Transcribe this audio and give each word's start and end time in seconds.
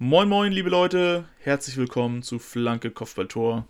Moin 0.00 0.28
moin, 0.28 0.52
liebe 0.52 0.70
Leute, 0.70 1.24
herzlich 1.40 1.76
willkommen 1.76 2.22
zu 2.22 2.38
Flanke 2.38 2.92
Kopfballtor. 2.92 3.66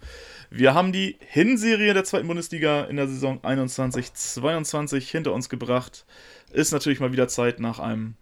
Wir 0.51 0.75
haben 0.75 0.93
die 0.93 1.17
Hinserie 1.21 1.95
der 1.95 2.05
zweiten 2.05 2.27
Bundesliga 2.27 2.85
in 2.85 2.97
der 2.97 3.09
Saison 3.09 3.41
21-22 3.41 5.11
hinter 5.11 5.33
uns 5.33 5.49
gebracht. 5.49 6.05
Ist 6.53 6.71
natürlich 6.71 7.01
mal 7.01 7.13
wieder 7.13 7.29
Zeit 7.29 7.61
nach 7.61 7.79
einem 7.79 8.15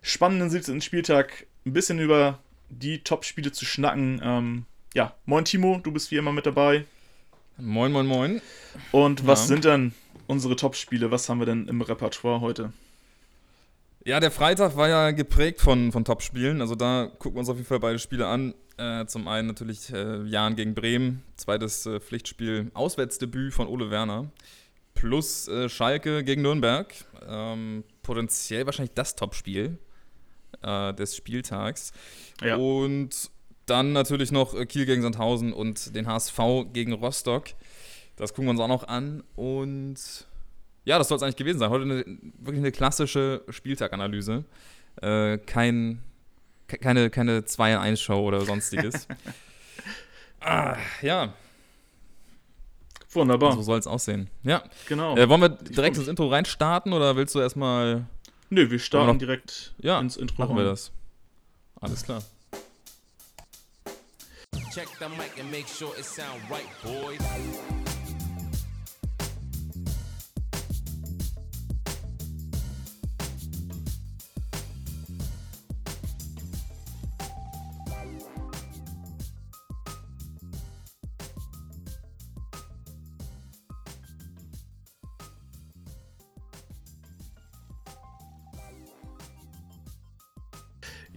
spannenden 0.00 0.50
17. 0.50 0.80
Spieltag 0.80 1.46
ein 1.64 1.72
bisschen 1.72 2.00
über 2.00 2.40
die 2.70 3.04
Top-Spiele 3.04 3.52
zu 3.52 3.66
schnacken. 3.66 4.20
Ähm, 4.20 4.66
ja, 4.92 5.14
moin 5.24 5.44
Timo, 5.44 5.78
du 5.80 5.92
bist 5.92 6.10
wie 6.10 6.16
immer 6.16 6.32
mit 6.32 6.46
dabei. 6.46 6.86
Moin, 7.56 7.92
moin, 7.92 8.06
moin. 8.06 8.42
Und 8.90 9.28
was 9.28 9.42
ja. 9.42 9.46
sind 9.46 9.64
denn 9.64 9.94
unsere 10.26 10.56
Top-Spiele? 10.56 11.12
Was 11.12 11.28
haben 11.28 11.38
wir 11.38 11.46
denn 11.46 11.68
im 11.68 11.82
Repertoire 11.82 12.40
heute? 12.40 12.72
Ja, 14.04 14.18
der 14.18 14.32
Freitag 14.32 14.76
war 14.76 14.88
ja 14.88 15.10
geprägt 15.12 15.60
von, 15.60 15.92
von 15.92 16.04
Top-Spielen. 16.04 16.60
Also 16.60 16.74
da 16.74 17.08
gucken 17.18 17.36
wir 17.36 17.40
uns 17.40 17.48
auf 17.48 17.56
jeden 17.56 17.68
Fall 17.68 17.78
beide 17.78 17.98
Spiele 17.98 18.26
an. 18.26 18.54
Äh, 18.76 19.06
zum 19.06 19.28
einen 19.28 19.48
natürlich 19.48 19.92
äh, 19.92 20.22
Jan 20.24 20.56
gegen 20.56 20.74
Bremen, 20.74 21.22
zweites 21.36 21.86
äh, 21.86 22.00
Pflichtspiel, 22.00 22.70
Auswärtsdebüt 22.74 23.54
von 23.54 23.68
Ole 23.68 23.90
Werner. 23.90 24.30
Plus 24.94 25.46
äh, 25.46 25.68
Schalke 25.68 26.24
gegen 26.24 26.42
Nürnberg. 26.42 26.92
Ähm, 27.28 27.84
potenziell 28.02 28.66
wahrscheinlich 28.66 28.94
das 28.94 29.14
Top-Spiel 29.14 29.78
äh, 30.62 30.94
des 30.94 31.14
Spieltags. 31.16 31.92
Ja. 32.42 32.56
Und 32.56 33.30
dann 33.66 33.92
natürlich 33.92 34.32
noch 34.32 34.54
äh, 34.54 34.66
Kiel 34.66 34.84
gegen 34.84 35.02
Sandhausen 35.02 35.52
und 35.52 35.94
den 35.94 36.08
HSV 36.08 36.38
gegen 36.72 36.92
Rostock. 36.92 37.44
Das 38.16 38.34
gucken 38.34 38.46
wir 38.46 38.50
uns 38.50 38.60
auch 38.60 38.68
noch 38.68 38.88
an. 38.88 39.22
Und 39.36 40.26
ja, 40.84 40.98
das 40.98 41.08
soll 41.08 41.16
es 41.16 41.22
eigentlich 41.22 41.36
gewesen 41.36 41.58
sein. 41.58 41.70
Heute 41.70 41.84
eine, 41.84 42.04
wirklich 42.38 42.58
eine 42.58 42.72
klassische 42.72 43.42
Spieltaganalyse. 43.48 44.44
Äh, 45.00 45.38
kein, 45.38 46.02
keine, 46.66 47.10
keine 47.10 47.44
2 47.44 47.72
in 47.72 47.78
1 47.78 48.00
Show 48.00 48.20
oder 48.20 48.40
sonstiges. 48.40 49.06
ah, 50.40 50.76
ja. 51.00 51.34
Wunderbar. 53.10 53.52
So 53.52 53.62
soll 53.62 53.78
es 53.78 53.86
aussehen. 53.86 54.28
Ja. 54.42 54.62
Genau. 54.88 55.16
Äh, 55.16 55.28
wollen 55.28 55.42
wir 55.42 55.50
direkt 55.50 55.96
ins 55.98 56.08
Intro 56.08 56.28
reinstarten 56.28 56.92
oder 56.92 57.14
willst 57.16 57.34
du 57.34 57.40
erstmal. 57.40 58.06
Nö, 58.50 58.70
wir 58.70 58.78
starten 58.78 59.18
direkt 59.18 59.74
ja, 59.78 60.00
ins 60.00 60.16
Intro. 60.16 60.42
Machen 60.42 60.56
rein. 60.56 60.64
wir 60.64 60.70
das. 60.70 60.92
Alles 61.80 62.04
klar. 62.04 62.22
Check 64.72 64.88
the 64.98 65.08
mic 65.08 65.38
and 65.38 65.50
make 65.50 65.68
sure 65.68 65.94
it 65.98 66.04
sound 66.04 66.40
right, 66.50 66.66
boys. 66.82 67.91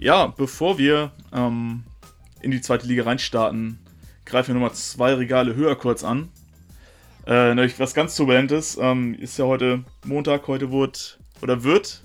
Ja, 0.06 0.28
bevor 0.28 0.78
wir 0.78 1.14
ähm, 1.34 1.84
in 2.40 2.52
die 2.52 2.62
zweite 2.62 2.86
Liga 2.86 3.06
reinstarten, 3.06 3.80
greifen 4.24 4.50
wir 4.50 4.54
nochmal 4.54 4.76
zwei 4.76 5.16
Regale 5.16 5.56
höher 5.56 5.76
kurz 5.76 6.04
an. 6.04 6.30
Äh, 7.26 7.56
nämlich 7.56 7.80
was 7.80 7.96
ganz 7.96 8.16
Turbulentes. 8.16 8.78
Ähm, 8.80 9.16
ist 9.16 9.40
ja 9.40 9.46
heute 9.46 9.84
Montag, 10.06 10.48
heute 10.48 10.70
wurde 10.70 11.00
oder 11.42 11.64
wird 11.64 12.04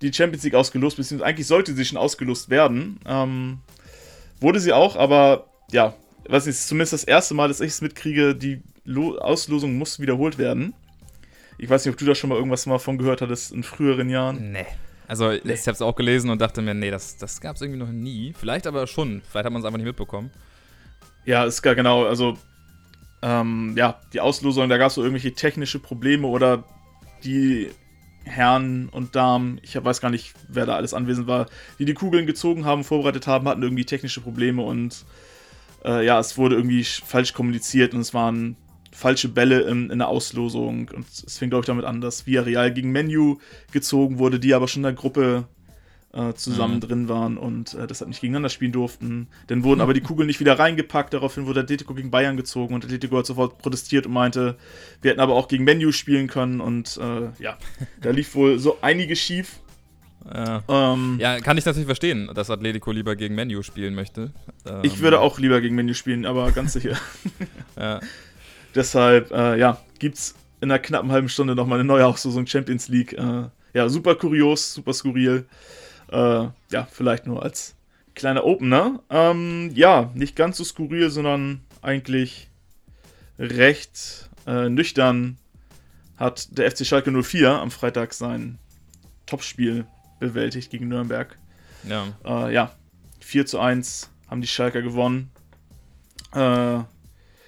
die 0.00 0.14
Champions 0.14 0.44
League 0.44 0.54
ausgelost, 0.54 0.96
beziehungsweise 0.96 1.28
eigentlich 1.28 1.46
sollte 1.46 1.74
sie 1.74 1.84
schon 1.84 1.98
ausgelost 1.98 2.48
werden. 2.48 2.98
Ähm, 3.04 3.58
wurde 4.40 4.58
sie 4.58 4.72
auch, 4.72 4.96
aber 4.96 5.50
ja, 5.72 5.92
was 6.26 6.46
ist 6.46 6.68
zumindest 6.68 6.94
das 6.94 7.04
erste 7.04 7.34
Mal, 7.34 7.48
dass 7.48 7.60
ich 7.60 7.72
es 7.72 7.82
mitkriege, 7.82 8.34
die 8.34 8.62
Lo 8.84 9.18
Auslosung 9.18 9.76
muss 9.76 10.00
wiederholt 10.00 10.38
werden. 10.38 10.72
Ich 11.58 11.68
weiß 11.68 11.84
nicht, 11.84 11.92
ob 11.92 11.98
du 11.98 12.06
da 12.06 12.14
schon 12.14 12.30
mal 12.30 12.36
irgendwas 12.36 12.64
mal 12.64 12.78
von 12.78 12.96
gehört 12.96 13.20
hattest 13.20 13.52
in 13.52 13.62
früheren 13.62 14.08
Jahren. 14.08 14.52
Nee. 14.52 14.64
Also 15.06 15.30
nee. 15.30 15.52
ich 15.52 15.60
habe 15.62 15.72
es 15.72 15.82
auch 15.82 15.96
gelesen 15.96 16.30
und 16.30 16.40
dachte 16.40 16.62
mir, 16.62 16.74
nee, 16.74 16.90
das, 16.90 17.16
das 17.16 17.40
gab 17.40 17.56
es 17.56 17.62
irgendwie 17.62 17.80
noch 17.80 17.92
nie. 17.92 18.32
Vielleicht 18.38 18.66
aber 18.66 18.86
schon. 18.86 19.22
Vielleicht 19.28 19.46
hat 19.46 19.52
man 19.52 19.60
es 19.60 19.66
einfach 19.66 19.78
nicht 19.78 19.86
mitbekommen. 19.86 20.30
Ja, 21.24 21.44
ist 21.44 21.62
gar 21.62 21.74
genau. 21.74 22.04
Also 22.04 22.38
ähm, 23.22 23.74
ja, 23.76 24.00
die 24.12 24.20
Auslosung, 24.20 24.68
da 24.68 24.76
gab 24.76 24.88
es 24.88 24.94
so 24.94 25.02
irgendwelche 25.02 25.32
technische 25.32 25.78
Probleme 25.78 26.26
oder 26.26 26.64
die 27.24 27.70
Herren 28.24 28.88
und 28.90 29.16
Damen, 29.16 29.60
ich 29.62 29.82
weiß 29.82 30.00
gar 30.00 30.10
nicht, 30.10 30.34
wer 30.48 30.66
da 30.66 30.76
alles 30.76 30.94
anwesend 30.94 31.26
war, 31.26 31.46
die 31.78 31.84
die 31.84 31.94
Kugeln 31.94 32.26
gezogen 32.26 32.64
haben, 32.64 32.84
vorbereitet 32.84 33.26
haben, 33.26 33.48
hatten 33.48 33.62
irgendwie 33.62 33.84
technische 33.84 34.20
Probleme 34.20 34.62
und 34.62 35.04
äh, 35.84 36.04
ja, 36.04 36.18
es 36.18 36.36
wurde 36.38 36.56
irgendwie 36.56 36.84
falsch 36.84 37.34
kommuniziert 37.34 37.94
und 37.94 38.00
es 38.00 38.14
waren 38.14 38.56
falsche 38.94 39.28
Bälle 39.28 39.62
in, 39.62 39.90
in 39.90 39.98
der 39.98 40.08
Auslosung. 40.08 40.88
Und 40.94 41.06
es 41.08 41.36
fing, 41.36 41.50
glaube 41.50 41.62
ich, 41.62 41.66
damit 41.66 41.84
an, 41.84 42.00
dass 42.00 42.26
Villarreal 42.26 42.72
gegen 42.72 42.92
Menu 42.92 43.38
gezogen 43.72 44.18
wurde, 44.18 44.38
die 44.38 44.54
aber 44.54 44.68
schon 44.68 44.80
in 44.80 44.84
der 44.84 44.92
Gruppe 44.92 45.46
äh, 46.12 46.32
zusammen 46.34 46.76
mhm. 46.76 46.80
drin 46.80 47.08
waren 47.08 47.36
und 47.36 47.74
äh, 47.74 47.88
deshalb 47.88 48.08
nicht 48.08 48.20
gegeneinander 48.20 48.48
spielen 48.48 48.70
durften. 48.70 49.26
Dann 49.48 49.64
wurden 49.64 49.80
aber 49.80 49.94
die 49.94 50.00
Kugeln 50.02 50.28
nicht 50.28 50.38
wieder 50.38 50.58
reingepackt. 50.58 51.12
Daraufhin 51.12 51.46
wurde 51.46 51.60
Atletico 51.60 51.92
gegen 51.92 52.10
Bayern 52.10 52.36
gezogen 52.36 52.74
und 52.74 52.84
Atletico 52.84 53.18
hat 53.18 53.26
sofort 53.26 53.58
protestiert 53.58 54.06
und 54.06 54.12
meinte, 54.12 54.56
wir 55.02 55.10
hätten 55.10 55.20
aber 55.20 55.34
auch 55.34 55.48
gegen 55.48 55.64
Menu 55.64 55.90
spielen 55.90 56.28
können. 56.28 56.60
Und 56.60 56.98
äh, 56.98 57.42
ja, 57.42 57.58
da 58.00 58.10
lief 58.10 58.34
wohl 58.36 58.60
so 58.60 58.78
einiges 58.80 59.18
schief. 59.18 59.58
Ja. 60.32 60.62
Ähm, 60.68 61.18
ja. 61.20 61.40
kann 61.40 61.58
ich 61.58 61.66
natürlich 61.66 61.86
verstehen, 61.86 62.30
dass 62.32 62.48
Atletico 62.48 62.92
lieber 62.92 63.16
gegen 63.16 63.34
Menu 63.34 63.62
spielen 63.62 63.94
möchte. 63.94 64.32
Ähm, 64.64 64.80
ich 64.82 65.00
würde 65.00 65.20
auch 65.20 65.38
lieber 65.38 65.60
gegen 65.60 65.74
Menu 65.74 65.94
spielen, 65.94 66.24
aber 66.24 66.52
ganz 66.52 66.72
sicher. 66.72 66.96
ja. 67.76 68.00
Deshalb, 68.74 69.30
äh, 69.30 69.58
ja, 69.58 69.78
es 70.00 70.34
in 70.60 70.70
einer 70.70 70.78
knappen 70.78 71.12
halben 71.12 71.28
Stunde 71.28 71.54
nochmal 71.54 71.78
eine 71.78 71.86
neue 71.86 72.06
Auslosung 72.06 72.46
Champions 72.46 72.88
League. 72.88 73.12
Äh, 73.12 73.48
ja, 73.74 73.88
super 73.88 74.14
kurios, 74.14 74.74
super 74.74 74.92
skurril. 74.92 75.46
Äh, 76.10 76.16
ja, 76.70 76.88
vielleicht 76.90 77.26
nur 77.26 77.42
als 77.42 77.74
kleiner 78.14 78.44
Opener. 78.44 79.00
Ähm, 79.10 79.70
ja, 79.74 80.10
nicht 80.14 80.36
ganz 80.36 80.56
so 80.56 80.64
skurril, 80.64 81.10
sondern 81.10 81.60
eigentlich 81.82 82.48
recht 83.38 84.30
äh, 84.46 84.68
nüchtern 84.68 85.38
hat 86.16 86.56
der 86.56 86.70
FC 86.70 86.86
Schalke 86.86 87.10
04 87.10 87.50
am 87.50 87.70
Freitag 87.70 88.14
sein 88.14 88.58
Topspiel 89.26 89.86
bewältigt 90.20 90.70
gegen 90.70 90.88
Nürnberg. 90.88 91.36
Ja. 91.88 92.06
Äh, 92.24 92.54
ja, 92.54 92.72
4 93.20 93.46
zu 93.46 93.58
1 93.58 94.10
haben 94.28 94.40
die 94.40 94.46
Schalker 94.46 94.82
gewonnen. 94.82 95.30
Äh, 96.32 96.80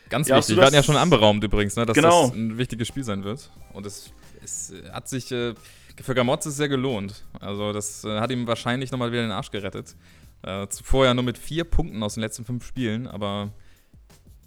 Ganz 0.08 0.28
ja, 0.28 0.36
wichtig. 0.36 0.56
Wir 0.56 0.64
hatten 0.64 0.74
ja 0.74 0.82
schon 0.82 0.96
anberaumt 0.96 1.42
übrigens, 1.42 1.76
ne, 1.76 1.86
dass 1.86 1.94
genau. 1.94 2.28
das 2.28 2.36
ein 2.36 2.58
wichtiges 2.58 2.88
Spiel 2.88 3.04
sein 3.04 3.24
wird. 3.24 3.50
Und 3.72 3.86
es, 3.86 4.12
es 4.42 4.72
hat 4.92 5.08
sich 5.08 5.32
äh, 5.32 5.54
für 6.00 6.14
Gamotz 6.14 6.44
sehr 6.44 6.68
gelohnt. 6.68 7.24
Also 7.40 7.72
das 7.72 8.04
äh, 8.04 8.20
hat 8.20 8.30
ihm 8.30 8.46
wahrscheinlich 8.46 8.90
nochmal 8.90 9.12
wieder 9.12 9.22
den 9.22 9.32
Arsch 9.32 9.50
gerettet. 9.50 9.96
Äh, 10.42 10.68
zuvor 10.68 11.06
ja 11.06 11.14
nur 11.14 11.24
mit 11.24 11.38
vier 11.38 11.64
Punkten 11.64 12.02
aus 12.02 12.14
den 12.14 12.20
letzten 12.20 12.44
fünf 12.44 12.64
Spielen, 12.64 13.06
aber 13.06 13.50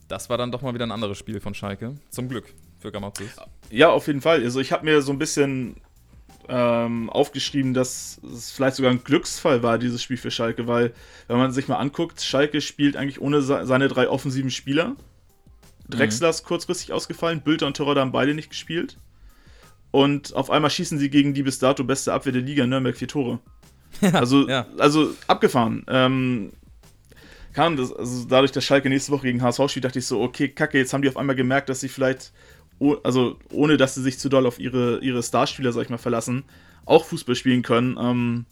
das 0.07 0.29
war 0.29 0.37
dann 0.37 0.51
doch 0.51 0.61
mal 0.61 0.73
wieder 0.73 0.85
ein 0.85 0.91
anderes 0.91 1.17
Spiel 1.17 1.39
von 1.39 1.53
Schalke. 1.53 1.95
Zum 2.09 2.29
Glück 2.29 2.53
für 2.79 2.91
Gamotzes. 2.91 3.35
Ja, 3.69 3.89
auf 3.89 4.07
jeden 4.07 4.21
Fall. 4.21 4.43
Also 4.43 4.59
ich 4.59 4.71
habe 4.71 4.85
mir 4.85 5.01
so 5.01 5.11
ein 5.11 5.19
bisschen 5.19 5.75
ähm, 6.47 7.09
aufgeschrieben, 7.09 7.73
dass 7.73 8.19
es 8.23 8.51
vielleicht 8.51 8.77
sogar 8.77 8.91
ein 8.91 9.03
Glücksfall 9.03 9.61
war, 9.61 9.77
dieses 9.77 10.01
Spiel 10.01 10.17
für 10.17 10.31
Schalke, 10.31 10.67
weil, 10.67 10.93
wenn 11.27 11.37
man 11.37 11.51
sich 11.51 11.67
mal 11.67 11.77
anguckt, 11.77 12.21
Schalke 12.21 12.61
spielt 12.61 12.95
eigentlich 12.95 13.21
ohne 13.21 13.41
seine 13.41 13.87
drei 13.87 14.09
offensiven 14.09 14.49
Spieler. 14.49 14.95
Drexler 15.89 16.29
ist 16.29 16.43
mhm. 16.43 16.47
kurzfristig 16.47 16.93
ausgefallen, 16.93 17.41
Bülter 17.41 17.67
und 17.67 17.75
Terodde 17.75 18.01
haben 18.01 18.11
beide 18.11 18.33
nicht 18.33 18.49
gespielt. 18.49 18.97
Und 19.91 20.35
auf 20.35 20.51
einmal 20.51 20.69
schießen 20.69 20.99
sie 20.99 21.09
gegen 21.09 21.33
die 21.33 21.43
bis 21.43 21.59
dato 21.59 21.83
beste 21.83 22.13
Abwehr 22.13 22.33
der 22.33 22.43
Liga, 22.43 22.65
Nürnberg, 22.65 22.95
vier 22.95 23.07
Tore. 23.07 23.39
Ja, 24.01 24.11
also, 24.11 24.47
ja. 24.47 24.67
also 24.77 25.15
abgefahren. 25.25 25.83
Ähm, 25.87 26.51
kam 27.53 27.75
das, 27.75 27.91
also 27.91 28.25
dadurch, 28.25 28.51
dass 28.51 28.63
Schalke 28.63 28.87
nächste 28.87 29.11
Woche 29.11 29.23
gegen 29.23 29.41
HSV 29.41 29.67
spielt, 29.67 29.85
dachte 29.85 29.97
ich 29.97 30.05
so, 30.05 30.21
okay, 30.21 30.47
kacke, 30.47 30.77
jetzt 30.77 30.93
haben 30.93 31.01
die 31.01 31.09
auf 31.09 31.17
einmal 31.17 31.35
gemerkt, 31.35 31.69
dass 31.69 31.79
sie 31.79 31.89
vielleicht, 31.89 32.31
also 33.03 33.39
ohne 33.51 33.77
dass 33.77 33.95
sie 33.95 34.03
sich 34.03 34.19
zu 34.19 34.29
doll 34.29 34.45
auf 34.45 34.59
ihre, 34.59 34.99
ihre 34.99 35.23
Starspieler, 35.23 35.71
sag 35.71 35.81
ich 35.81 35.89
mal, 35.89 35.97
verlassen, 35.97 36.43
auch 36.85 37.03
Fußball 37.05 37.35
spielen 37.35 37.63
können. 37.63 37.97
Ähm, 37.99 38.45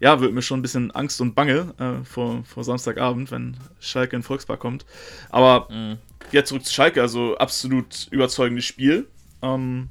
ja, 0.00 0.20
wird 0.20 0.32
mir 0.32 0.42
schon 0.42 0.60
ein 0.60 0.62
bisschen 0.62 0.90
Angst 0.90 1.20
und 1.20 1.34
Bange 1.34 1.74
äh, 1.78 2.04
vor, 2.04 2.44
vor 2.44 2.64
Samstagabend, 2.64 3.30
wenn 3.30 3.56
Schalke 3.80 4.16
in 4.16 4.22
Volkspark 4.22 4.60
kommt. 4.60 4.84
Aber 5.30 5.68
mhm. 5.70 5.98
jetzt 6.32 6.48
zurück 6.48 6.64
zu 6.64 6.72
Schalke, 6.72 7.00
also 7.00 7.36
absolut 7.38 8.08
überzeugendes 8.10 8.64
Spiel. 8.64 9.08
Ähm, 9.42 9.88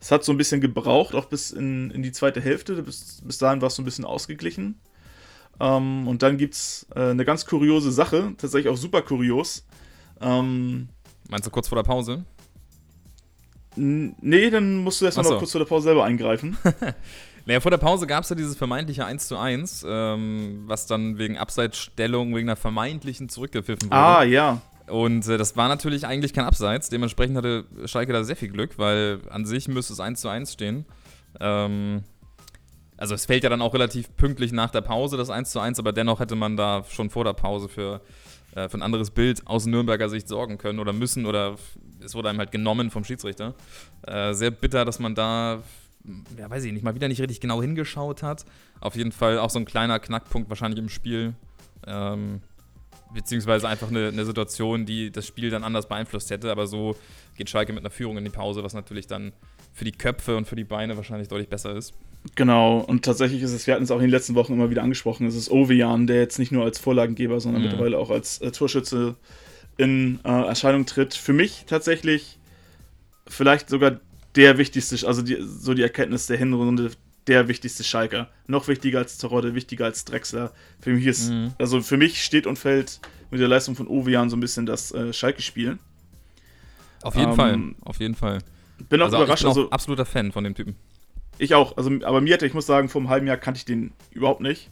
es 0.00 0.10
hat 0.10 0.24
so 0.24 0.32
ein 0.32 0.38
bisschen 0.38 0.60
gebraucht, 0.60 1.14
auch 1.14 1.26
bis 1.26 1.50
in, 1.50 1.90
in 1.90 2.02
die 2.02 2.12
zweite 2.12 2.40
Hälfte. 2.40 2.82
Bis, 2.82 3.22
bis 3.24 3.38
dahin 3.38 3.60
war 3.60 3.68
es 3.68 3.76
so 3.76 3.82
ein 3.82 3.84
bisschen 3.84 4.04
ausgeglichen. 4.04 4.78
Ähm, 5.60 6.08
und 6.08 6.22
dann 6.22 6.36
gibt 6.36 6.54
es 6.54 6.86
äh, 6.94 7.10
eine 7.10 7.24
ganz 7.24 7.46
kuriose 7.46 7.92
Sache, 7.92 8.34
tatsächlich 8.36 8.72
auch 8.72 8.76
super 8.76 9.02
kurios. 9.02 9.64
Ähm, 10.20 10.88
Meinst 11.28 11.46
du 11.46 11.50
kurz 11.50 11.68
vor 11.68 11.76
der 11.76 11.84
Pause? 11.84 12.24
Nee, 13.76 14.50
dann 14.50 14.76
musst 14.78 15.00
du 15.00 15.04
erstmal 15.04 15.24
so. 15.24 15.32
noch 15.32 15.38
kurz 15.38 15.52
vor 15.52 15.60
der 15.60 15.66
Pause 15.66 15.84
selber 15.84 16.04
eingreifen. 16.04 16.56
Naja, 17.46 17.60
vor 17.60 17.70
der 17.70 17.78
Pause 17.78 18.06
gab 18.06 18.24
es 18.24 18.30
ja 18.30 18.36
dieses 18.36 18.56
vermeintliche 18.56 19.04
1 19.04 19.28
zu 19.28 19.36
1, 19.36 19.84
ähm, 19.86 20.64
was 20.66 20.86
dann 20.86 21.18
wegen 21.18 21.36
Abseitsstellung, 21.36 22.34
wegen 22.34 22.48
einer 22.48 22.56
vermeintlichen 22.56 23.28
zurückgepfiffen 23.28 23.90
wurde. 23.90 23.96
Ah, 23.96 24.22
ja. 24.22 24.62
Und 24.86 25.28
äh, 25.28 25.38
das 25.38 25.56
war 25.56 25.68
natürlich 25.68 26.06
eigentlich 26.06 26.32
kein 26.32 26.44
Abseits. 26.44 26.88
Dementsprechend 26.88 27.36
hatte 27.36 27.64
Schalke 27.86 28.12
da 28.12 28.24
sehr 28.24 28.36
viel 28.36 28.48
Glück, 28.48 28.78
weil 28.78 29.20
an 29.30 29.44
sich 29.44 29.68
müsste 29.68 29.92
es 29.92 30.00
1 30.00 30.20
zu 30.20 30.28
1 30.28 30.52
stehen. 30.52 30.86
Ähm, 31.40 32.04
also 32.96 33.14
es 33.14 33.26
fällt 33.26 33.42
ja 33.44 33.50
dann 33.50 33.62
auch 33.62 33.74
relativ 33.74 34.14
pünktlich 34.16 34.52
nach 34.52 34.70
der 34.70 34.80
Pause 34.80 35.16
das 35.16 35.30
1 35.30 35.50
zu 35.50 35.60
1, 35.60 35.78
aber 35.78 35.92
dennoch 35.92 36.20
hätte 36.20 36.36
man 36.36 36.56
da 36.56 36.84
schon 36.88 37.10
vor 37.10 37.24
der 37.24 37.32
Pause 37.32 37.68
für, 37.68 38.00
äh, 38.54 38.68
für 38.68 38.78
ein 38.78 38.82
anderes 38.82 39.10
Bild 39.10 39.46
aus 39.46 39.66
Nürnberger 39.66 40.08
Sicht 40.08 40.28
sorgen 40.28 40.58
können 40.58 40.78
oder 40.78 40.92
müssen 40.92 41.26
oder 41.26 41.56
es 42.02 42.14
wurde 42.14 42.28
einem 42.28 42.38
halt 42.38 42.52
genommen 42.52 42.90
vom 42.90 43.04
Schiedsrichter. 43.04 43.54
Äh, 44.06 44.34
sehr 44.34 44.50
bitter, 44.50 44.84
dass 44.84 44.98
man 44.98 45.14
da, 45.14 45.62
ja 46.38 46.50
weiß 46.50 46.64
ich 46.64 46.72
nicht, 46.72 46.82
mal 46.82 46.94
wieder 46.94 47.08
nicht 47.08 47.20
richtig 47.20 47.40
genau 47.40 47.60
hingeschaut 47.62 48.22
hat. 48.22 48.44
Auf 48.80 48.96
jeden 48.96 49.12
Fall 49.12 49.38
auch 49.38 49.50
so 49.50 49.58
ein 49.58 49.64
kleiner 49.64 49.98
Knackpunkt 49.98 50.48
wahrscheinlich 50.48 50.78
im 50.78 50.88
Spiel. 50.88 51.34
Ähm, 51.86 52.40
beziehungsweise 53.12 53.68
einfach 53.68 53.88
eine, 53.88 54.08
eine, 54.08 54.24
Situation, 54.24 54.86
die 54.86 55.10
das 55.10 55.26
Spiel 55.26 55.48
dann 55.48 55.64
anders 55.64 55.88
beeinflusst 55.88 56.30
hätte. 56.30 56.50
Aber 56.50 56.66
so 56.66 56.96
geht 57.36 57.48
Schalke 57.48 57.72
mit 57.72 57.82
einer 57.82 57.90
Führung 57.90 58.18
in 58.18 58.24
die 58.24 58.30
Pause, 58.30 58.62
was 58.64 58.74
natürlich 58.74 59.06
dann 59.06 59.32
für 59.72 59.84
die 59.84 59.92
Köpfe 59.92 60.36
und 60.36 60.46
für 60.46 60.56
die 60.56 60.64
Beine 60.64 60.96
wahrscheinlich 60.96 61.28
deutlich 61.28 61.48
besser 61.48 61.74
ist. 61.76 61.94
Genau, 62.34 62.78
und 62.78 63.04
tatsächlich 63.04 63.42
ist 63.42 63.52
es, 63.52 63.66
wir 63.66 63.74
hatten 63.74 63.84
es 63.84 63.90
auch 63.90 63.96
in 63.96 64.02
den 64.02 64.10
letzten 64.10 64.34
Wochen 64.34 64.54
immer 64.54 64.70
wieder 64.70 64.82
angesprochen, 64.82 65.26
es 65.26 65.34
ist 65.34 65.50
Ovejan, 65.50 66.06
der 66.06 66.20
jetzt 66.20 66.38
nicht 66.38 66.52
nur 66.52 66.64
als 66.64 66.78
Vorlagengeber, 66.78 67.38
sondern 67.38 67.62
mhm. 67.62 67.68
mittlerweile 67.68 67.98
auch 67.98 68.10
als 68.10 68.40
äh, 68.40 68.50
Torschütze 68.50 69.16
in 69.76 70.20
äh, 70.24 70.28
Erscheinung 70.28 70.86
tritt. 70.86 71.14
Für 71.14 71.34
mich 71.34 71.64
tatsächlich 71.66 72.38
vielleicht 73.26 73.68
sogar 73.68 74.00
der 74.36 74.58
wichtigste, 74.58 75.06
also 75.06 75.22
die, 75.22 75.38
so 75.40 75.74
die 75.74 75.82
Erkenntnis 75.82 76.26
der 76.26 76.36
Hinrunde, 76.36 76.90
der 77.26 77.48
wichtigste 77.48 77.84
Schalker. 77.84 78.28
Noch 78.46 78.68
wichtiger 78.68 78.98
als 78.98 79.18
Terodde, 79.18 79.54
wichtiger 79.54 79.86
als 79.86 80.04
Drexler. 80.04 80.52
Für 80.80 80.92
mich 80.92 81.06
ist, 81.06 81.30
mhm. 81.30 81.52
also 81.58 81.80
für 81.80 81.96
mich 81.96 82.22
steht 82.22 82.46
und 82.46 82.58
fällt 82.58 83.00
mit 83.30 83.40
der 83.40 83.48
Leistung 83.48 83.76
von 83.76 83.86
Ovejan 83.88 84.30
so 84.30 84.36
ein 84.36 84.40
bisschen 84.40 84.66
das 84.66 84.92
äh, 84.92 85.12
Schalke-Spiel. 85.12 85.78
Auf 87.02 87.16
jeden 87.16 87.30
ähm, 87.30 87.36
Fall, 87.36 87.60
auf 87.82 88.00
jeden 88.00 88.14
Fall. 88.14 88.38
Bin 88.88 89.00
auch 89.00 89.06
also 89.06 89.18
überrascht. 89.18 89.42
Ich 89.42 89.44
bin 89.44 89.52
auch 89.52 89.56
also, 89.56 89.70
absoluter 89.70 90.04
Fan 90.04 90.32
von 90.32 90.44
dem 90.44 90.54
Typen. 90.54 90.76
Ich 91.38 91.54
auch. 91.54 91.76
Also, 91.76 91.90
aber 92.04 92.20
mir 92.20 92.34
hatte, 92.34 92.46
ich 92.46 92.54
muss 92.54 92.66
sagen, 92.66 92.88
vor 92.88 93.00
einem 93.00 93.10
halben 93.10 93.26
Jahr 93.26 93.36
kannte 93.36 93.58
ich 93.58 93.64
den 93.64 93.92
überhaupt 94.10 94.40
nicht. 94.40 94.70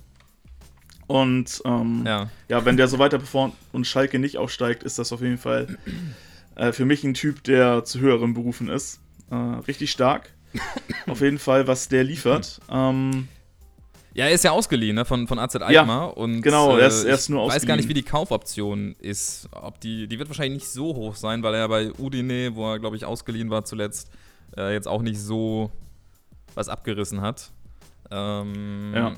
Und 1.06 1.60
ähm, 1.64 2.04
ja. 2.06 2.30
ja. 2.48 2.64
wenn 2.64 2.76
der 2.76 2.88
so 2.88 2.98
weiter 2.98 3.18
performt 3.18 3.54
und 3.72 3.86
Schalke 3.86 4.18
nicht 4.18 4.38
aufsteigt, 4.38 4.82
ist 4.82 4.98
das 4.98 5.12
auf 5.12 5.20
jeden 5.20 5.38
Fall 5.38 5.78
äh, 6.54 6.72
für 6.72 6.84
mich 6.84 7.04
ein 7.04 7.14
Typ, 7.14 7.44
der 7.44 7.84
zu 7.84 8.00
höheren 8.00 8.34
Berufen 8.34 8.68
ist. 8.68 9.01
Äh, 9.32 9.60
richtig 9.66 9.90
stark. 9.90 10.30
auf 11.06 11.22
jeden 11.22 11.38
Fall, 11.38 11.66
was 11.66 11.88
der 11.88 12.04
liefert. 12.04 12.60
Ähm, 12.68 13.28
ja, 14.12 14.26
er 14.26 14.32
ist 14.32 14.44
ja 14.44 14.50
ausgeliehen 14.50 14.94
ne, 14.94 15.06
von, 15.06 15.26
von 15.26 15.38
AZ 15.38 15.56
Alkmaar. 15.56 15.72
Ja, 15.72 16.04
und, 16.04 16.42
genau, 16.42 16.76
er 16.76 16.88
ist, 16.88 17.04
er 17.04 17.14
ist 17.14 17.30
nur 17.30 17.40
ausgeliehen. 17.40 17.56
Ich 17.56 17.62
weiß 17.62 17.66
gar 17.66 17.76
nicht, 17.76 17.88
wie 17.88 17.94
die 17.94 18.02
Kaufoption 18.02 18.94
ist. 18.98 19.48
Ob 19.52 19.80
die, 19.80 20.06
die 20.06 20.18
wird 20.18 20.28
wahrscheinlich 20.28 20.62
nicht 20.62 20.68
so 20.68 20.94
hoch 20.94 21.14
sein, 21.16 21.42
weil 21.42 21.54
er 21.54 21.66
bei 21.68 21.90
Udine, 21.98 22.54
wo 22.54 22.72
er, 22.72 22.78
glaube 22.78 22.96
ich, 22.96 23.06
ausgeliehen 23.06 23.48
war 23.48 23.64
zuletzt, 23.64 24.10
äh, 24.56 24.74
jetzt 24.74 24.86
auch 24.86 25.00
nicht 25.00 25.18
so 25.18 25.70
was 26.54 26.68
abgerissen 26.68 27.22
hat. 27.22 27.50
Ähm, 28.10 28.92
ja. 28.94 29.12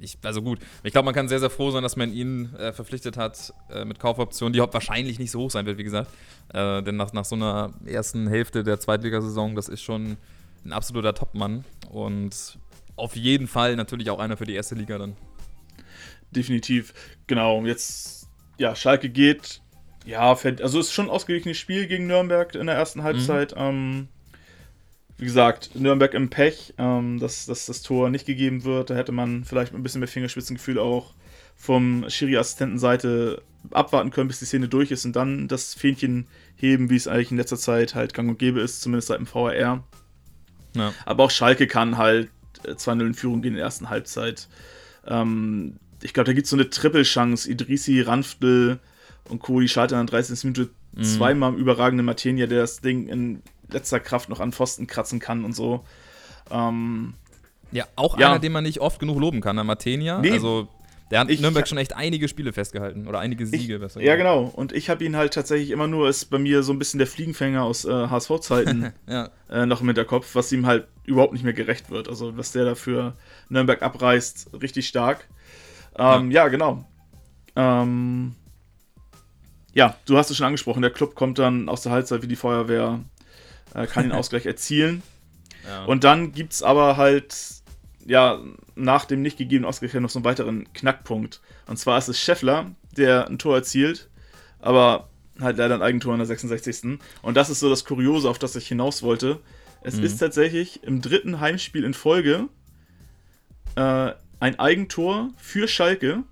Ich, 0.00 0.18
also 0.22 0.42
gut, 0.42 0.58
ich 0.82 0.92
glaube, 0.92 1.06
man 1.06 1.14
kann 1.14 1.28
sehr, 1.28 1.40
sehr 1.40 1.50
froh 1.50 1.70
sein, 1.70 1.82
dass 1.82 1.96
man 1.96 2.12
ihn 2.12 2.54
äh, 2.56 2.72
verpflichtet 2.72 3.16
hat 3.16 3.52
äh, 3.70 3.84
mit 3.84 3.98
Kaufoptionen, 3.98 4.52
die 4.52 4.60
wahrscheinlich 4.60 5.18
nicht 5.18 5.30
so 5.30 5.40
hoch 5.40 5.50
sein 5.50 5.66
wird, 5.66 5.78
wie 5.78 5.84
gesagt. 5.84 6.10
Äh, 6.52 6.82
denn 6.82 6.96
nach, 6.96 7.12
nach 7.12 7.24
so 7.24 7.34
einer 7.34 7.72
ersten 7.84 8.28
Hälfte 8.28 8.62
der 8.62 8.78
Zweitligasaison, 8.78 9.54
das 9.54 9.68
ist 9.68 9.82
schon 9.82 10.16
ein 10.64 10.72
absoluter 10.72 11.14
Topmann. 11.14 11.64
Und 11.90 12.58
auf 12.96 13.16
jeden 13.16 13.46
Fall 13.46 13.76
natürlich 13.76 14.10
auch 14.10 14.18
einer 14.18 14.36
für 14.36 14.46
die 14.46 14.54
erste 14.54 14.74
Liga 14.74 14.98
dann. 14.98 15.16
Definitiv, 16.30 16.92
genau. 17.26 17.64
Jetzt, 17.64 18.28
ja, 18.58 18.74
Schalke 18.74 19.08
geht, 19.08 19.60
ja, 20.06 20.30
also 20.30 20.78
es 20.78 20.86
ist 20.86 20.92
schon 20.92 21.06
ein 21.06 21.10
ausgeglichenes 21.10 21.58
Spiel 21.58 21.88
gegen 21.88 22.06
Nürnberg 22.06 22.54
in 22.54 22.66
der 22.66 22.76
ersten 22.76 23.02
Halbzeit. 23.02 23.54
Mhm. 23.56 23.60
Ähm, 23.60 24.08
wie 25.18 25.24
gesagt, 25.24 25.70
Nürnberg 25.74 26.12
im 26.14 26.28
Pech, 26.28 26.74
ähm, 26.78 27.18
dass, 27.18 27.46
dass 27.46 27.66
das 27.66 27.82
Tor 27.82 28.10
nicht 28.10 28.26
gegeben 28.26 28.64
wird. 28.64 28.90
Da 28.90 28.94
hätte 28.94 29.12
man 29.12 29.44
vielleicht 29.44 29.72
mit 29.72 29.80
ein 29.80 29.82
bisschen 29.82 30.00
mehr 30.00 30.08
Fingerspitzengefühl 30.08 30.78
auch 30.78 31.14
vom 31.56 32.04
Schiri-Assistentenseite 32.08 33.42
abwarten 33.70 34.10
können, 34.10 34.28
bis 34.28 34.38
die 34.38 34.44
Szene 34.44 34.68
durch 34.68 34.90
ist 34.90 35.04
und 35.06 35.16
dann 35.16 35.48
das 35.48 35.74
Fähnchen 35.74 36.26
heben, 36.56 36.90
wie 36.90 36.96
es 36.96 37.08
eigentlich 37.08 37.30
in 37.30 37.38
letzter 37.38 37.56
Zeit 37.56 37.94
halt 37.94 38.14
gang 38.14 38.28
und 38.28 38.38
gäbe 38.38 38.60
ist, 38.60 38.82
zumindest 38.82 39.08
seit 39.08 39.18
dem 39.18 39.26
VRR. 39.26 39.82
Ja. 40.74 40.94
Aber 41.06 41.24
auch 41.24 41.30
Schalke 41.30 41.66
kann 41.66 41.96
halt 41.96 42.30
2-0 42.64 43.06
in 43.06 43.14
Führung 43.14 43.42
gehen 43.42 43.52
in 43.52 43.56
der 43.56 43.64
ersten 43.64 43.88
Halbzeit. 43.88 44.48
Ähm, 45.06 45.76
ich 46.02 46.12
glaube, 46.12 46.26
da 46.26 46.32
gibt 46.34 46.44
es 46.44 46.50
so 46.50 46.56
eine 46.56 46.68
Triple-Chance. 46.68 47.50
Idrisi, 47.50 48.00
Ranftl 48.02 48.78
und 49.28 49.40
Co. 49.40 49.60
die 49.60 49.68
schalten 49.68 49.94
an 49.94 50.06
der 50.06 50.20
30. 50.20 50.44
Minute 50.44 50.70
mhm. 50.94 51.02
zweimal 51.02 51.54
im 51.54 51.58
überragenden 51.58 52.06
Matenia, 52.06 52.46
der 52.46 52.60
das 52.60 52.80
Ding 52.80 53.08
in 53.08 53.42
letzter 53.70 54.00
Kraft 54.00 54.28
noch 54.28 54.40
an 54.40 54.52
Pfosten 54.52 54.86
kratzen 54.86 55.20
kann 55.20 55.44
und 55.44 55.54
so. 55.54 55.84
Ähm, 56.50 57.14
ja, 57.72 57.84
auch 57.96 58.18
ja. 58.18 58.30
einer, 58.30 58.38
den 58.38 58.52
man 58.52 58.64
nicht 58.64 58.80
oft 58.80 59.00
genug 59.00 59.18
loben 59.18 59.40
kann, 59.40 59.56
der 59.56 59.64
Matenia. 59.64 60.20
Nee, 60.20 60.32
also 60.32 60.68
der 61.10 61.20
hat 61.20 61.30
in 61.30 61.40
Nürnberg 61.40 61.68
schon 61.68 61.78
echt 61.78 61.94
einige 61.94 62.26
Spiele 62.26 62.52
festgehalten 62.52 63.06
oder 63.06 63.20
einige 63.20 63.46
Siege. 63.46 63.74
Ich, 63.74 63.80
besser 63.80 64.00
ja, 64.00 64.16
genau. 64.16 64.44
Und 64.44 64.72
ich 64.72 64.90
habe 64.90 65.04
ihn 65.04 65.14
halt 65.14 65.34
tatsächlich 65.34 65.70
immer 65.70 65.86
nur, 65.86 66.08
ist 66.08 66.26
bei 66.26 66.38
mir 66.38 66.64
so 66.64 66.72
ein 66.72 66.80
bisschen 66.80 66.98
der 66.98 67.06
Fliegenfänger 67.06 67.62
aus 67.62 67.84
äh, 67.84 68.08
HSV-Zeiten 68.08 68.92
ja. 69.08 69.30
äh, 69.48 69.66
noch 69.66 69.80
im 69.80 69.86
Hinterkopf, 69.86 70.34
was 70.34 70.50
ihm 70.50 70.66
halt 70.66 70.88
überhaupt 71.04 71.32
nicht 71.32 71.44
mehr 71.44 71.52
gerecht 71.52 71.90
wird. 71.90 72.08
Also, 72.08 72.36
was 72.36 72.50
der 72.50 72.64
da 72.64 72.74
für 72.74 73.14
Nürnberg 73.48 73.82
abreißt, 73.82 74.50
richtig 74.60 74.88
stark. 74.88 75.28
Ähm, 75.96 76.32
ja. 76.32 76.42
ja. 76.42 76.48
genau. 76.48 76.84
Ähm, 77.54 78.34
ja, 79.74 79.96
du 80.06 80.16
hast 80.18 80.30
es 80.30 80.36
schon 80.36 80.46
angesprochen, 80.46 80.82
der 80.82 80.90
Club 80.90 81.14
kommt 81.14 81.38
dann 81.38 81.68
aus 81.68 81.82
der 81.82 81.92
Halbzeit 81.92 82.22
wie 82.22 82.28
die 82.28 82.36
Feuerwehr, 82.36 83.00
äh, 83.76 83.86
kann 83.86 84.04
den 84.04 84.12
Ausgleich 84.12 84.46
erzielen. 84.46 85.02
Ja. 85.66 85.84
Und 85.84 86.04
dann 86.04 86.32
gibt 86.32 86.52
es 86.52 86.62
aber 86.62 86.96
halt 86.96 87.34
ja, 88.06 88.40
nach 88.74 89.04
dem 89.04 89.22
nicht 89.22 89.36
gegebenen 89.36 89.68
Ausgleich 89.68 89.92
noch 89.94 90.10
so 90.10 90.18
einen 90.18 90.24
weiteren 90.24 90.72
Knackpunkt. 90.72 91.40
Und 91.66 91.76
zwar 91.76 91.98
ist 91.98 92.08
es 92.08 92.20
Scheffler, 92.20 92.70
der 92.96 93.26
ein 93.26 93.38
Tor 93.38 93.56
erzielt, 93.56 94.08
aber 94.60 95.08
halt 95.40 95.58
leider 95.58 95.74
ein 95.74 95.82
Eigentor 95.82 96.14
in 96.14 96.18
der 96.18 96.26
66. 96.26 96.98
Und 97.22 97.36
das 97.36 97.50
ist 97.50 97.60
so 97.60 97.68
das 97.68 97.84
Kuriose, 97.84 98.30
auf 98.30 98.38
das 98.38 98.56
ich 98.56 98.68
hinaus 98.68 99.02
wollte. 99.02 99.40
Es 99.82 99.96
mhm. 99.96 100.04
ist 100.04 100.18
tatsächlich 100.18 100.82
im 100.84 101.02
dritten 101.02 101.40
Heimspiel 101.40 101.84
in 101.84 101.94
Folge 101.94 102.48
äh, 103.74 104.12
ein 104.40 104.58
Eigentor 104.58 105.30
für 105.36 105.68
Schalke, 105.68 106.22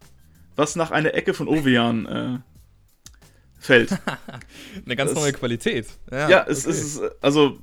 was 0.56 0.76
nach 0.76 0.90
einer 0.90 1.14
Ecke 1.14 1.34
von 1.34 1.48
Ovejan 1.48 2.06
äh, 2.06 2.38
fällt. 3.64 3.90
Eine 4.84 4.96
ganz 4.96 5.12
das, 5.12 5.20
neue 5.20 5.32
Qualität. 5.32 5.86
Ja, 6.10 6.28
ja 6.28 6.46
es, 6.48 6.66
okay. 6.66 6.76
ist, 6.76 7.02
also 7.20 7.58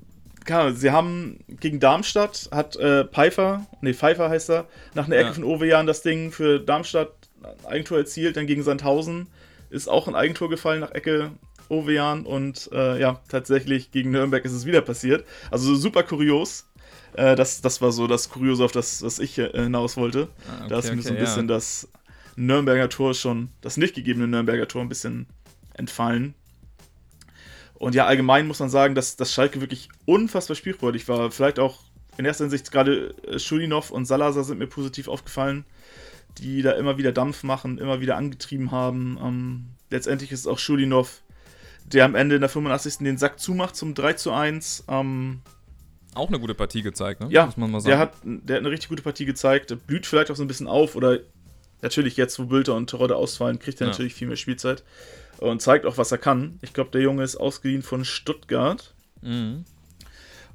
klar, 0.46 0.74
sie 0.74 0.92
haben 0.92 1.40
gegen 1.48 1.80
Darmstadt, 1.80 2.50
hat 2.52 2.76
äh, 2.76 3.06
Pfeiffer, 3.06 3.66
nee, 3.82 3.94
Pfeiffer 3.94 4.30
heißt 4.30 4.50
er, 4.50 4.68
nach 4.94 5.06
einer 5.06 5.16
Ecke 5.16 5.28
ja. 5.28 5.34
von 5.34 5.44
Ovejan 5.44 5.88
das 5.88 6.02
Ding 6.02 6.32
für 6.32 6.60
Darmstadt 6.60 7.12
ein 7.44 7.66
Eigentor 7.66 8.00
erzielt, 8.00 8.38
dann 8.38 8.48
gegen 8.48 8.64
Sandhausen 8.64 9.28
ist 9.70 9.88
auch 9.88 10.08
ein 10.08 10.16
Eigentor 10.16 10.50
gefallen 10.50 10.82
nach 10.82 10.92
Ecke 10.92 11.32
Ovejan 11.70 12.26
und 12.26 12.70
äh, 12.74 13.00
ja, 13.00 13.22
tatsächlich 13.30 13.92
gegen 13.92 14.12
Nürnberg 14.12 14.44
ist 14.44 14.52
es 14.52 14.66
wieder 14.66 14.82
passiert. 14.82 15.26
Also 15.50 15.76
super 15.76 16.04
kurios. 16.04 16.66
Äh, 17.14 17.36
das, 17.36 17.62
das 17.62 17.82
war 17.82 17.92
so 17.92 18.08
das 18.08 18.30
Kuriose, 18.30 18.66
auf 18.66 18.74
das, 18.74 19.02
was 19.02 19.20
ich 19.20 19.38
äh, 19.38 19.50
hinaus 19.54 19.96
wollte. 19.96 20.28
Ah, 20.48 20.60
okay, 20.60 20.70
da 20.70 20.80
ist 20.80 20.86
mir 20.86 20.92
okay, 20.94 21.02
so 21.02 21.10
ein 21.10 21.18
bisschen 21.18 21.50
ja. 21.50 21.56
das 21.56 21.90
Nürnberger 22.36 22.90
Tor 22.90 23.14
schon, 23.14 23.50
das 23.62 23.78
nicht 23.78 23.96
gegebene 23.96 24.28
Nürnberger 24.28 24.68
Tor 24.68 24.82
ein 24.82 24.90
bisschen 24.90 25.28
entfallen. 25.82 26.34
Und 27.74 27.96
ja, 27.96 28.06
allgemein 28.06 28.48
muss 28.48 28.60
man 28.60 28.70
sagen, 28.70 28.94
dass, 28.94 29.16
dass 29.16 29.34
Schalke 29.34 29.60
wirklich 29.60 29.90
unfassbar 30.06 30.56
spielfreudig 30.56 31.08
war. 31.08 31.32
Vielleicht 31.32 31.58
auch 31.58 31.80
in 32.18 32.26
erster 32.26 32.44
Hinsicht 32.44 32.72
gerade 32.72 33.16
äh, 33.28 33.40
Schulinov 33.40 33.90
und 33.90 34.06
Salazar 34.06 34.44
sind 34.44 34.60
mir 34.60 34.68
positiv 34.68 35.08
aufgefallen, 35.08 35.66
die 36.38 36.62
da 36.62 36.74
immer 36.74 37.00
wieder 37.00 37.12
Dampf 37.12 37.42
machen, 37.42 37.80
immer 37.80 38.00
wieder 38.00 38.18
angetrieben 38.18 38.70
haben. 38.72 39.18
Ähm, 39.22 39.66
letztendlich 39.90 40.32
ist 40.32 40.42
es 40.42 40.48
auch 40.48 40.60
Schulinov, 40.60 41.24
der 41.86 42.06
am 42.06 42.14
Ende 42.14 42.36
in 42.36 42.42
der 42.42 42.50
85. 42.50 43.00
den 43.00 43.18
Sack 43.18 43.40
zumacht 43.40 43.76
zum 43.76 43.96
3 43.96 44.14
zu 44.14 44.32
1. 44.32 44.86
Ähm, 44.88 45.42
auch 46.14 46.28
eine 46.28 46.40
gute 46.40 46.54
Partie 46.54 46.84
gezeigt, 46.84 47.22
ne? 47.22 47.28
Ja, 47.32 47.48
muss 47.48 47.58
man 47.58 47.72
mal 47.72 47.80
sagen. 47.80 47.90
Der 47.90 48.00
hat, 48.00 48.14
der 48.24 48.58
hat 48.58 48.62
eine 48.62 48.70
richtig 48.70 48.90
gute 48.90 49.02
Partie 49.02 49.26
gezeigt. 49.26 49.76
Blüht 49.88 50.06
vielleicht 50.06 50.30
auch 50.30 50.36
so 50.36 50.44
ein 50.44 50.48
bisschen 50.48 50.68
auf 50.68 50.96
oder 50.96 51.20
natürlich 51.82 52.18
jetzt, 52.18 52.40
wo 52.40 52.46
Bülter 52.46 52.76
und 52.76 52.90
Terodde 52.90 53.16
ausfallen, 53.16 53.60
kriegt 53.60 53.82
er 53.82 53.88
ja. 53.88 53.92
natürlich 53.92 54.14
viel 54.14 54.28
mehr 54.28 54.38
Spielzeit 54.38 54.84
und 55.40 55.62
zeigt 55.62 55.86
auch, 55.86 55.98
was 55.98 56.12
er 56.12 56.18
kann. 56.18 56.60
Ich 56.62 56.74
glaube, 56.74 56.92
der 56.92 57.02
Junge 57.02 57.24
ist 57.24 57.36
ausgeliehen 57.36 57.82
von 57.82 58.06
Stuttgart. 58.06 58.94
Mhm. 59.22 59.66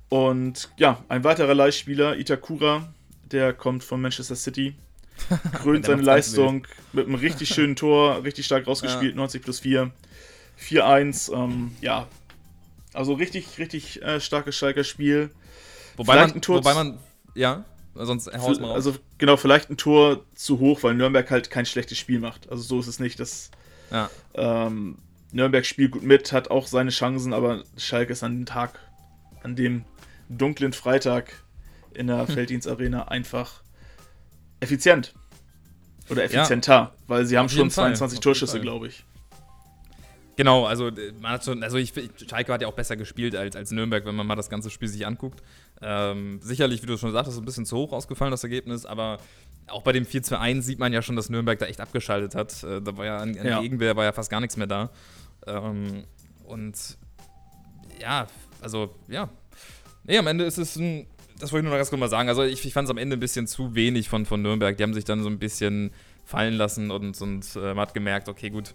Und 0.09 0.71
ja, 0.76 1.04
ein 1.09 1.25
weiterer 1.25 1.54
Leihspieler, 1.54 2.16
Itakura, 2.16 2.92
der 3.33 3.52
kommt 3.52 3.83
von 3.83 4.00
Manchester 4.00 4.37
City. 4.37 4.75
Krönt 5.54 5.87
seine 5.87 6.02
Leistung 6.02 6.66
mit 6.92 7.06
einem 7.06 7.16
richtig 7.16 7.49
schönen 7.49 7.75
Tor, 7.76 8.23
richtig 8.23 8.47
stark 8.47 8.66
rausgespielt, 8.66 9.12
ja. 9.12 9.16
90 9.16 9.42
plus 9.42 9.61
4. 9.61 9.90
4-1, 10.61 11.35
ähm, 11.35 11.73
ja. 11.80 12.06
Also 12.92 13.14
richtig, 13.14 13.59
richtig 13.59 14.02
äh, 14.02 14.21
starkes 14.21 14.56
Schalker 14.56 14.85
Spiel. 14.85 15.30
Wobei 15.97 16.16
man, 16.16 16.40
wobei 16.47 16.75
man, 16.75 16.99
ja. 17.35 17.64
Sonst 17.99 18.31
haust 18.33 18.61
mal 18.61 18.73
Also 18.73 18.95
genau, 19.19 19.37
vielleicht 19.37 19.71
ein 19.71 19.76
Tor 19.76 20.25
zu 20.35 20.59
hoch, 20.59 20.83
weil 20.83 20.95
Nürnberg 20.95 21.31
halt 21.31 21.50
kein 21.50 21.67
schlechtes 21.67 21.99
Spiel 21.99 22.21
macht. 22.21 22.50
Also 22.50 22.62
so 22.62 22.81
ist 22.81 22.87
es 22.87 23.00
nicht. 23.00 23.19
Das, 23.21 23.50
ja. 23.91 24.11
ähm, 24.35 24.99
Nürnberg 25.33 25.65
spielt 25.65 25.93
gut 25.93 26.03
mit, 26.03 26.33
hat 26.33 26.50
auch 26.50 26.67
seine 26.67 26.91
Chancen, 26.91 27.33
aber 27.33 27.65
Schalke 27.76 28.12
ist 28.12 28.23
an 28.23 28.38
dem 28.38 28.47
Tag, 28.47 28.79
an 29.43 29.57
dem 29.57 29.85
dunklen 30.29 30.73
Freitag 30.73 31.33
in 31.95 32.09
der 32.09 32.26
hm. 32.26 32.35
Felddienstarena 32.35 33.09
einfach 33.09 33.62
effizient. 34.61 35.15
Oder 36.09 36.25
effizienter, 36.25 36.73
ja, 36.73 36.93
weil 37.09 37.26
sie 37.26 37.37
haben 37.37 37.49
schon 37.49 37.71
22 37.71 38.17
Fall. 38.17 38.23
Torschüsse, 38.23 38.61
glaube 38.61 38.88
ich. 38.88 39.05
Genau, 40.37 40.66
also 40.66 40.90
man 41.21 41.33
hat 41.33 41.45
schon, 41.45 41.62
also 41.62 41.78
ich, 41.78 41.95
Schalke 42.28 42.52
hat 42.52 42.61
ja 42.61 42.69
auch 42.69 42.75
besser 42.75 42.97
gespielt 42.97 43.35
als, 43.35 43.57
als 43.57 43.71
Nürnberg, 43.71 44.05
wenn 44.05 44.14
man 44.14 44.26
mal 44.26 44.37
das 44.37 44.50
ganze 44.50 44.69
Spiel 44.69 44.88
sich 44.88 45.07
anguckt. 45.07 45.43
Ähm, 45.81 46.40
sicherlich, 46.43 46.83
wie 46.83 46.87
du 46.87 46.99
schon 46.99 47.12
sagtest, 47.12 47.38
ein 47.38 47.45
bisschen 47.45 47.64
zu 47.64 47.76
hoch 47.76 47.93
ausgefallen, 47.93 48.31
das 48.31 48.45
Ergebnis, 48.45 48.85
aber 48.85 49.19
auch 49.69 49.83
bei 49.83 49.93
dem 49.93 50.05
4-2-1 50.05 50.61
sieht 50.62 50.78
man 50.78 50.93
ja 50.93 51.00
schon, 51.00 51.16
dass 51.16 51.31
Nürnberg 51.31 51.59
da 51.59 51.66
echt 51.66 51.81
abgeschaltet 51.81 52.35
hat. 52.35 52.62
Äh, 52.62 52.83
da 52.83 52.97
war 52.97 53.07
ja 53.07 53.16
an, 53.16 53.37
an 53.38 53.47
ja. 53.47 53.61
Gegenwehr 53.61 53.97
war 53.97 54.05
ja 54.05 54.12
fast 54.12 54.31
gar 54.31 54.40
nichts 54.40 54.59
mehr 54.59 54.66
da. 54.66 54.90
Ähm, 55.47 56.05
und 56.45 56.99
ja, 58.00 58.26
also 58.61 58.95
ja. 59.09 59.31
Nee, 60.05 60.19
am 60.19 60.26
Ende 60.26 60.45
ist 60.45 60.59
es 60.59 60.76
ein, 60.76 61.07
das 61.40 61.50
wollte 61.50 61.61
ich 61.61 61.64
nur 61.64 61.73
noch 61.73 61.78
ganz 61.78 61.88
kurz 61.88 62.00
mal 62.00 62.09
sagen. 62.09 62.28
Also 62.28 62.43
ich, 62.43 62.64
ich 62.64 62.73
fand 62.73 62.87
es 62.87 62.90
am 62.90 62.99
Ende 62.99 63.16
ein 63.16 63.21
bisschen 63.21 63.47
zu 63.47 63.75
wenig 63.75 64.09
von, 64.09 64.26
von 64.26 64.43
Nürnberg. 64.43 64.76
Die 64.76 64.83
haben 64.83 64.95
sich 64.95 65.05
dann 65.05 65.23
so 65.23 65.28
ein 65.28 65.38
bisschen 65.38 65.93
fallen 66.25 66.55
lassen 66.55 66.90
und, 66.90 67.21
und 67.21 67.57
äh, 67.57 67.59
man 67.59 67.78
hat 67.78 67.95
gemerkt, 67.95 68.28
okay, 68.28 68.50
gut, 68.50 68.75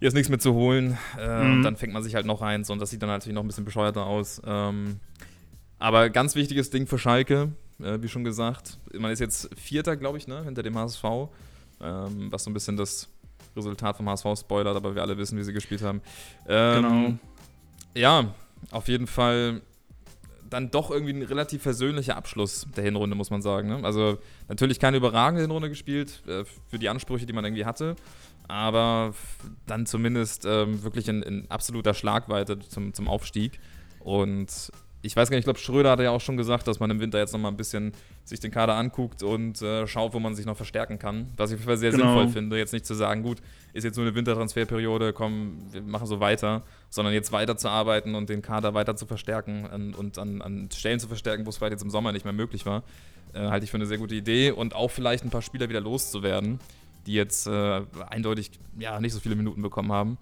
hier 0.00 0.08
ist 0.08 0.14
nichts 0.14 0.30
mehr 0.30 0.38
zu 0.38 0.54
holen. 0.54 0.98
Äh, 1.18 1.44
mhm. 1.44 1.52
Und 1.52 1.62
dann 1.62 1.76
fängt 1.76 1.92
man 1.92 2.02
sich 2.02 2.14
halt 2.14 2.26
noch 2.26 2.42
eins 2.42 2.70
und 2.70 2.80
das 2.80 2.90
sieht 2.90 3.02
dann 3.02 3.10
natürlich 3.10 3.34
noch 3.34 3.44
ein 3.44 3.46
bisschen 3.46 3.66
bescheuerter 3.66 4.06
aus. 4.06 4.40
Ähm, 4.44 4.98
aber 5.78 6.10
ganz 6.10 6.34
wichtiges 6.34 6.70
Ding 6.70 6.86
für 6.86 6.98
Schalke, 6.98 7.52
äh, 7.80 7.98
wie 8.00 8.08
schon 8.08 8.24
gesagt. 8.24 8.78
Man 8.98 9.10
ist 9.10 9.20
jetzt 9.20 9.50
Vierter, 9.56 9.96
glaube 9.96 10.18
ich, 10.18 10.26
ne, 10.26 10.42
hinter 10.44 10.62
dem 10.62 10.76
HSV. 10.76 11.04
Ähm, 11.82 12.30
was 12.30 12.44
so 12.44 12.50
ein 12.50 12.54
bisschen 12.54 12.76
das 12.76 13.08
Resultat 13.56 13.96
vom 13.96 14.08
HSV 14.08 14.26
spoilert, 14.38 14.76
aber 14.76 14.94
wir 14.94 15.02
alle 15.02 15.16
wissen, 15.16 15.38
wie 15.38 15.42
sie 15.42 15.52
gespielt 15.52 15.82
haben. 15.82 16.00
Ähm, 16.48 16.82
genau. 16.82 17.14
Ja, 17.94 18.34
auf 18.70 18.88
jeden 18.88 19.06
Fall 19.06 19.62
dann 20.48 20.70
doch 20.70 20.90
irgendwie 20.90 21.12
ein 21.12 21.22
relativ 21.22 21.62
versöhnlicher 21.62 22.16
Abschluss 22.16 22.66
der 22.76 22.84
Hinrunde, 22.84 23.16
muss 23.16 23.30
man 23.30 23.40
sagen. 23.40 23.68
Ne? 23.68 23.80
Also 23.82 24.18
natürlich 24.48 24.80
keine 24.80 24.96
überragende 24.96 25.42
Hinrunde 25.42 25.68
gespielt, 25.68 26.22
äh, 26.26 26.44
für 26.68 26.78
die 26.78 26.88
Ansprüche, 26.88 27.24
die 27.24 27.32
man 27.32 27.44
irgendwie 27.44 27.64
hatte 27.64 27.96
aber 28.50 29.14
dann 29.66 29.86
zumindest 29.86 30.44
ähm, 30.44 30.82
wirklich 30.82 31.08
in, 31.08 31.22
in, 31.22 31.50
absoluter 31.50 31.94
Schlagweite 31.94 32.58
zum, 32.58 32.92
zum 32.92 33.08
Aufstieg. 33.08 33.60
Und 34.00 34.72
ich 35.02 35.16
weiß 35.16 35.30
gar 35.30 35.36
nicht, 35.36 35.42
ich 35.42 35.46
glaube, 35.46 35.58
Schröder 35.58 35.92
hatte 35.92 36.02
ja 36.02 36.10
auch 36.10 36.20
schon 36.20 36.36
gesagt, 36.36 36.66
dass 36.66 36.80
man 36.80 36.90
im 36.90 37.00
Winter 37.00 37.18
jetzt 37.18 37.32
nochmal 37.32 37.52
ein 37.52 37.56
bisschen 37.56 37.92
sich 38.24 38.40
den 38.40 38.50
Kader 38.50 38.74
anguckt 38.74 39.22
und 39.22 39.62
äh, 39.62 39.86
schaut, 39.86 40.12
wo 40.12 40.20
man 40.20 40.34
sich 40.34 40.46
noch 40.46 40.56
verstärken 40.56 40.98
kann. 40.98 41.28
Was 41.36 41.50
ich 41.50 41.54
auf 41.54 41.60
jeden 41.60 41.68
Fall 41.68 41.76
sehr 41.78 41.90
genau. 41.92 42.04
sinnvoll 42.04 42.28
finde, 42.28 42.58
jetzt 42.58 42.72
nicht 42.72 42.84
zu 42.84 42.94
sagen, 42.94 43.22
gut, 43.22 43.38
ist 43.72 43.84
jetzt 43.84 43.96
nur 43.96 44.06
eine 44.06 44.14
Wintertransferperiode, 44.14 45.12
komm, 45.12 45.58
wir 45.70 45.82
machen 45.82 46.06
so 46.06 46.20
weiter, 46.20 46.62
sondern 46.90 47.14
jetzt 47.14 47.32
weiter 47.32 47.56
zu 47.56 47.68
arbeiten 47.68 48.14
und 48.14 48.28
den 48.28 48.42
Kader 48.42 48.74
weiter 48.74 48.96
zu 48.96 49.06
verstärken 49.06 49.64
und, 49.66 49.94
und 49.94 50.18
an, 50.18 50.42
an, 50.42 50.68
Stellen 50.72 51.00
zu 51.00 51.08
verstärken, 51.08 51.46
wo 51.46 51.50
es 51.50 51.56
vielleicht 51.56 51.72
jetzt 51.72 51.82
im 51.82 51.90
Sommer 51.90 52.12
nicht 52.12 52.24
mehr 52.24 52.34
möglich 52.34 52.66
war, 52.66 52.82
äh, 53.32 53.38
halte 53.38 53.64
ich 53.64 53.70
für 53.70 53.76
eine 53.78 53.86
sehr 53.86 53.98
gute 53.98 54.14
Idee 54.14 54.50
und 54.50 54.74
auch 54.74 54.90
vielleicht 54.90 55.24
ein 55.24 55.30
paar 55.30 55.42
Spieler 55.42 55.68
wieder 55.68 55.80
loszuwerden 55.80 56.58
die 57.06 57.14
jetzt 57.14 57.46
äh, 57.46 57.82
eindeutig 58.08 58.50
ja, 58.78 59.00
nicht 59.00 59.12
so 59.12 59.20
viele 59.20 59.36
Minuten 59.36 59.62
bekommen 59.62 59.92
haben. 59.92 60.18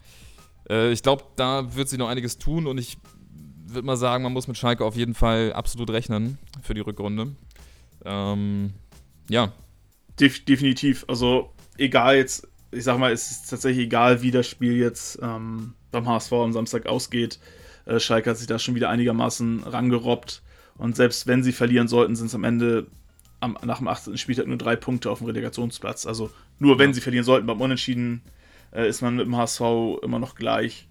Äh, 0.68 0.92
ich 0.92 1.02
glaube, 1.02 1.24
da 1.36 1.74
wird 1.74 1.88
sich 1.88 1.98
noch 1.98 2.08
einiges 2.08 2.38
tun 2.38 2.66
und 2.66 2.78
ich 2.78 2.98
würde 3.66 3.86
mal 3.86 3.96
sagen, 3.96 4.24
man 4.24 4.32
muss 4.32 4.48
mit 4.48 4.56
Schalke 4.56 4.84
auf 4.84 4.96
jeden 4.96 5.14
Fall 5.14 5.52
absolut 5.52 5.90
rechnen 5.90 6.38
für 6.62 6.74
die 6.74 6.80
Rückrunde. 6.80 7.34
Ähm, 8.04 8.72
ja. 9.28 9.52
Def 10.18 10.44
definitiv. 10.44 11.04
Also, 11.08 11.52
egal 11.76 12.16
jetzt, 12.16 12.48
ich 12.70 12.84
sag 12.84 12.98
mal, 12.98 13.12
es 13.12 13.30
ist 13.30 13.50
tatsächlich 13.50 13.86
egal, 13.86 14.22
wie 14.22 14.30
das 14.30 14.46
Spiel 14.46 14.76
jetzt 14.76 15.18
ähm, 15.22 15.74
beim 15.90 16.08
HSV 16.08 16.32
am 16.32 16.52
Samstag 16.52 16.86
ausgeht. 16.86 17.38
Äh, 17.84 18.00
Schalke 18.00 18.30
hat 18.30 18.38
sich 18.38 18.46
da 18.46 18.58
schon 18.58 18.74
wieder 18.74 18.88
einigermaßen 18.88 19.64
rangerobbt. 19.64 20.42
Und 20.76 20.96
selbst 20.96 21.26
wenn 21.26 21.42
sie 21.42 21.52
verlieren 21.52 21.88
sollten, 21.88 22.16
sind 22.16 22.26
es 22.26 22.34
am 22.34 22.44
Ende 22.44 22.86
am, 23.40 23.56
nach 23.64 23.78
dem 23.78 23.88
18. 23.88 24.18
Spieltag 24.18 24.46
nur 24.46 24.58
drei 24.58 24.76
Punkte 24.76 25.10
auf 25.10 25.18
dem 25.18 25.26
Relegationsplatz. 25.26 26.06
Also 26.06 26.30
nur 26.58 26.78
wenn 26.78 26.90
ja. 26.90 26.94
sie 26.94 27.00
verlieren 27.00 27.24
sollten, 27.24 27.46
beim 27.46 27.60
Unentschieden 27.60 28.22
äh, 28.72 28.88
ist 28.88 29.02
man 29.02 29.16
mit 29.16 29.26
dem 29.26 29.36
HSV 29.36 29.60
immer 30.02 30.18
noch 30.18 30.34
gleich. 30.34 30.88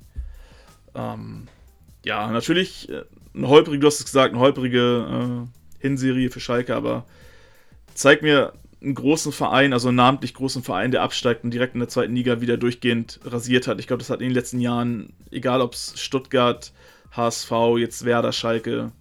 Ähm, 0.96 1.48
ja, 2.06 2.32
natürlich 2.32 2.90
äh, 2.90 3.04
eine 3.34 3.48
holprige, 3.48 3.80
du 3.80 3.88
hast 3.88 4.00
es 4.00 4.06
gesagt, 4.06 4.34
eine 4.34 4.42
holprige 4.42 5.48
äh, 5.48 5.82
Hinserie 5.82 6.30
für 6.30 6.40
Schalke, 6.40 6.76
aber 6.76 7.06
zeig 7.94 8.22
mir 8.22 8.54
einen 8.82 8.96
großen 8.96 9.32
Verein, 9.32 9.74
also 9.74 9.90
einen 9.90 9.98
namentlich 9.98 10.34
großen 10.34 10.64
Verein, 10.64 10.92
der 10.92 11.02
absteigt 11.02 11.44
und 11.44 11.52
direkt 11.52 11.74
in 11.74 11.80
der 11.80 11.90
zweiten 11.90 12.16
Liga 12.16 12.42
wieder 12.42 12.58
durchgehend 12.58 13.20
rasiert 13.24 13.68
hat. 13.68 13.80
Ich 13.80 13.88
glaube, 13.88 14.00
das 14.00 14.10
hat 14.10 14.22
in 14.22 14.30
den 14.30 14.36
letzten 14.36 14.60
Jahren, 14.60 15.14
egal 15.32 15.62
ob 15.62 15.74
es 15.74 16.00
Stuttgart, 16.00 16.72
HSV, 17.12 17.52
jetzt 17.78 18.06
Werder, 18.06 18.32
Schalke, 18.32 18.92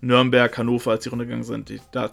Nürnberg, 0.00 0.56
Hannover, 0.56 0.92
als 0.92 1.02
die 1.02 1.08
runtergegangen 1.08 1.44
sind, 1.44 1.68
die, 1.68 1.80
da 1.92 2.10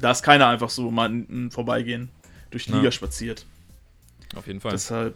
da 0.00 0.10
ist 0.10 0.22
keiner 0.22 0.48
einfach 0.48 0.70
so 0.70 0.90
mal 0.90 1.08
ein 1.08 1.50
Vorbeigehen 1.50 2.10
durch 2.50 2.66
die 2.66 2.72
ja. 2.72 2.78
Liga 2.78 2.90
spaziert. 2.90 3.46
Auf 4.36 4.46
jeden 4.46 4.60
Fall. 4.60 4.72
Deshalb, 4.72 5.14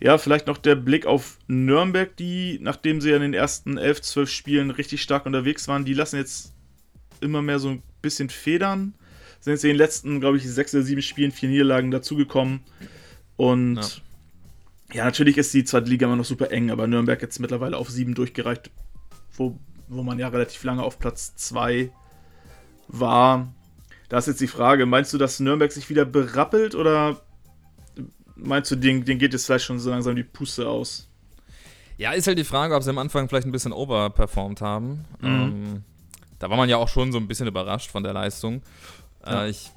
ja, 0.00 0.18
vielleicht 0.18 0.46
noch 0.46 0.58
der 0.58 0.76
Blick 0.76 1.06
auf 1.06 1.38
Nürnberg, 1.46 2.16
die, 2.16 2.58
nachdem 2.60 3.00
sie 3.00 3.10
ja 3.10 3.16
in 3.16 3.22
den 3.22 3.34
ersten 3.34 3.76
11, 3.76 4.02
12 4.02 4.30
Spielen 4.30 4.70
richtig 4.70 5.02
stark 5.02 5.26
unterwegs 5.26 5.68
waren, 5.68 5.84
die 5.84 5.94
lassen 5.94 6.16
jetzt 6.16 6.52
immer 7.20 7.42
mehr 7.42 7.58
so 7.58 7.68
ein 7.68 7.82
bisschen 8.02 8.30
federn. 8.30 8.94
Sind 9.40 9.52
jetzt 9.52 9.64
in 9.64 9.70
den 9.70 9.76
letzten, 9.76 10.20
glaube 10.20 10.36
ich, 10.36 10.48
sechs 10.48 10.74
oder 10.74 10.82
sieben 10.82 11.02
Spielen 11.02 11.32
vier 11.32 11.48
Niederlagen 11.48 11.90
dazugekommen. 11.90 12.60
Und 13.36 13.76
ja. 13.76 14.96
ja. 14.96 15.04
natürlich 15.04 15.38
ist 15.38 15.52
die 15.54 15.64
zweite 15.64 15.88
Liga 15.88 16.06
immer 16.06 16.16
noch 16.16 16.24
super 16.24 16.50
eng, 16.50 16.70
aber 16.70 16.86
Nürnberg 16.86 17.20
jetzt 17.22 17.38
mittlerweile 17.38 17.76
auf 17.76 17.90
sieben 17.90 18.14
durchgereicht, 18.14 18.70
wo, 19.34 19.58
wo 19.88 20.02
man 20.02 20.18
ja 20.18 20.28
relativ 20.28 20.62
lange 20.64 20.82
auf 20.82 20.98
Platz 20.98 21.36
zwei 21.36 21.90
war. 22.88 23.52
Da 24.10 24.18
ist 24.18 24.26
jetzt 24.26 24.40
die 24.40 24.48
Frage, 24.48 24.86
meinst 24.86 25.12
du, 25.12 25.18
dass 25.18 25.38
Nürnberg 25.38 25.70
sich 25.70 25.88
wieder 25.88 26.04
berappelt 26.04 26.74
oder 26.74 27.20
meinst 28.34 28.70
du, 28.72 28.76
denen, 28.76 29.04
denen 29.04 29.20
geht 29.20 29.32
jetzt 29.32 29.46
vielleicht 29.46 29.64
schon 29.64 29.78
so 29.78 29.88
langsam 29.88 30.16
die 30.16 30.24
Puste 30.24 30.68
aus? 30.68 31.08
Ja, 31.96 32.10
ist 32.10 32.26
halt 32.26 32.36
die 32.36 32.44
Frage, 32.44 32.74
ob 32.74 32.82
sie 32.82 32.90
am 32.90 32.98
Anfang 32.98 33.28
vielleicht 33.28 33.46
ein 33.46 33.52
bisschen 33.52 33.72
overperformed 33.72 34.60
haben. 34.62 35.04
Mhm. 35.20 35.28
Ähm, 35.28 35.84
da 36.40 36.50
war 36.50 36.56
man 36.56 36.68
ja 36.68 36.76
auch 36.76 36.88
schon 36.88 37.12
so 37.12 37.18
ein 37.18 37.28
bisschen 37.28 37.46
überrascht 37.46 37.90
von 37.90 38.02
der 38.02 38.12
Leistung. 38.12 38.62
Ja, 39.24 39.44
äh, 39.44 39.50
ich, 39.50 39.70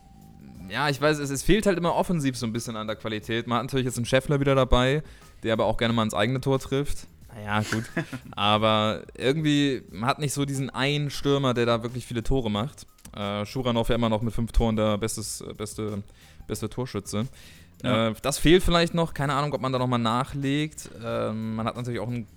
ja, 0.67 0.89
ich 0.89 0.99
weiß, 0.99 1.19
es, 1.19 1.29
es, 1.29 1.43
fehlt 1.43 1.67
halt 1.67 1.77
immer 1.77 1.93
offensiv 1.93 2.35
so 2.35 2.47
ein 2.47 2.53
bisschen 2.53 2.75
an 2.75 2.87
der 2.87 2.95
Qualität. 2.95 3.45
Man 3.45 3.59
hat 3.59 3.65
natürlich 3.65 3.85
jetzt 3.85 3.97
einen 3.97 4.05
Scheffler 4.05 4.39
wieder 4.39 4.55
dabei, 4.55 5.03
der 5.43 5.53
aber 5.53 5.65
auch 5.65 5.77
gerne 5.77 5.93
mal 5.93 6.03
ins 6.03 6.15
eigene 6.15 6.41
Tor 6.41 6.57
trifft. 6.57 7.05
Naja, 7.35 7.61
gut. 7.69 7.83
aber 8.31 9.03
irgendwie, 9.15 9.83
man 9.91 10.09
hat 10.09 10.17
nicht 10.17 10.33
so 10.33 10.45
diesen 10.45 10.71
einen 10.71 11.11
Stürmer, 11.11 11.53
der 11.53 11.67
da 11.67 11.83
wirklich 11.83 12.07
viele 12.07 12.23
Tore 12.23 12.49
macht. 12.49 12.87
Äh, 13.15 13.45
Schuranov 13.45 13.89
ja 13.89 13.95
immer 13.95 14.09
noch 14.09 14.21
mit 14.21 14.33
fünf 14.33 14.51
Toren 14.51 14.75
der 14.75 14.97
bestes, 14.97 15.43
beste, 15.57 16.03
beste 16.47 16.69
Torschütze. 16.69 17.27
Ja. 17.83 18.09
Äh, 18.09 18.13
das 18.21 18.37
fehlt 18.37 18.63
vielleicht 18.63 18.93
noch. 18.93 19.13
Keine 19.13 19.33
Ahnung, 19.33 19.53
ob 19.53 19.61
man 19.61 19.71
da 19.71 19.79
nochmal 19.79 19.99
nachlegt. 19.99 20.89
Äh, 21.03 21.31
man 21.31 21.65
hat 21.65 21.75
natürlich 21.75 21.99
auch 21.99 22.07
einen, 22.07 22.27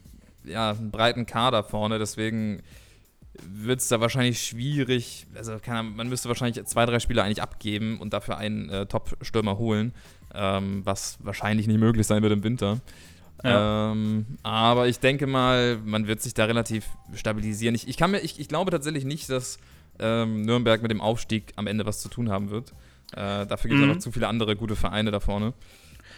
ja, 0.45 0.71
einen 0.71 0.91
breiten 0.91 1.27
Kader 1.27 1.63
vorne, 1.65 1.99
deswegen 1.99 2.63
wird 3.43 3.81
es 3.81 3.89
da 3.89 4.01
wahrscheinlich 4.01 4.43
schwierig. 4.43 5.27
Also 5.35 5.59
kann, 5.61 5.95
man 5.97 6.09
müsste 6.09 6.29
wahrscheinlich 6.29 6.65
zwei, 6.67 6.87
drei 6.87 7.01
Spieler 7.01 7.25
eigentlich 7.25 7.43
abgeben 7.43 7.99
und 8.01 8.13
dafür 8.13 8.39
einen 8.39 8.69
äh, 8.71 8.87
Top-Stürmer 8.87 9.59
holen, 9.59 9.93
ähm, 10.35 10.83
was 10.85 11.19
wahrscheinlich 11.21 11.67
nicht 11.67 11.79
möglich 11.79 12.07
sein 12.07 12.23
wird 12.23 12.33
im 12.33 12.43
Winter. 12.43 12.81
Ja. 13.45 13.93
Ähm, 13.93 14.27
aber 14.43 14.89
ich 14.89 14.99
denke 15.01 15.27
mal, 15.27 15.79
man 15.85 16.07
wird 16.07 16.23
sich 16.23 16.35
da 16.35 16.47
relativ 16.47 16.87
stabilisieren. 17.15 17.75
Ich, 17.75 17.87
ich, 17.87 17.97
kann 17.97 18.11
mir, 18.11 18.21
ich, 18.21 18.41
ich 18.41 18.49
glaube 18.49 18.71
tatsächlich 18.71 19.05
nicht, 19.05 19.29
dass 19.29 19.59
ähm, 19.99 20.43
Nürnberg 20.43 20.83
mit 20.83 20.91
dem 20.91 21.01
Aufstieg 21.01 21.53
am 21.57 21.67
Ende 21.67 21.87
was 21.87 22.01
zu 22.01 22.09
tun 22.09 22.31
haben 22.31 22.51
wird. 22.51 22.73
Äh, 23.13 23.47
dafür 23.47 23.71
gibt 23.71 23.81
es 23.81 23.85
mhm. 23.85 23.91
einfach 23.91 24.03
zu 24.03 24.13
viele 24.13 24.29
andere 24.29 24.57
gute 24.57 24.77
Vereine 24.77 25.11
da 25.11 25.21
vorne. 25.21 25.53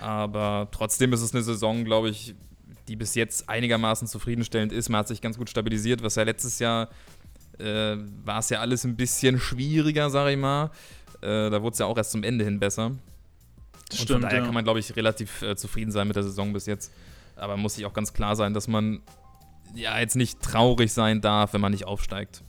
Aber 0.01 0.69
trotzdem 0.71 1.13
ist 1.13 1.23
es 1.23 1.35
eine 1.35 1.43
Saison, 1.43 1.85
glaube 1.85 2.09
ich, 2.09 2.35
die 2.89 2.97
bis 2.97 3.15
jetzt 3.15 3.49
einigermaßen 3.49 4.09
zufriedenstellend 4.09 4.73
ist. 4.73 4.89
Man 4.89 5.01
hat 5.01 5.09
sich 5.09 5.21
ganz 5.21 5.37
gut 5.39 5.51
stabilisiert, 5.51 6.03
was 6.03 6.15
ja 6.15 6.23
letztes 6.23 6.59
Jahr 6.59 6.89
äh, 7.59 7.97
war 8.25 8.39
es 8.39 8.51
ja 8.51 8.61
alles 8.61 8.85
ein 8.85 8.97
bisschen 8.97 9.39
schwieriger, 9.39 10.11
sage 10.11 10.33
ich 10.33 10.39
mal. 10.39 10.71
Äh, 11.21 11.51
da 11.51 11.63
wurde 11.63 11.75
es 11.75 11.79
ja 11.79 11.87
auch 11.87 11.97
erst 11.97 12.13
zum 12.13 12.23
Ende 12.23 12.45
hin 12.45 12.61
besser. 12.61 12.93
Das 13.89 13.99
stimmt, 14.01 14.11
von 14.11 14.23
daher 14.23 14.39
ja. 14.39 14.45
kann 14.45 14.55
man, 14.55 14.65
glaube 14.65 14.81
ich, 14.81 14.95
relativ 14.97 15.43
äh, 15.43 15.57
zufrieden 15.57 15.91
sein 15.91 16.07
mit 16.07 16.17
der 16.17 16.23
Saison 16.23 16.53
bis 16.53 16.67
jetzt. 16.67 16.93
Aber 17.37 17.57
muss 17.57 17.75
sich 17.75 17.87
auch 17.87 17.93
ganz 17.93 18.13
klar 18.13 18.37
sein, 18.37 18.55
dass 18.55 18.69
man 18.69 19.01
ja 19.75 19.99
jetzt 19.99 20.17
nicht 20.17 20.41
traurig 20.41 20.93
sein 20.93 21.21
darf, 21.21 21.53
wenn 21.53 21.61
man 21.61 21.73
nicht 21.73 21.87
aufsteigt. 21.87 22.43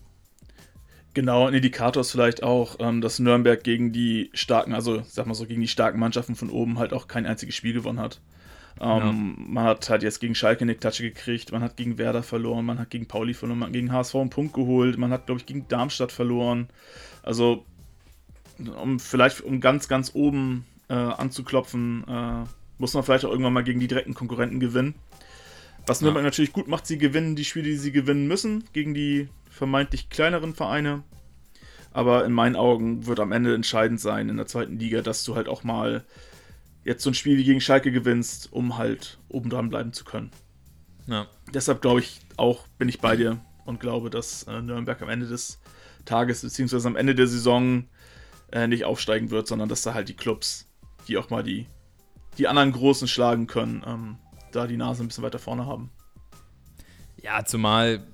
Genau, 1.19 1.47
ein 1.47 1.53
Indikator 1.53 1.99
ist 1.99 2.11
vielleicht 2.11 2.43
auch, 2.43 2.77
ähm, 2.79 3.01
dass 3.01 3.19
Nürnberg 3.19 3.61
gegen 3.61 3.91
die 3.91 4.29
starken, 4.33 4.73
also 4.73 5.03
sag 5.05 5.25
mal 5.25 5.33
so, 5.33 5.45
gegen 5.45 5.59
die 5.59 5.67
starken 5.67 5.99
Mannschaften 5.99 6.33
von 6.33 6.49
oben 6.49 6.79
halt 6.79 6.93
auch 6.93 7.09
kein 7.09 7.25
einziges 7.25 7.55
Spiel 7.55 7.73
gewonnen 7.73 7.99
hat. 7.99 8.21
Ähm, 8.79 9.35
ja. 9.38 9.43
Man 9.51 9.63
hat 9.65 9.89
halt 9.89 10.01
jetzt 10.01 10.21
gegen 10.21 10.33
Schalke 10.33 10.61
eine 10.61 10.75
Klatsche 10.75 11.03
gekriegt, 11.03 11.51
man 11.51 11.61
hat 11.61 11.75
gegen 11.75 11.97
Werder 11.97 12.23
verloren, 12.23 12.63
man 12.63 12.79
hat 12.79 12.89
gegen 12.89 13.05
Pauli 13.05 13.33
verloren, 13.33 13.59
man 13.59 13.67
hat 13.67 13.73
gegen 13.73 13.91
HSV 13.91 14.15
einen 14.15 14.29
Punkt 14.29 14.53
geholt, 14.53 14.97
man 14.97 15.11
hat, 15.11 15.25
glaube 15.25 15.41
ich, 15.41 15.45
gegen 15.45 15.67
Darmstadt 15.67 16.13
verloren. 16.13 16.69
Also 17.21 17.65
um 18.81 19.01
vielleicht 19.01 19.41
um 19.41 19.59
ganz, 19.59 19.89
ganz 19.89 20.11
oben 20.13 20.63
äh, 20.88 20.93
anzuklopfen, 20.93 22.05
äh, 22.07 22.45
muss 22.77 22.93
man 22.93 23.03
vielleicht 23.03 23.25
auch 23.25 23.31
irgendwann 23.31 23.51
mal 23.51 23.65
gegen 23.65 23.81
die 23.81 23.89
direkten 23.89 24.13
Konkurrenten 24.13 24.61
gewinnen. 24.61 24.95
Was 25.85 25.99
Nürnberg 25.99 26.23
ja. 26.23 26.27
natürlich 26.27 26.53
gut 26.53 26.69
macht, 26.69 26.88
sie 26.88 26.97
gewinnen 26.97 27.35
die 27.35 27.43
Spiele, 27.43 27.65
die 27.65 27.75
sie 27.75 27.91
gewinnen 27.91 28.25
müssen, 28.29 28.63
gegen 28.71 28.93
die 28.93 29.27
vermeintlich 29.59 30.09
kleineren 30.09 30.55
Vereine. 30.55 31.03
Aber 31.91 32.25
in 32.25 32.31
meinen 32.31 32.55
Augen 32.55 33.05
wird 33.05 33.19
am 33.19 33.31
Ende 33.31 33.53
entscheidend 33.53 33.99
sein 33.99 34.29
in 34.29 34.37
der 34.37 34.47
zweiten 34.47 34.79
Liga, 34.79 35.01
dass 35.01 35.23
du 35.25 35.35
halt 35.35 35.49
auch 35.49 35.63
mal 35.63 36.05
jetzt 36.85 37.03
so 37.03 37.09
ein 37.09 37.13
Spiel 37.13 37.37
wie 37.37 37.43
gegen 37.43 37.61
Schalke 37.61 37.91
gewinnst, 37.91 38.53
um 38.53 38.77
halt 38.77 39.19
oben 39.27 39.49
dran 39.49 39.69
bleiben 39.69 39.91
zu 39.91 40.05
können. 40.05 40.31
Ja. 41.07 41.27
Deshalb 41.53 41.81
glaube 41.81 41.99
ich 41.99 42.21
auch, 42.37 42.67
bin 42.77 42.87
ich 42.87 43.01
bei 43.01 43.17
dir 43.17 43.39
und 43.65 43.79
glaube, 43.79 44.09
dass 44.09 44.43
äh, 44.43 44.61
Nürnberg 44.61 45.01
am 45.01 45.09
Ende 45.09 45.27
des 45.27 45.59
Tages 46.05 46.41
beziehungsweise 46.41 46.87
am 46.87 46.95
Ende 46.95 47.13
der 47.13 47.27
Saison 47.27 47.85
äh, 48.51 48.67
nicht 48.67 48.85
aufsteigen 48.85 49.29
wird, 49.29 49.47
sondern 49.47 49.67
dass 49.67 49.81
da 49.81 49.93
halt 49.93 50.07
die 50.07 50.15
Clubs, 50.15 50.67
die 51.07 51.17
auch 51.17 51.29
mal 51.29 51.43
die, 51.43 51.67
die 52.37 52.47
anderen 52.47 52.71
Großen 52.71 53.09
schlagen 53.09 53.47
können, 53.47 53.83
ähm, 53.85 54.17
da 54.53 54.67
die 54.67 54.77
Nase 54.77 55.03
ein 55.03 55.07
bisschen 55.07 55.23
weiter 55.23 55.39
vorne 55.39 55.65
haben. 55.65 55.91
Ja, 57.21 57.43
zumal, 57.43 58.07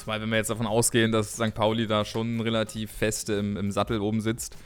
zumal 0.00 0.20
wenn 0.20 0.28
wir 0.28 0.36
jetzt 0.36 0.50
davon 0.50 0.66
ausgehen, 0.66 1.12
dass 1.12 1.34
St. 1.34 1.54
Pauli 1.54 1.86
da 1.86 2.04
schon 2.04 2.40
relativ 2.40 2.90
fest 2.90 3.30
im, 3.30 3.56
im 3.56 3.70
Sattel 3.70 4.00
oben 4.00 4.20
sitzt, 4.20 4.56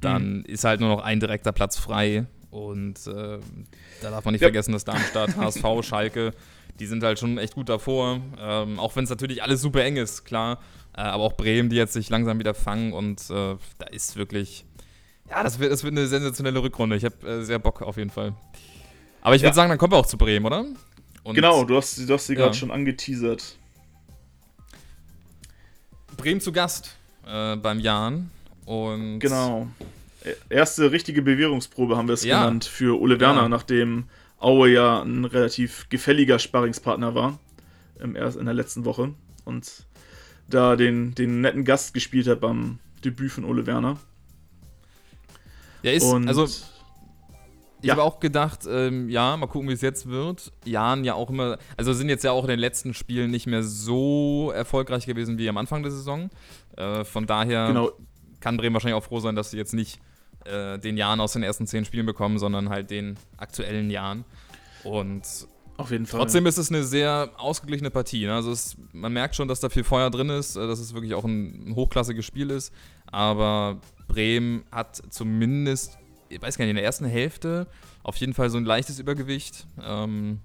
dann 0.00 0.38
mhm. 0.38 0.44
ist 0.44 0.64
halt 0.64 0.80
nur 0.80 0.88
noch 0.88 1.02
ein 1.02 1.20
direkter 1.20 1.52
Platz 1.52 1.78
frei. 1.78 2.26
Und 2.50 3.06
äh, 3.06 3.38
da 4.00 4.10
darf 4.10 4.24
man 4.24 4.32
nicht 4.32 4.40
ja. 4.40 4.46
vergessen, 4.46 4.72
dass 4.72 4.84
Darmstadt, 4.84 5.36
HSV, 5.36 5.64
Schalke, 5.82 6.32
die 6.80 6.86
sind 6.86 7.02
halt 7.02 7.18
schon 7.18 7.38
echt 7.38 7.54
gut 7.54 7.68
davor. 7.68 8.20
Ähm, 8.38 8.78
auch 8.78 8.96
wenn 8.96 9.04
es 9.04 9.10
natürlich 9.10 9.42
alles 9.42 9.60
super 9.60 9.84
eng 9.84 9.96
ist, 9.96 10.24
klar. 10.24 10.58
Äh, 10.96 11.02
aber 11.02 11.24
auch 11.24 11.34
Bremen, 11.34 11.68
die 11.68 11.76
jetzt 11.76 11.92
sich 11.92 12.08
langsam 12.08 12.38
wieder 12.38 12.54
fangen 12.54 12.92
und 12.92 13.20
äh, 13.30 13.56
da 13.78 13.86
ist 13.90 14.16
wirklich. 14.16 14.64
Ja, 15.28 15.42
das 15.42 15.58
wird, 15.58 15.70
das 15.70 15.84
wird 15.84 15.92
eine 15.92 16.06
sensationelle 16.06 16.62
Rückrunde. 16.62 16.96
Ich 16.96 17.04
habe 17.04 17.28
äh, 17.28 17.42
sehr 17.42 17.58
Bock 17.58 17.82
auf 17.82 17.98
jeden 17.98 18.10
Fall. 18.10 18.34
Aber 19.20 19.36
ich 19.36 19.42
würde 19.42 19.50
ja. 19.50 19.54
sagen, 19.54 19.68
dann 19.68 19.78
kommen 19.78 19.92
wir 19.92 19.98
auch 19.98 20.06
zu 20.06 20.16
Bremen, 20.16 20.46
oder? 20.46 20.64
Und, 21.22 21.34
genau, 21.34 21.64
du 21.64 21.76
hast, 21.76 21.98
du 21.98 22.14
hast 22.14 22.26
sie 22.26 22.32
ja. 22.32 22.40
gerade 22.40 22.54
schon 22.54 22.70
angeteasert. 22.70 23.57
Bremen 26.18 26.40
zu 26.40 26.52
Gast 26.52 26.96
äh, 27.26 27.56
beim 27.56 27.78
Jan. 27.78 28.30
Und 28.66 29.20
genau. 29.20 29.68
Erste 30.50 30.90
richtige 30.90 31.22
Bewährungsprobe 31.22 31.96
haben 31.96 32.08
wir 32.08 32.14
es 32.14 32.24
ja. 32.24 32.40
genannt 32.40 32.64
für 32.64 33.00
Ole 33.00 33.18
Werner, 33.20 33.42
ja. 33.42 33.48
nachdem 33.48 34.04
Aue 34.38 34.68
ja 34.70 35.00
ein 35.00 35.24
relativ 35.24 35.88
gefälliger 35.88 36.38
Sparringspartner 36.38 37.14
war 37.14 37.38
im, 38.00 38.16
in 38.16 38.44
der 38.44 38.54
letzten 38.54 38.84
Woche 38.84 39.14
und 39.44 39.84
da 40.48 40.76
den, 40.76 41.14
den 41.14 41.40
netten 41.40 41.64
Gast 41.64 41.94
gespielt 41.94 42.26
hat 42.26 42.40
beim 42.40 42.78
Debüt 43.04 43.30
von 43.30 43.44
Ole 43.44 43.66
Werner. 43.66 43.98
Ja, 45.82 45.92
ist, 45.92 46.02
und 46.02 46.28
also 46.28 46.48
ich 47.80 47.88
ja. 47.88 47.92
habe 47.92 48.02
auch 48.02 48.18
gedacht, 48.20 48.60
ähm, 48.68 49.08
ja, 49.08 49.36
mal 49.36 49.46
gucken, 49.46 49.68
wie 49.68 49.72
es 49.72 49.82
jetzt 49.82 50.08
wird. 50.08 50.52
Jan 50.64 51.04
ja 51.04 51.14
auch 51.14 51.30
immer, 51.30 51.58
also 51.76 51.92
sind 51.92 52.08
jetzt 52.08 52.24
ja 52.24 52.32
auch 52.32 52.44
in 52.44 52.50
den 52.50 52.58
letzten 52.58 52.92
Spielen 52.92 53.30
nicht 53.30 53.46
mehr 53.46 53.62
so 53.62 54.50
erfolgreich 54.54 55.06
gewesen 55.06 55.38
wie 55.38 55.48
am 55.48 55.56
Anfang 55.56 55.82
der 55.82 55.92
Saison. 55.92 56.30
Äh, 56.76 57.04
von 57.04 57.26
daher 57.26 57.68
genau. 57.68 57.92
kann 58.40 58.56
Bremen 58.56 58.74
wahrscheinlich 58.74 58.96
auch 58.96 59.04
froh 59.04 59.20
sein, 59.20 59.36
dass 59.36 59.52
sie 59.52 59.56
jetzt 59.56 59.74
nicht 59.74 60.00
äh, 60.44 60.78
den 60.78 60.96
Jahren 60.96 61.20
aus 61.20 61.32
den 61.34 61.42
ersten 61.42 61.66
zehn 61.66 61.84
Spielen 61.84 62.06
bekommen, 62.06 62.38
sondern 62.38 62.68
halt 62.68 62.90
den 62.90 63.16
aktuellen 63.36 63.90
Jahren. 63.90 64.24
Und 64.82 65.22
auf 65.76 65.92
jeden 65.92 66.06
Fall. 66.06 66.18
Trotzdem 66.18 66.46
ist 66.46 66.58
es 66.58 66.70
eine 66.70 66.82
sehr 66.82 67.30
ausgeglichene 67.36 67.90
Partie. 67.90 68.26
Ne? 68.26 68.34
Also 68.34 68.50
es, 68.50 68.76
man 68.92 69.12
merkt 69.12 69.36
schon, 69.36 69.46
dass 69.46 69.60
da 69.60 69.68
viel 69.68 69.84
Feuer 69.84 70.10
drin 70.10 70.30
ist, 70.30 70.56
äh, 70.56 70.66
dass 70.66 70.80
es 70.80 70.94
wirklich 70.94 71.14
auch 71.14 71.24
ein, 71.24 71.68
ein 71.68 71.76
hochklassiges 71.76 72.24
Spiel 72.24 72.50
ist. 72.50 72.72
Aber 73.06 73.80
Bremen 74.08 74.64
hat 74.72 75.00
zumindest 75.10 75.96
ich 76.28 76.40
weiß 76.40 76.58
gar 76.58 76.64
nicht, 76.64 76.70
in 76.70 76.76
der 76.76 76.84
ersten 76.84 77.06
Hälfte 77.06 77.66
auf 78.02 78.16
jeden 78.16 78.34
Fall 78.34 78.50
so 78.50 78.58
ein 78.58 78.64
leichtes 78.64 78.98
Übergewicht. 78.98 79.66
Ähm, 79.82 80.40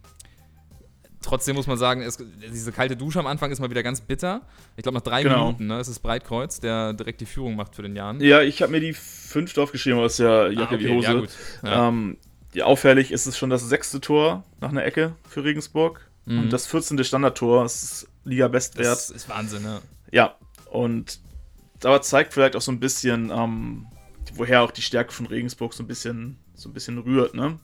trotzdem 1.21 1.55
muss 1.55 1.67
man 1.67 1.77
sagen, 1.77 2.01
es, 2.01 2.17
diese 2.51 2.71
kalte 2.71 2.95
Dusche 2.95 3.19
am 3.19 3.27
Anfang 3.27 3.51
ist 3.51 3.59
mal 3.59 3.69
wieder 3.69 3.83
ganz 3.83 4.01
bitter. 4.01 4.41
Ich 4.75 4.83
glaube, 4.83 4.97
nach 4.97 5.03
drei 5.03 5.23
genau. 5.23 5.45
Minuten 5.45 5.67
ne, 5.67 5.79
ist 5.79 5.87
es 5.87 5.99
Breitkreuz, 5.99 6.59
der 6.59 6.93
direkt 6.93 7.21
die 7.21 7.25
Führung 7.25 7.55
macht 7.55 7.75
für 7.75 7.81
den 7.81 7.95
Jan. 7.95 8.19
Ja, 8.19 8.41
ich 8.41 8.61
habe 8.61 8.71
mir 8.71 8.79
die 8.79 8.93
fünf 8.93 9.57
aufgeschrieben 9.57 9.99
aus 9.99 10.17
der 10.17 10.51
Jacke 10.51 10.75
ah, 10.75 10.75
okay. 10.75 10.79
wie 10.79 10.91
Hose. 10.91 11.07
Ja, 11.07 11.13
gut. 11.13 11.29
Ja. 11.63 11.87
Ähm, 11.87 12.17
ja, 12.53 12.65
auffällig 12.65 13.11
ist 13.11 13.25
es 13.25 13.37
schon 13.37 13.49
das 13.49 13.67
sechste 13.67 13.99
Tor 13.99 14.43
nach 14.61 14.69
einer 14.69 14.85
Ecke 14.85 15.15
für 15.27 15.43
Regensburg. 15.43 16.07
Mhm. 16.25 16.39
Und 16.39 16.53
das 16.53 16.67
14. 16.67 17.03
Standardtor 17.03 17.65
ist 17.65 18.07
Liga-Bestwert. 18.25 18.85
Das 18.85 19.09
ist 19.09 19.27
Wahnsinn, 19.29 19.63
ja. 19.63 19.81
Ja, 20.11 20.35
und 20.71 21.19
aber 21.83 22.01
zeigt 22.01 22.33
vielleicht 22.33 22.55
auch 22.55 22.61
so 22.61 22.71
ein 22.71 22.79
bisschen, 22.79 23.31
ähm, 23.31 23.87
woher 24.35 24.63
auch 24.63 24.71
die 24.71 24.81
Stärke 24.81 25.11
von 25.11 25.25
Regensburg 25.25 25.73
so 25.73 25.83
ein 25.83 25.87
bisschen, 25.87 26.37
so 26.53 26.69
ein 26.69 26.73
bisschen 26.73 26.97
rührt, 26.97 27.33
ne? 27.33 27.59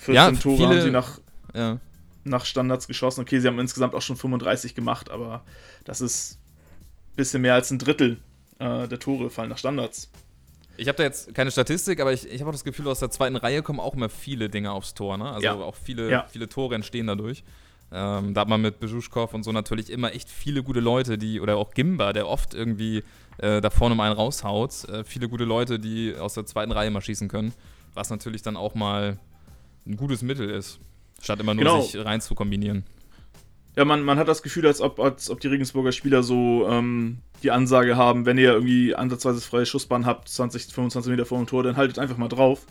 14 0.00 0.14
ja, 0.14 0.30
Tore 0.32 0.56
viele, 0.56 0.68
haben 0.68 0.80
sie 0.82 0.90
nach, 0.90 1.20
ja. 1.54 1.78
nach 2.24 2.44
Standards 2.44 2.88
geschossen. 2.88 3.20
Okay, 3.20 3.38
sie 3.38 3.46
haben 3.46 3.58
insgesamt 3.58 3.94
auch 3.94 4.02
schon 4.02 4.16
35 4.16 4.74
gemacht, 4.74 5.10
aber 5.10 5.44
das 5.84 6.00
ist 6.00 6.38
ein 7.12 7.16
bisschen 7.16 7.42
mehr 7.42 7.54
als 7.54 7.70
ein 7.70 7.78
Drittel 7.78 8.18
äh, 8.58 8.88
der 8.88 8.98
Tore 8.98 9.30
fallen 9.30 9.50
nach 9.50 9.58
Standards. 9.58 10.10
Ich 10.76 10.88
habe 10.88 10.96
da 10.96 11.04
jetzt 11.04 11.34
keine 11.34 11.50
Statistik, 11.50 12.00
aber 12.00 12.12
ich, 12.12 12.26
ich 12.26 12.40
habe 12.40 12.48
auch 12.48 12.54
das 12.54 12.64
Gefühl, 12.64 12.88
aus 12.88 13.00
der 13.00 13.10
zweiten 13.10 13.36
Reihe 13.36 13.62
kommen 13.62 13.78
auch 13.78 13.94
immer 13.94 14.08
viele 14.08 14.48
Dinge 14.48 14.72
aufs 14.72 14.94
Tor. 14.94 15.18
Ne? 15.18 15.30
Also 15.30 15.44
ja. 15.44 15.54
auch 15.54 15.76
viele, 15.76 16.10
ja. 16.10 16.26
viele 16.30 16.48
Tore 16.48 16.74
entstehen 16.74 17.06
dadurch. 17.06 17.44
Ähm, 17.92 18.32
da 18.34 18.42
hat 18.42 18.48
man 18.48 18.60
mit 18.62 18.80
Bejuschkow 18.80 19.32
und 19.34 19.42
so 19.42 19.52
natürlich 19.52 19.90
immer 19.90 20.14
echt 20.14 20.30
viele 20.30 20.62
gute 20.62 20.80
Leute, 20.80 21.18
die, 21.18 21.40
oder 21.40 21.56
auch 21.56 21.72
Gimba, 21.74 22.12
der 22.12 22.26
oft 22.26 22.54
irgendwie 22.54 23.02
äh, 23.38 23.60
da 23.60 23.70
vorne 23.70 23.94
mal 23.94 24.06
einen 24.06 24.16
raushaut. 24.16 24.88
Äh, 24.88 25.04
viele 25.04 25.28
gute 25.28 25.44
Leute, 25.44 25.78
die 25.78 26.14
aus 26.16 26.34
der 26.34 26.46
zweiten 26.46 26.72
Reihe 26.72 26.90
mal 26.90 27.02
schießen 27.02 27.28
können, 27.28 27.52
was 27.94 28.10
natürlich 28.10 28.42
dann 28.42 28.56
auch 28.56 28.74
mal 28.74 29.18
ein 29.86 29.96
gutes 29.96 30.22
Mittel 30.22 30.48
ist, 30.48 30.80
statt 31.20 31.40
immer 31.40 31.54
nur 31.54 31.64
genau. 31.64 31.82
sich 31.82 32.02
rein 32.02 32.20
zu 32.20 32.34
kombinieren. 32.34 32.84
Ja, 33.76 33.84
man, 33.84 34.02
man 34.02 34.18
hat 34.18 34.28
das 34.28 34.42
Gefühl, 34.42 34.66
als 34.66 34.80
ob, 34.80 35.00
als 35.00 35.30
ob 35.30 35.40
die 35.40 35.48
Regensburger 35.48 35.92
Spieler 35.92 36.22
so 36.22 36.68
ähm, 36.68 37.18
die 37.42 37.50
Ansage 37.50 37.96
haben, 37.96 38.26
wenn 38.26 38.36
ihr 38.36 38.52
irgendwie 38.52 38.94
ansatzweise 38.94 39.40
freie 39.40 39.64
Schussbahn 39.64 40.04
habt, 40.04 40.28
20, 40.28 40.66
25 40.66 41.10
Meter 41.10 41.24
vor 41.24 41.38
dem 41.38 41.46
Tor, 41.46 41.62
dann 41.62 41.76
haltet 41.76 41.98
einfach 41.98 42.18
mal 42.18 42.28
drauf. 42.28 42.66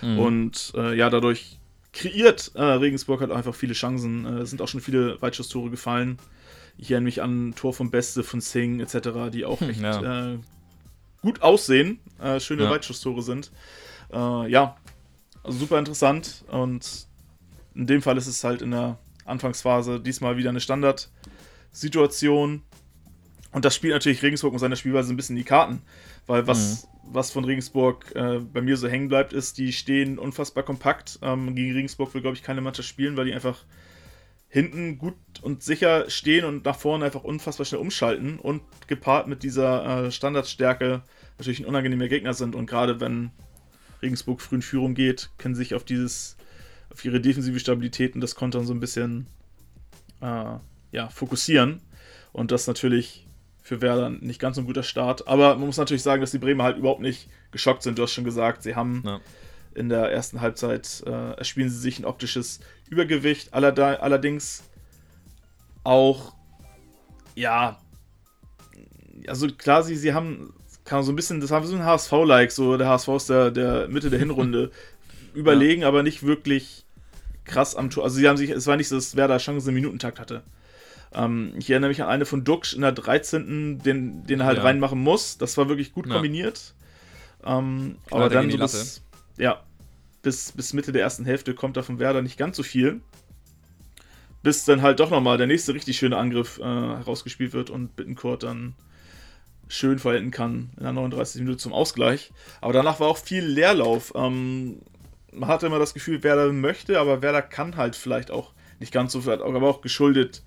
Mhm. 0.00 0.18
Und 0.18 0.72
äh, 0.76 0.96
ja, 0.96 1.10
dadurch 1.10 1.58
kreiert 1.96 2.52
äh, 2.54 2.62
Regensburg 2.62 3.20
halt 3.20 3.32
einfach 3.32 3.54
viele 3.54 3.72
Chancen. 3.72 4.24
Äh, 4.24 4.40
es 4.40 4.50
sind 4.50 4.62
auch 4.62 4.68
schon 4.68 4.80
viele 4.80 5.20
Weitschusstore 5.20 5.70
gefallen. 5.70 6.18
Ich 6.78 6.90
erinnere 6.90 7.06
mich 7.06 7.22
an 7.22 7.54
Tor 7.56 7.72
vom 7.72 7.90
Beste 7.90 8.22
von 8.22 8.40
Singh 8.40 8.82
etc., 8.82 9.30
die 9.32 9.44
auch 9.44 9.60
hm, 9.60 9.70
echt 9.70 9.80
ja. 9.80 10.34
äh, 10.34 10.38
gut 11.22 11.42
aussehen, 11.42 11.98
äh, 12.20 12.38
schöne 12.38 12.64
ja. 12.64 12.70
Weitschusstore 12.70 13.22
sind. 13.22 13.50
Äh, 14.12 14.50
ja, 14.50 14.76
also 15.42 15.58
super 15.58 15.78
interessant 15.78 16.44
und 16.48 17.06
in 17.74 17.86
dem 17.86 18.02
Fall 18.02 18.18
ist 18.18 18.26
es 18.26 18.44
halt 18.44 18.62
in 18.62 18.72
der 18.72 18.98
Anfangsphase 19.24 20.00
diesmal 20.00 20.36
wieder 20.36 20.50
eine 20.50 20.60
Standardsituation. 20.60 22.62
Und 23.52 23.64
das 23.64 23.74
spielt 23.74 23.94
natürlich 23.94 24.22
Regensburg 24.22 24.52
und 24.52 24.58
seine 24.58 24.76
Spielweise 24.76 25.12
ein 25.12 25.16
bisschen 25.16 25.36
in 25.36 25.42
die 25.42 25.48
Karten. 25.48 25.82
Weil 26.26 26.46
was, 26.46 26.82
mhm. 26.82 26.88
Was 27.12 27.30
von 27.30 27.44
Regensburg 27.44 28.12
äh, 28.14 28.38
bei 28.38 28.62
mir 28.62 28.76
so 28.76 28.88
hängen 28.88 29.08
bleibt, 29.08 29.32
ist, 29.32 29.58
die 29.58 29.72
stehen 29.72 30.18
unfassbar 30.18 30.64
kompakt. 30.64 31.18
Ähm, 31.22 31.54
gegen 31.54 31.72
Regensburg 31.72 32.14
will, 32.14 32.22
glaube 32.22 32.36
ich, 32.36 32.42
keine 32.42 32.60
Mannschaft 32.60 32.88
spielen, 32.88 33.16
weil 33.16 33.26
die 33.26 33.34
einfach 33.34 33.64
hinten 34.48 34.98
gut 34.98 35.16
und 35.42 35.62
sicher 35.62 36.08
stehen 36.08 36.44
und 36.44 36.64
nach 36.64 36.78
vorne 36.78 37.04
einfach 37.04 37.24
unfassbar 37.24 37.66
schnell 37.66 37.80
umschalten 37.80 38.38
und 38.38 38.62
gepaart 38.86 39.26
mit 39.26 39.42
dieser 39.42 40.06
äh, 40.06 40.10
Standardstärke 40.10 41.02
natürlich 41.38 41.60
ein 41.60 41.66
unangenehmer 41.66 42.08
Gegner 42.08 42.32
sind 42.32 42.54
und 42.54 42.66
gerade 42.66 43.00
wenn 43.00 43.30
Regensburg 44.02 44.40
früh 44.40 44.56
in 44.56 44.62
Führung 44.62 44.94
geht, 44.94 45.30
können 45.38 45.54
sich 45.54 45.74
auf 45.74 45.84
dieses, 45.84 46.36
auf 46.90 47.04
ihre 47.04 47.20
defensive 47.20 47.58
Stabilität 47.58 48.14
und 48.14 48.20
das 48.20 48.34
Kontern 48.34 48.64
so 48.64 48.72
ein 48.72 48.80
bisschen 48.80 49.26
äh, 50.20 50.56
ja, 50.92 51.08
fokussieren 51.10 51.80
und 52.32 52.50
das 52.50 52.66
natürlich 52.66 53.25
für 53.66 53.80
Werder 53.80 54.10
nicht 54.10 54.40
ganz 54.40 54.56
so 54.56 54.62
ein 54.62 54.66
guter 54.66 54.82
Start, 54.82 55.26
aber 55.28 55.56
man 55.56 55.66
muss 55.66 55.76
natürlich 55.76 56.02
sagen, 56.02 56.20
dass 56.20 56.30
die 56.30 56.38
Bremer 56.38 56.64
halt 56.64 56.76
überhaupt 56.76 57.00
nicht 57.00 57.28
geschockt 57.50 57.82
sind, 57.82 57.98
du 57.98 58.02
hast 58.02 58.12
schon 58.12 58.24
gesagt, 58.24 58.62
sie 58.62 58.74
haben 58.74 59.02
ja 59.04 59.20
in 59.76 59.88
der 59.90 60.10
ersten 60.10 60.40
Halbzeit 60.40 61.02
äh, 61.06 61.32
erspielen 61.36 61.68
sie 61.68 61.78
sich 61.78 61.98
ein 61.98 62.06
optisches 62.06 62.60
Übergewicht. 62.88 63.52
allerdings 63.52 64.64
auch, 65.84 66.34
ja, 67.34 67.78
also 69.28 69.48
klar, 69.48 69.82
sie, 69.82 69.96
sie 69.96 70.14
haben, 70.14 70.54
kann 70.84 71.02
so 71.02 71.12
ein 71.12 71.16
bisschen, 71.16 71.40
das 71.40 71.50
war 71.50 71.62
so 71.64 71.76
ein 71.76 71.84
HSV-like, 71.84 72.50
so 72.52 72.76
der 72.76 72.88
HSV 72.88 73.08
ist 73.08 73.28
der, 73.28 73.50
der 73.50 73.88
Mitte 73.88 74.08
der 74.08 74.18
Hinrunde 74.18 74.70
überlegen, 75.34 75.82
ja. 75.82 75.88
aber 75.88 76.02
nicht 76.02 76.22
wirklich 76.22 76.86
krass 77.44 77.76
am 77.76 77.90
Tor. 77.90 78.04
Also 78.04 78.16
sie 78.16 78.28
haben 78.28 78.38
sich, 78.38 78.50
es 78.50 78.66
war 78.66 78.76
nicht 78.76 78.88
so, 78.88 78.96
dass 78.96 79.14
Werder 79.14 79.38
Chancen 79.38 79.68
im 79.68 79.74
Minutentakt 79.74 80.18
hatte. 80.18 80.42
Ähm, 81.14 81.52
ich 81.56 81.70
erinnere 81.70 81.88
mich 81.88 82.02
an 82.02 82.08
eine 82.08 82.26
von 82.26 82.44
Duxch 82.44 82.74
in 82.74 82.82
der 82.82 82.92
13., 82.92 83.78
den, 83.78 84.24
den 84.26 84.40
er 84.40 84.46
halt 84.46 84.58
ja. 84.58 84.64
reinmachen 84.64 84.98
muss. 84.98 85.38
Das 85.38 85.56
war 85.56 85.68
wirklich 85.68 85.92
gut 85.92 86.06
ja. 86.06 86.14
kombiniert. 86.14 86.74
Ähm, 87.44 87.96
aber 88.10 88.28
dann 88.28 88.50
so 88.50 88.56
das, 88.56 89.02
ja, 89.38 89.62
bis, 90.22 90.52
bis 90.52 90.72
Mitte 90.72 90.92
der 90.92 91.02
ersten 91.02 91.24
Hälfte 91.24 91.54
kommt 91.54 91.76
da 91.76 91.82
von 91.82 91.98
Werder 91.98 92.22
nicht 92.22 92.36
ganz 92.36 92.56
so 92.56 92.62
viel. 92.62 93.00
Bis 94.42 94.64
dann 94.64 94.82
halt 94.82 95.00
doch 95.00 95.10
nochmal 95.10 95.38
der 95.38 95.46
nächste 95.46 95.74
richtig 95.74 95.96
schöne 95.96 96.16
Angriff 96.16 96.58
äh, 96.58 96.62
herausgespielt 96.64 97.52
wird 97.52 97.70
und 97.70 97.96
Bittencourt 97.96 98.42
dann 98.42 98.74
schön 99.68 99.98
verhalten 99.98 100.30
kann 100.30 100.70
in 100.76 100.84
der 100.84 100.92
39. 100.92 101.42
Minute 101.42 101.58
zum 101.58 101.72
Ausgleich. 101.72 102.32
Aber 102.60 102.72
danach 102.72 103.00
war 103.00 103.08
auch 103.08 103.18
viel 103.18 103.44
Leerlauf. 103.44 104.12
Ähm, 104.14 104.80
man 105.32 105.48
hatte 105.48 105.66
immer 105.66 105.78
das 105.78 105.94
Gefühl, 105.94 106.22
Werder 106.22 106.52
möchte, 106.52 106.98
aber 107.00 107.22
Werder 107.22 107.42
kann 107.42 107.76
halt 107.76 107.96
vielleicht 107.96 108.30
auch 108.30 108.52
nicht 108.78 108.92
ganz 108.92 109.12
so 109.12 109.22
viel, 109.22 109.32
aber 109.32 109.68
auch 109.68 109.80
geschuldet 109.80 110.42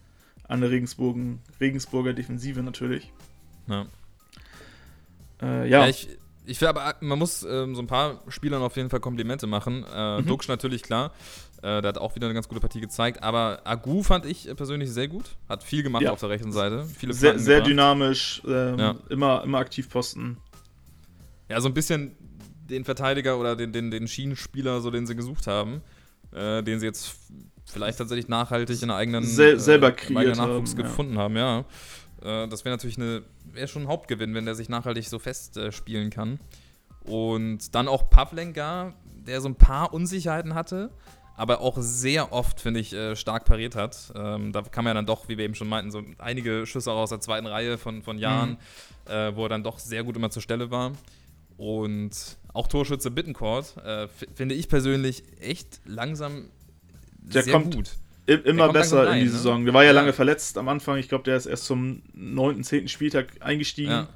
an 0.50 0.62
der 0.62 0.72
Regensburgen, 0.72 1.40
Regensburger 1.62 2.14
Defensive 2.14 2.62
natürlich. 2.62 3.14
Ja. 3.68 3.86
Äh, 5.42 5.70
ja. 5.70 5.82
ja. 5.82 5.88
ich, 5.88 6.10
ich 6.46 6.58
finde 6.58 6.70
aber, 6.72 6.96
man 7.00 7.20
muss 7.20 7.44
ähm, 7.44 7.76
so 7.76 7.82
ein 7.82 7.88
paar 7.88 8.22
Spielern 8.28 8.62
auf 8.62 8.76
jeden 8.76 8.90
Fall 8.90 9.00
Komplimente 9.00 9.48
machen. 9.48 9.86
Äh, 9.94 10.22
mhm. 10.22 10.26
Duxch 10.26 10.48
natürlich, 10.48 10.82
klar. 10.82 11.14
Äh, 11.62 11.82
der 11.82 11.90
hat 11.90 11.98
auch 12.00 12.16
wieder 12.16 12.26
eine 12.26 12.34
ganz 12.34 12.48
gute 12.48 12.60
Partie 12.60 12.82
gezeigt. 12.82 13.22
Aber 13.22 13.62
Agu 13.64 14.02
fand 14.02 14.26
ich 14.26 14.50
persönlich 14.56 14.90
sehr 14.92 15.08
gut. 15.08 15.38
Hat 15.48 15.64
viel 15.64 15.84
gemacht 15.84 16.02
ja. 16.02 16.12
auf 16.12 16.20
der 16.20 16.30
rechten 16.30 16.52
Seite. 16.52 16.86
Viele 16.98 17.14
sehr, 17.14 17.38
sehr 17.38 17.62
dynamisch, 17.62 18.42
ähm, 18.48 18.80
ja. 18.80 18.96
immer, 19.10 19.44
immer 19.44 19.60
aktiv 19.60 19.90
posten. 19.90 20.38
Ja, 21.48 21.62
so 21.62 21.68
ein 21.68 21.74
bisschen 21.76 22.16
den 22.70 22.86
Verteidiger 22.86 23.40
oder 23.40 23.56
den, 23.56 23.72
den, 23.72 23.92
den 23.92 24.08
Schienenspieler, 24.08 24.82
so 24.82 24.90
den 24.90 25.06
sie 25.06 25.16
gesucht 25.16 25.46
haben. 25.46 25.82
Äh, 26.32 26.64
den 26.64 26.80
sie 26.80 26.86
jetzt 26.86 27.16
vielleicht 27.72 27.98
tatsächlich 27.98 28.28
nachhaltig 28.28 28.82
in 28.82 28.92
eigenen, 28.92 29.24
Sel 29.24 29.60
selber 29.60 29.90
äh, 29.90 30.16
eigenen 30.16 30.38
Nachwuchs 30.38 30.72
haben, 30.72 30.84
gefunden 30.84 31.18
haben, 31.18 31.36
ja. 31.36 31.60
Äh, 32.22 32.48
das 32.48 32.66
wäre 32.66 32.76
natürlich 32.76 32.98
eine, 32.98 33.24
wäre 33.46 33.68
schon 33.68 33.84
ein 33.84 33.88
Hauptgewinn, 33.88 34.34
wenn 34.34 34.46
der 34.46 34.56
sich 34.56 34.70
nachhaltig 34.70 35.08
so 35.08 35.20
festspielen 35.20 36.08
äh, 36.08 36.12
kann. 36.12 36.40
Und 37.04 37.74
dann 37.76 37.88
auch 37.88 38.10
Pavlenka, 38.10 38.94
der 39.28 39.42
so 39.42 39.50
ein 39.50 39.56
paar 39.56 39.94
Unsicherheiten 39.94 40.54
hatte, 40.54 40.92
aber 41.36 41.62
auch 41.62 41.78
sehr 41.80 42.34
oft, 42.34 42.60
finde 42.60 42.82
ich, 42.82 42.94
äh, 42.94 43.16
stark 43.16 43.46
pariert 43.46 43.76
hat. 43.76 44.12
Ähm, 44.14 44.52
da 44.52 44.62
man 44.84 44.92
ja 44.92 44.94
dann 44.96 45.06
doch, 45.06 45.30
wie 45.30 45.38
wir 45.38 45.46
eben 45.46 45.56
schon 45.56 45.70
meinten, 45.70 45.90
so 45.90 46.04
einige 46.18 46.66
Schüsse 46.66 46.92
auch 46.92 46.98
aus 46.98 47.12
der 47.12 47.22
zweiten 47.22 47.48
Reihe 47.48 47.78
von, 47.78 48.04
von 48.04 48.18
Jahren, 48.18 48.58
mhm. 49.08 49.12
äh, 49.12 49.36
wo 49.36 49.44
er 49.44 49.50
dann 49.50 49.64
doch 49.64 49.80
sehr 49.80 50.04
gut 50.04 50.18
immer 50.18 50.30
zur 50.30 50.42
Stelle 50.42 50.70
war. 50.70 50.92
Und 51.56 52.38
auch 52.54 52.68
Torschütze 52.68 53.10
Bittencourt 53.12 53.78
äh, 53.78 54.08
finde 54.36 54.56
ich 54.56 54.68
persönlich 54.68 55.24
echt 55.40 55.82
langsam 55.86 56.50
der 57.22 57.44
sehr 57.44 57.54
kommt 57.54 57.76
gut. 57.76 57.92
Immer 58.26 58.72
besser 58.72 59.08
rein, 59.08 59.14
in 59.14 59.20
die 59.26 59.26
ne? 59.26 59.32
Saison. 59.32 59.66
Der 59.66 59.74
war 59.74 59.84
ja, 59.84 59.90
ja, 59.90 59.96
lange 59.96 60.14
verletzt 60.14 60.58
am 60.60 60.70
Anfang. 60.70 60.98
Ich 60.98 61.10
glaube, 61.10 61.24
der 61.24 61.36
ist 61.36 61.48
erst 61.48 61.66
zum 61.66 62.04
9., 62.14 62.64
10. 62.64 62.88
Spieltag 62.88 63.28
eingestiegen. 63.40 63.92
Ja. 63.92 64.08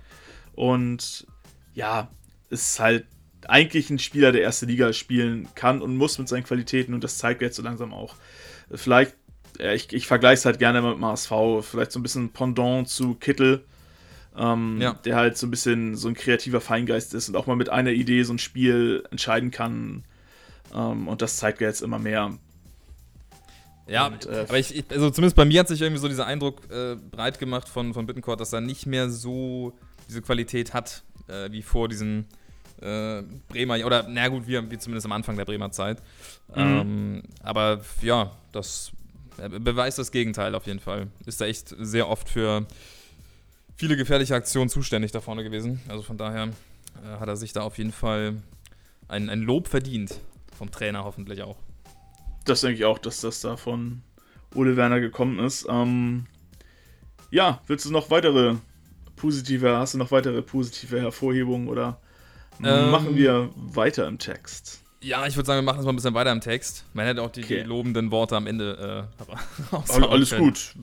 Und 0.54 1.26
ja, 1.74 2.10
ist 2.50 2.80
halt 2.80 3.06
eigentlich 3.48 3.90
ein 3.90 3.98
Spieler, 3.98 4.32
der 4.32 4.42
erste 4.42 4.68
Liga 4.68 4.94
spielen 4.94 5.48
kann 5.56 5.82
und 5.82 5.98
muss 5.98 6.20
mit 6.20 6.28
seinen 6.28 6.44
Qualitäten. 6.44 6.94
Und 6.94 7.04
das 7.04 7.18
zeigt 7.18 7.42
er 7.42 7.48
jetzt 7.48 7.56
so 7.56 7.64
langsam 7.64 7.92
auch. 7.92 8.16
Vielleicht, 8.72 9.16
ja, 9.60 9.74
ich, 9.74 9.92
ich 9.92 10.06
vergleiche 10.06 10.36
es 10.36 10.46
halt 10.46 10.60
gerne 10.60 10.84
mit 10.84 10.94
dem 10.94 11.06
HSV. 11.06 11.32
Vielleicht 11.62 11.92
so 11.92 12.00
ein 12.00 12.04
bisschen 12.04 12.30
Pendant 12.30 12.88
zu 12.88 13.16
Kittel. 13.16 13.66
Ähm, 14.36 14.82
ja. 14.82 14.94
der 14.94 15.16
halt 15.16 15.38
so 15.38 15.46
ein 15.46 15.52
bisschen 15.52 15.96
so 15.96 16.08
ein 16.08 16.16
kreativer 16.16 16.60
Feingeist 16.60 17.14
ist 17.14 17.30
und 17.30 17.36
auch 17.36 17.46
mal 17.46 17.56
mit 17.56 17.70
einer 17.70 17.92
Idee 17.92 18.24
so 18.24 18.34
ein 18.34 18.40
Spiel 18.40 19.04
entscheiden 19.12 19.52
kann. 19.52 20.06
Ähm, 20.74 21.08
und 21.08 21.22
das 21.22 21.38
zeigt 21.38 21.62
er 21.62 21.68
jetzt 21.68 21.82
immer 21.82 22.00
mehr. 22.00 22.38
Ja, 23.88 24.08
und, 24.08 24.26
äh, 24.26 24.46
aber 24.48 24.60
ich, 24.60 24.84
also 24.90 25.10
zumindest 25.10 25.36
bei 25.36 25.46
mir 25.46 25.60
hat 25.60 25.68
sich 25.68 25.82
irgendwie 25.82 26.00
so 26.00 26.08
dieser 26.08 26.26
Eindruck 26.26 26.62
äh, 26.72 26.96
breit 26.96 27.40
gemacht 27.40 27.68
von, 27.68 27.94
von 27.94 28.06
Bittencourt, 28.06 28.40
dass 28.40 28.54
er 28.54 28.62
nicht 28.62 28.86
mehr 28.86 29.10
so 29.10 29.74
diese 30.08 30.22
Qualität 30.22 30.74
hat, 30.74 31.04
äh, 31.28 31.52
wie 31.52 31.62
vor 31.62 31.90
diesen 31.90 32.28
äh, 32.82 33.24
Bremer, 33.50 33.86
oder 33.86 34.06
na 34.08 34.28
gut, 34.30 34.48
wie, 34.48 34.72
wie 34.72 34.78
zumindest 34.78 35.06
am 35.06 35.12
Anfang 35.12 35.36
der 35.36 35.46
Bremer 35.46 35.72
Zeit. 35.72 36.02
Mhm. 36.56 36.56
Ähm, 36.56 37.24
aber 37.42 37.82
ja, 38.02 38.32
das 38.52 38.92
beweist 39.38 40.00
das 40.00 40.12
Gegenteil 40.12 40.56
auf 40.56 40.66
jeden 40.66 40.80
Fall. 40.80 41.08
Ist 41.26 41.42
da 41.42 41.46
echt 41.46 41.76
sehr 41.80 42.08
oft 42.08 42.30
für 42.30 42.66
viele 43.76 43.98
gefährliche 43.98 44.36
Aktionen 44.36 44.70
zuständig 44.70 45.12
da 45.12 45.22
vorne 45.22 45.44
gewesen. 45.44 45.82
Also 45.88 46.04
von 46.04 46.18
daher 46.18 46.50
äh, 47.04 47.20
hat 47.20 47.28
er 47.28 47.36
sich 47.36 47.54
da 47.54 47.62
auf 47.62 47.78
jeden 47.78 47.92
Fall 47.92 48.36
ein, 49.08 49.30
ein 49.30 49.42
Lob 49.42 49.68
verdient. 49.68 50.20
Vom 50.58 50.72
Trainer 50.72 51.04
hoffentlich 51.04 51.42
auch 51.42 51.58
das 52.46 52.62
denke 52.62 52.78
ich 52.78 52.86
auch, 52.86 53.00
dass 53.00 53.22
das 53.22 53.42
da 53.42 53.58
von 53.58 54.02
Ole 54.56 54.78
Werner 54.78 55.00
gekommen 55.00 55.40
ist. 55.40 55.66
Ähm, 55.70 56.26
ja, 57.32 57.62
willst 57.68 57.86
du 57.86 57.92
noch 57.92 58.10
weitere 58.10 58.56
positive, 59.16 59.78
hast 59.78 59.94
du 59.94 59.98
noch 59.98 60.12
weitere 60.12 60.42
positive 60.42 61.00
Hervorhebungen 61.00 61.68
oder 61.68 62.00
ähm, 62.64 62.92
machen 62.92 63.16
wir 63.16 63.50
weiter 63.56 64.08
im 64.08 64.20
Text? 64.20 64.82
Ja, 65.02 65.26
ich 65.28 65.36
würde 65.36 65.48
sagen, 65.48 65.58
wir 65.58 65.64
machen 65.64 65.80
es 65.80 65.86
mal 65.86 65.92
ein 65.92 65.96
bisschen 65.98 66.14
weiter 66.14 66.32
im 66.32 66.42
Text. 66.42 66.86
Man 66.94 67.06
hätte 67.06 67.22
auch 67.22 67.32
die, 67.32 67.44
okay. 67.44 67.64
die 67.64 67.68
lobenden 67.68 68.12
Worte 68.12 68.38
am 68.38 68.48
Ende 68.48 69.10
äh, 69.72 70.02
Alles 70.06 70.36
gut. 70.36 70.74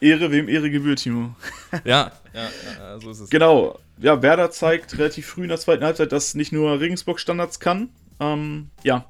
Ehre, 0.00 0.30
wem 0.30 0.48
Ehre 0.48 0.70
gebührt, 0.70 1.00
Timo. 1.00 1.34
ja, 1.84 2.12
ja, 2.34 2.48
ja, 2.78 3.00
so 3.00 3.10
ist 3.10 3.20
es. 3.20 3.30
Genau. 3.30 3.78
Ja, 3.98 4.20
Werder 4.20 4.50
zeigt 4.50 4.98
relativ 4.98 5.26
früh 5.26 5.44
in 5.44 5.48
der 5.48 5.58
zweiten 5.58 5.84
Halbzeit, 5.84 6.12
dass 6.12 6.34
nicht 6.34 6.52
nur 6.52 6.80
Regensburg 6.80 7.20
Standards 7.20 7.60
kann. 7.60 7.88
Ähm, 8.20 8.70
ja, 8.82 9.06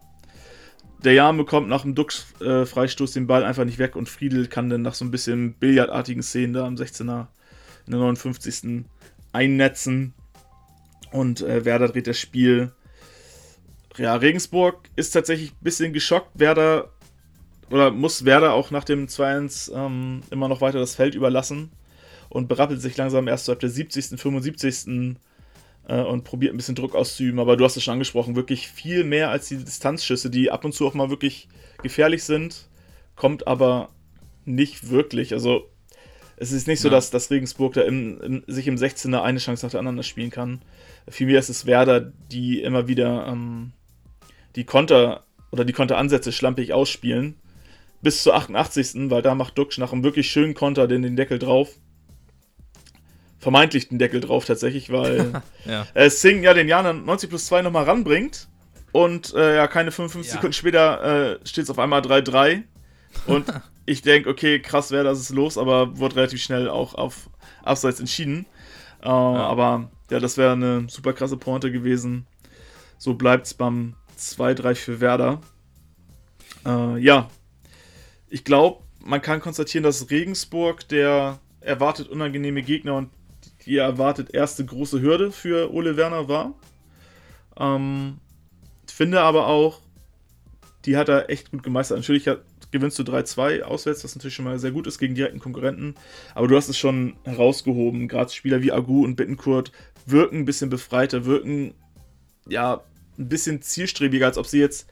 der 1.05 1.15
Jan 1.15 1.37
bekommt 1.37 1.69
nach 1.69 1.83
dem 1.83 1.95
Dux-Freistoß 1.95 3.13
den 3.13 3.27
Ball 3.27 3.45
einfach 3.45 3.65
nicht 3.65 3.79
weg 3.79 3.97
und 3.97 4.09
Friedel 4.09 4.47
kann 4.47 4.71
dann 4.71 4.83
nach 4.83 4.95
so 4.95 5.05
ein 5.05 5.11
bisschen 5.11 5.55
billardartigen 5.55 6.23
Szenen 6.23 6.53
da 6.53 6.67
am 6.67 6.77
16er 6.77 7.27
in 7.87 7.93
der 7.93 8.01
59. 8.01 8.85
einnetzen. 9.33 10.15
Und 11.11 11.43
äh, 11.43 11.65
Werder 11.65 11.89
dreht 11.89 12.07
das 12.07 12.19
Spiel. 12.19 12.73
Ja, 13.97 14.15
Regensburg 14.15 14.89
ist 14.97 15.11
tatsächlich 15.11 15.53
ein 15.53 15.63
bisschen 15.65 15.93
geschockt. 15.93 16.31
Werder 16.35 16.93
oder 17.71 17.91
muss 17.91 18.25
Werder 18.25 18.53
auch 18.53 18.71
nach 18.71 18.85
dem 18.85 19.07
2-1 19.07 19.75
ähm, 19.75 20.23
immer 20.31 20.49
noch 20.49 20.61
weiter 20.61 20.79
das 20.79 20.95
Feld 20.95 21.15
überlassen 21.15 21.71
und 22.29 22.49
berappelt 22.49 22.81
sich 22.81 22.97
langsam 22.97 23.29
erst 23.29 23.47
so 23.47 23.53
ab 23.53 23.61
der 23.61 23.71
70., 23.71 24.21
75 24.21 24.87
äh, 24.87 25.15
und 25.89 26.25
probiert 26.25 26.55
ein 26.55 26.57
bisschen 26.57 26.75
Druck 26.75 26.95
auszuüben. 26.95 27.41
Aber 27.41 27.57
du 27.57 27.65
hast 27.65 27.77
es 27.77 27.83
schon 27.83 27.93
angesprochen, 27.93 28.37
wirklich 28.37 28.69
viel 28.69 29.05
mehr 29.05 29.31
als 29.31 29.49
die 29.49 29.57
Distanzschüsse, 29.57 30.31
die 30.31 30.51
ab 30.51 30.65
und 30.65 30.73
zu 30.73 30.87
auch 30.87 30.95
mal 30.95 31.11
wirklich 31.11 31.49
gefährlich 31.83 32.25
sind, 32.25 32.69
kommt 33.17 33.47
aber 33.47 33.91
nicht 34.45 34.91
wirklich. 34.91 35.33
Also 35.33 35.69
es 36.37 36.53
ist 36.53 36.67
nicht 36.67 36.81
so, 36.81 36.89
ja. 36.89 36.95
dass, 36.95 37.11
dass 37.11 37.31
Regensburg 37.31 37.75
da 37.75 37.83
im, 37.83 38.21
im, 38.21 38.45
sich 38.47 38.67
im 38.67 38.77
16er 38.77 39.23
eine 39.23 39.39
Chance 39.39 39.67
nach 39.67 39.71
der 39.71 39.81
anderen 39.81 40.03
spielen 40.03 40.31
kann. 40.31 40.63
Vielmehr 41.09 41.39
ist 41.39 41.49
es 41.49 41.67
Werder, 41.67 42.01
die 42.01 42.63
immer 42.63 42.89
wieder 42.89 43.27
ähm, 43.27 43.73
die 44.57 44.65
Konter 44.65 45.25
oder 45.51 45.65
die 45.65 45.73
Konteransätze 45.73 46.33
schlampig 46.33 46.73
ausspielen. 46.73 47.37
Bis 48.01 48.23
zur 48.23 48.35
88. 48.35 49.11
weil 49.11 49.23
da 49.23 49.35
macht 49.35 49.57
Duxch 49.57 49.79
nach 49.79 49.93
einem 49.93 50.03
wirklich 50.03 50.31
schönen 50.31 50.55
Konter 50.55 50.89
den, 50.89 51.03
den 51.03 51.15
Deckel 51.15 51.39
drauf 51.39 51.79
vermeintlich 53.43 53.89
den 53.89 53.99
Deckel 53.99 54.21
drauf 54.21 54.45
tatsächlich, 54.45 54.91
weil 54.91 55.43
ja. 55.65 55.85
äh, 55.95 56.09
Singh 56.09 56.45
ja 56.45 56.55
den 56.55 56.69
Janer 56.69 56.93
90 56.93 57.29
plus 57.29 57.47
2 57.47 57.63
nochmal 57.63 57.85
ranbringt 57.85 58.47
und 58.93 59.35
äh, 59.35 59.57
ja, 59.57 59.67
keine 59.67 59.91
55 59.91 60.31
ja. 60.31 60.37
Sekunden 60.37 60.53
später 60.53 61.33
äh, 61.33 61.39
steht 61.45 61.65
es 61.65 61.71
auf 61.71 61.81
einmal 61.81 62.03
3-3 62.03 62.63
und 63.27 63.47
ich 63.85 64.03
denke, 64.03 64.31
okay, 64.31 64.61
krass 64.61 64.93
wäre, 64.93 65.03
das 65.03 65.19
ist 65.19 65.31
los, 65.31 65.59
aber 65.59 65.99
wurde 65.99 66.15
relativ 66.15 66.41
schnell 66.41 66.69
auch 66.69 66.95
auf 66.95 67.31
Abseits 67.65 67.99
entschieden. 67.99 68.47
Äh, 69.03 69.09
ja. 69.09 69.13
Aber 69.13 69.91
ja, 70.09 70.21
das 70.21 70.37
wäre 70.37 70.53
eine 70.53 70.87
super 70.89 71.13
krasse 71.13 71.37
Pointe 71.37 71.73
gewesen. 71.73 72.27
So 72.97 73.15
bleibt 73.15 73.47
es 73.47 73.55
beim 73.55 73.97
2-3 74.17 74.77
für 74.77 75.01
Werder. 75.01 75.41
Äh, 76.65 76.99
ja, 76.99 77.29
ich 78.29 78.45
glaube, 78.45 78.85
man 79.01 79.21
kann 79.21 79.41
konstatieren, 79.41 79.83
dass 79.83 80.11
Regensburg 80.11 80.87
der 80.87 81.41
erwartet 81.61 82.09
unangenehme 82.09 82.63
Gegner 82.63 82.95
und 82.95 83.11
die 83.67 83.77
erwartet 83.77 84.35
erste 84.35 84.65
große 84.65 85.01
Hürde 85.01 85.33
für 85.33 85.73
Ole 85.73 85.97
Werner 85.97 86.29
war. 86.29 86.55
Ähm, 87.57 88.19
finde 88.93 89.21
aber 89.21 89.47
auch, 89.47 89.81
die 90.85 90.97
hat 90.97 91.09
er 91.09 91.31
echt 91.31 91.51
gut 91.51 91.63
gemeistert. 91.63 91.99
Natürlich 91.99 92.29
hat, 92.29 92.43
gewinnst 92.71 92.99
du 92.99 93.03
3-2 93.03 93.63
auswärts, 93.63 94.05
was 94.05 94.15
natürlich 94.15 94.35
schon 94.35 94.45
mal 94.45 94.59
sehr 94.59 94.73
gut 94.73 94.87
ist 94.87 94.99
gegen 94.99 95.15
direkten 95.15 95.39
Konkurrenten. 95.39 95.95
Aber 96.35 96.49
du 96.49 96.57
hast 96.57 96.69
es 96.69 96.79
schon 96.79 97.15
herausgehoben. 97.25 98.09
Gerade 98.09 98.33
Spieler 98.33 98.63
wie 98.63 98.73
Agu 98.73 99.05
und 99.05 99.17
Bittenkurt 99.17 99.73
wirken 100.07 100.39
ein 100.39 100.45
bisschen 100.45 100.71
befreiter, 100.71 101.25
wirken 101.25 101.75
ja 102.49 102.83
ein 103.19 103.29
bisschen 103.29 103.63
zielstrebiger, 103.63 104.27
als 104.27 104.39
ob 104.39 104.47
sie 104.47 104.59
jetzt 104.59 104.89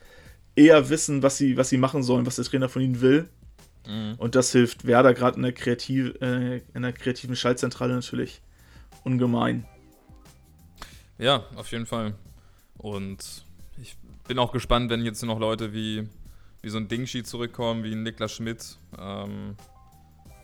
eher 0.55 0.89
wissen, 0.89 1.23
was 1.23 1.37
sie, 1.37 1.57
was 1.57 1.69
sie 1.69 1.77
machen 1.77 2.03
sollen, 2.03 2.25
was 2.25 2.35
der 2.35 2.45
Trainer 2.45 2.69
von 2.69 2.81
ihnen 2.81 3.01
will. 3.01 3.27
Mhm. 3.87 4.15
Und 4.17 4.35
das 4.35 4.51
hilft 4.51 4.85
Werder 4.85 5.13
gerade 5.13 5.37
in, 5.37 5.43
der 5.43 5.53
kreativ, 5.53 6.13
äh, 6.21 6.61
in 6.73 6.83
der 6.83 6.93
kreativen 6.93 7.35
Schaltzentrale 7.35 7.93
natürlich 7.93 8.41
ungemein. 9.03 9.65
Ja, 11.17 11.43
auf 11.55 11.71
jeden 11.71 11.85
Fall. 11.85 12.15
Und 12.77 13.45
ich 13.81 13.95
bin 14.27 14.39
auch 14.39 14.51
gespannt, 14.51 14.89
wenn 14.89 15.03
jetzt 15.05 15.21
noch 15.23 15.39
Leute 15.39 15.73
wie, 15.73 16.07
wie 16.61 16.69
so 16.69 16.77
ein 16.77 16.87
Dingshi 16.87 17.23
zurückkommen, 17.23 17.83
wie 17.83 17.93
ein 17.93 18.03
Niklas 18.03 18.31
Schmidt. 18.31 18.77
Ähm, 18.97 19.55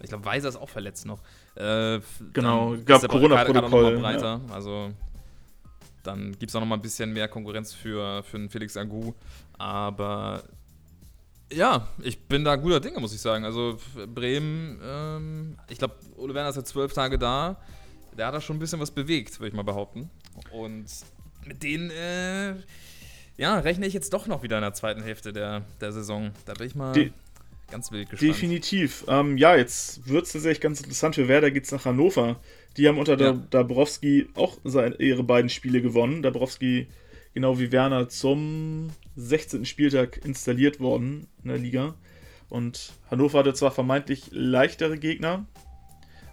ich 0.01 0.09
glaube, 0.09 0.25
Weiser 0.25 0.49
ist 0.49 0.55
auch 0.55 0.69
verletzt 0.69 1.05
noch. 1.05 1.19
Äh, 1.55 1.99
genau, 2.33 2.75
gab 2.85 3.07
Corona-Protokoll. 3.07 3.99
Ja. 3.99 4.41
Also 4.51 4.91
dann 6.03 6.31
gibt 6.37 6.49
es 6.49 6.55
auch 6.55 6.59
noch 6.59 6.67
mal 6.67 6.75
ein 6.75 6.81
bisschen 6.81 7.11
mehr 7.11 7.27
Konkurrenz 7.27 7.73
für, 7.73 8.23
für 8.23 8.37
einen 8.37 8.49
Felix 8.49 8.77
Agu. 8.77 9.13
Aber 9.57 10.43
ja, 11.51 11.87
ich 12.01 12.27
bin 12.27 12.43
da 12.43 12.55
guter 12.55 12.79
Dinge, 12.79 12.99
muss 12.99 13.13
ich 13.13 13.21
sagen. 13.21 13.45
Also 13.45 13.77
Bremen, 14.13 14.79
ähm, 14.83 15.57
ich 15.69 15.79
glaube, 15.79 15.95
Ole 16.17 16.33
Werner 16.33 16.49
ist 16.49 16.55
ja 16.57 16.63
zwölf 16.63 16.93
Tage 16.93 17.17
da 17.17 17.57
der 18.17 18.27
hat 18.27 18.33
da 18.33 18.41
schon 18.41 18.57
ein 18.57 18.59
bisschen 18.59 18.79
was 18.79 18.91
bewegt, 18.91 19.39
würde 19.39 19.49
ich 19.49 19.53
mal 19.53 19.63
behaupten. 19.63 20.09
Und 20.51 20.85
mit 21.45 21.63
denen, 21.63 21.91
äh, 21.91 22.55
ja, 23.37 23.59
rechne 23.59 23.85
ich 23.85 23.93
jetzt 23.93 24.13
doch 24.13 24.27
noch 24.27 24.43
wieder 24.43 24.57
in 24.57 24.63
der 24.63 24.73
zweiten 24.73 25.03
Hälfte 25.03 25.31
der, 25.31 25.63
der 25.79 25.91
Saison. 25.91 26.31
Da 26.45 26.53
bin 26.53 26.67
ich 26.67 26.75
mal 26.75 26.93
De 26.93 27.11
ganz 27.69 27.91
wild 27.91 28.09
gespannt. 28.09 28.33
Definitiv. 28.33 29.05
Ähm, 29.07 29.37
ja, 29.37 29.55
jetzt 29.55 30.07
wird 30.07 30.25
es 30.25 30.31
tatsächlich 30.31 30.61
ganz 30.61 30.79
interessant. 30.79 31.15
Für 31.15 31.27
Werder 31.27 31.51
geht 31.51 31.65
es 31.65 31.71
nach 31.71 31.85
Hannover. 31.85 32.39
Die 32.77 32.87
haben 32.87 32.97
unter 32.97 33.19
ja. 33.19 33.33
Dabrowski 33.33 34.27
auch 34.35 34.57
seine, 34.63 34.95
ihre 34.95 35.23
beiden 35.23 35.49
Spiele 35.49 35.81
gewonnen. 35.81 36.21
Dabrowski, 36.21 36.87
genau 37.33 37.59
wie 37.59 37.71
Werner, 37.71 38.09
zum 38.09 38.89
16. 39.15 39.65
Spieltag 39.65 40.23
installiert 40.23 40.79
worden 40.79 41.27
in 41.43 41.49
der 41.49 41.57
Liga. 41.57 41.95
Und 42.49 42.93
Hannover 43.11 43.39
hatte 43.39 43.53
zwar 43.53 43.71
vermeintlich 43.71 44.29
leichtere 44.31 44.97
Gegner, 44.97 45.45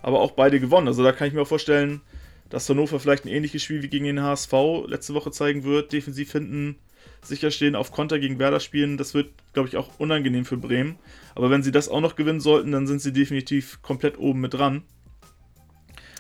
aber 0.05 0.21
auch 0.21 0.33
beide 0.33 0.61
gewonnen. 0.61 0.87
Also 0.87 1.03
da 1.03 1.13
kann 1.13 1.29
ich 1.29 1.33
mir 1.33 1.41
auch 1.41 1.49
vorstellen, 1.49 2.03
dass 2.51 2.69
Hannover 2.69 3.01
vielleicht 3.01 3.25
ein 3.25 3.31
ähnliches 3.31 3.63
Spiel 3.63 3.83
wie 3.83 3.89
gegen 3.89 4.05
den 4.05 4.23
HSV 4.23 4.53
letzte 4.87 5.15
Woche 5.15 5.31
zeigen 5.31 5.65
wird. 5.65 5.95
Defensiv 5.95 6.31
hinten 6.31 6.77
sicherstehen, 7.23 7.75
auf 7.75 7.91
Konter 7.91 8.19
gegen 8.19 8.39
Werder 8.39 8.61
spielen. 8.61 8.99
Das 8.99 9.15
wird, 9.15 9.31
glaube 9.55 9.71
ich, 9.71 9.79
auch 9.79 9.99
unangenehm 9.99 10.45
für 10.45 10.59
Bremen. 10.59 10.97
Aber 11.35 11.49
wenn 11.49 11.63
sie 11.63 11.73
das 11.73 11.89
auch 11.89 12.03
noch 12.03 12.17
gewinnen 12.17 12.41
sollten, 12.41 12.71
dann 12.71 12.87
sind 12.87 13.01
sie 13.01 13.15
definitiv 13.15 13.81
komplett 13.81 14.19
oben 14.19 14.43
mit 14.43 14.53
dran. 14.53 14.83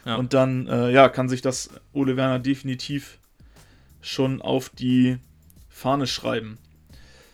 Ja. 0.06 0.16
Und 0.16 0.32
dann, 0.32 0.66
äh, 0.66 0.90
ja, 0.90 1.10
kann 1.10 1.28
sich 1.28 1.42
das 1.42 1.68
Ole 1.92 2.16
Werner 2.16 2.38
definitiv 2.38 3.18
schon 4.00 4.40
auf 4.40 4.70
die 4.70 5.18
Fahne 5.68 6.06
schreiben. 6.06 6.56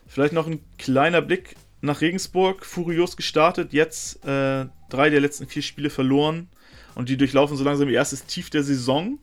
Vielleicht 0.08 0.32
noch 0.32 0.48
ein 0.48 0.58
kleiner 0.78 1.22
Blick 1.22 1.54
nach 1.80 2.00
Regensburg. 2.00 2.64
Furios 2.64 3.16
gestartet, 3.16 3.72
jetzt 3.72 4.24
äh, 4.24 4.66
drei 4.88 5.10
der 5.10 5.20
letzten 5.20 5.46
vier 5.46 5.62
Spiele 5.62 5.90
verloren. 5.90 6.48
Und 6.94 7.08
die 7.08 7.16
durchlaufen 7.16 7.56
so 7.56 7.64
langsam 7.64 7.88
ihr 7.88 7.94
erstes 7.94 8.26
Tief 8.26 8.50
der 8.50 8.62
Saison. 8.62 9.18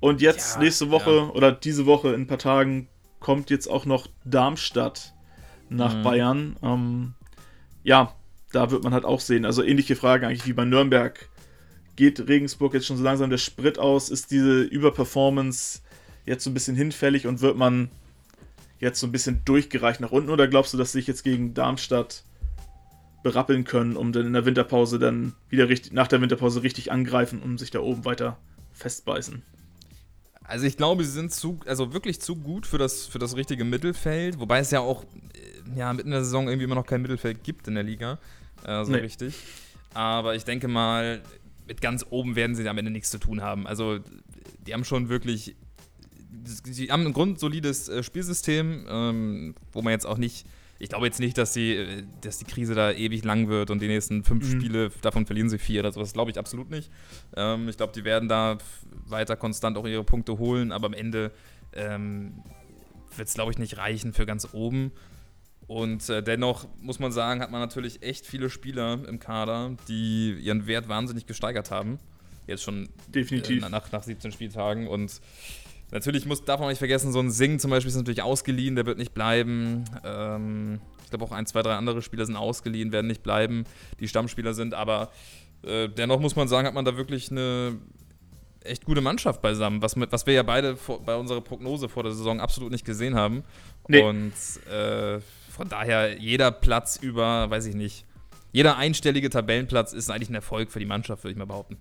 Und 0.00 0.20
jetzt 0.20 0.56
ja, 0.56 0.62
nächste 0.62 0.90
Woche 0.90 1.14
ja. 1.14 1.28
oder 1.30 1.52
diese 1.52 1.86
Woche 1.86 2.08
in 2.08 2.22
ein 2.22 2.26
paar 2.26 2.38
Tagen 2.38 2.88
kommt 3.20 3.50
jetzt 3.50 3.68
auch 3.68 3.86
noch 3.86 4.08
Darmstadt 4.24 5.14
nach 5.68 5.94
mhm. 5.94 6.02
Bayern. 6.02 6.56
Ähm, 6.62 7.14
ja, 7.84 8.14
da 8.52 8.70
wird 8.70 8.82
man 8.82 8.92
halt 8.92 9.04
auch 9.04 9.20
sehen. 9.20 9.44
Also 9.44 9.62
ähnliche 9.62 9.96
Frage 9.96 10.26
eigentlich 10.26 10.46
wie 10.46 10.52
bei 10.52 10.64
Nürnberg. 10.64 11.28
Geht 11.94 12.26
Regensburg 12.26 12.74
jetzt 12.74 12.86
schon 12.86 12.96
so 12.96 13.04
langsam 13.04 13.30
der 13.30 13.38
Sprit 13.38 13.78
aus? 13.78 14.08
Ist 14.08 14.30
diese 14.30 14.62
Überperformance 14.62 15.82
jetzt 16.24 16.44
so 16.44 16.50
ein 16.50 16.54
bisschen 16.54 16.76
hinfällig 16.76 17.26
und 17.26 17.40
wird 17.40 17.56
man 17.56 17.90
jetzt 18.82 19.00
so 19.00 19.06
ein 19.06 19.12
bisschen 19.12 19.42
durchgereicht 19.44 20.00
nach 20.00 20.10
unten? 20.10 20.28
Oder 20.28 20.48
glaubst 20.48 20.74
du, 20.74 20.78
dass 20.78 20.92
sich 20.92 21.06
jetzt 21.06 21.22
gegen 21.22 21.54
Darmstadt 21.54 22.24
berappeln 23.22 23.62
können, 23.64 23.96
um 23.96 24.12
dann 24.12 24.26
in 24.26 24.32
der 24.32 24.44
Winterpause 24.44 24.98
dann 24.98 25.34
wieder 25.48 25.68
richtig, 25.68 25.92
nach 25.92 26.08
der 26.08 26.20
Winterpause 26.20 26.64
richtig 26.64 26.90
angreifen, 26.90 27.40
um 27.40 27.56
sich 27.56 27.70
da 27.70 27.78
oben 27.78 28.04
weiter 28.04 28.36
festbeißen? 28.72 29.42
Also 30.42 30.66
ich 30.66 30.76
glaube, 30.76 31.04
sie 31.04 31.12
sind 31.12 31.32
zu, 31.32 31.60
also 31.64 31.94
wirklich 31.94 32.20
zu 32.20 32.34
gut 32.34 32.66
für 32.66 32.78
das, 32.78 33.06
für 33.06 33.20
das 33.20 33.36
richtige 33.36 33.64
Mittelfeld, 33.64 34.40
wobei 34.40 34.58
es 34.58 34.72
ja 34.72 34.80
auch 34.80 35.04
äh, 35.04 35.78
ja, 35.78 35.92
mitten 35.92 36.08
in 36.08 36.12
der 36.12 36.24
Saison 36.24 36.48
irgendwie 36.48 36.64
immer 36.64 36.74
noch 36.74 36.84
kein 36.84 37.00
Mittelfeld 37.00 37.44
gibt 37.44 37.68
in 37.68 37.74
der 37.74 37.84
Liga. 37.84 38.18
Äh, 38.66 38.84
so 38.84 38.90
nee. 38.90 38.98
richtig. 38.98 39.34
Aber 39.94 40.34
ich 40.34 40.44
denke 40.44 40.66
mal, 40.66 41.22
mit 41.68 41.80
ganz 41.80 42.04
oben 42.10 42.34
werden 42.34 42.56
sie 42.56 42.68
am 42.68 42.78
Ende 42.78 42.90
nichts 42.90 43.10
zu 43.10 43.18
tun 43.18 43.42
haben. 43.42 43.68
Also 43.68 44.00
die 44.66 44.74
haben 44.74 44.84
schon 44.84 45.08
wirklich, 45.08 45.54
sie 46.44 46.90
haben 46.90 47.06
ein 47.06 47.12
grundsolides 47.12 47.88
äh, 47.88 48.02
Spielsystem, 48.02 48.86
ähm, 48.88 49.54
wo 49.72 49.82
man 49.82 49.92
jetzt 49.92 50.06
auch 50.06 50.18
nicht 50.18 50.46
ich 50.82 50.88
glaube 50.88 51.06
jetzt 51.06 51.20
nicht, 51.20 51.38
dass 51.38 51.52
die, 51.52 51.76
äh, 51.76 52.02
dass 52.22 52.38
die 52.38 52.44
Krise 52.44 52.74
da 52.74 52.90
ewig 52.90 53.24
lang 53.24 53.46
wird 53.46 53.70
und 53.70 53.80
die 53.80 53.86
nächsten 53.86 54.24
fünf 54.24 54.44
mhm. 54.52 54.60
Spiele, 54.60 54.90
davon 55.00 55.26
verlieren 55.26 55.48
sie 55.48 55.58
vier 55.58 55.80
oder 55.80 55.92
sowas. 55.92 56.12
Glaube 56.12 56.32
ich 56.32 56.38
absolut 56.38 56.70
nicht. 56.70 56.90
Ähm, 57.36 57.68
ich 57.68 57.76
glaube, 57.76 57.92
die 57.92 58.04
werden 58.04 58.28
da 58.28 58.58
weiter 59.06 59.36
konstant 59.36 59.76
auch 59.76 59.86
ihre 59.86 60.02
Punkte 60.02 60.38
holen, 60.38 60.72
aber 60.72 60.86
am 60.86 60.92
Ende 60.92 61.30
ähm, 61.72 62.42
wird 63.16 63.28
es, 63.28 63.34
glaube 63.34 63.52
ich, 63.52 63.58
nicht 63.58 63.76
reichen 63.76 64.12
für 64.12 64.26
ganz 64.26 64.48
oben. 64.52 64.90
Und 65.68 66.08
äh, 66.08 66.20
dennoch 66.20 66.66
muss 66.80 66.98
man 66.98 67.12
sagen, 67.12 67.40
hat 67.40 67.52
man 67.52 67.60
natürlich 67.60 68.02
echt 68.02 68.26
viele 68.26 68.50
Spieler 68.50 69.06
im 69.06 69.20
Kader, 69.20 69.76
die 69.86 70.32
ihren 70.40 70.66
Wert 70.66 70.88
wahnsinnig 70.88 71.26
gesteigert 71.26 71.70
haben. 71.70 72.00
Jetzt 72.48 72.64
schon 72.64 72.88
Definitiv. 73.06 73.64
Äh, 73.64 73.68
nach, 73.68 73.92
nach 73.92 74.02
17 74.02 74.32
Spieltagen. 74.32 74.88
Und 74.88 75.20
Natürlich 75.92 76.24
muss, 76.24 76.42
darf 76.44 76.58
man 76.58 76.70
nicht 76.70 76.78
vergessen, 76.78 77.12
so 77.12 77.20
ein 77.20 77.30
Sing 77.30 77.58
zum 77.58 77.70
Beispiel 77.70 77.90
ist 77.90 77.96
natürlich 77.96 78.22
ausgeliehen, 78.22 78.76
der 78.76 78.86
wird 78.86 78.98
nicht 78.98 79.12
bleiben. 79.12 79.84
Ähm, 80.04 80.80
ich 81.04 81.10
glaube 81.10 81.26
auch 81.26 81.32
ein, 81.32 81.46
zwei, 81.46 81.62
drei 81.62 81.74
andere 81.74 82.00
Spieler 82.00 82.24
sind 82.24 82.36
ausgeliehen, 82.36 82.92
werden 82.92 83.06
nicht 83.06 83.22
bleiben, 83.22 83.64
die 84.00 84.08
Stammspieler 84.08 84.54
sind, 84.54 84.72
aber 84.72 85.10
äh, 85.62 85.88
dennoch 85.88 86.18
muss 86.18 86.34
man 86.34 86.48
sagen, 86.48 86.66
hat 86.66 86.72
man 86.72 86.86
da 86.86 86.96
wirklich 86.96 87.30
eine 87.30 87.78
echt 88.64 88.86
gute 88.86 89.02
Mannschaft 89.02 89.42
beisammen, 89.42 89.82
was, 89.82 89.94
mit, 89.96 90.12
was 90.12 90.26
wir 90.26 90.32
ja 90.32 90.42
beide 90.42 90.76
vor, 90.76 91.02
bei 91.02 91.14
unserer 91.14 91.42
Prognose 91.42 91.90
vor 91.90 92.04
der 92.04 92.12
Saison 92.12 92.40
absolut 92.40 92.72
nicht 92.72 92.86
gesehen 92.86 93.14
haben. 93.14 93.44
Nee. 93.86 94.02
Und 94.02 94.32
äh, 94.72 95.20
von 95.50 95.68
daher 95.68 96.18
jeder 96.18 96.50
Platz 96.50 96.96
über, 96.96 97.50
weiß 97.50 97.66
ich 97.66 97.74
nicht, 97.74 98.06
jeder 98.52 98.78
einstellige 98.78 99.28
Tabellenplatz 99.28 99.92
ist 99.92 100.10
eigentlich 100.10 100.30
ein 100.30 100.34
Erfolg 100.34 100.70
für 100.70 100.78
die 100.78 100.86
Mannschaft, 100.86 101.24
würde 101.24 101.32
ich 101.32 101.38
mal 101.38 101.46
behaupten. 101.46 101.76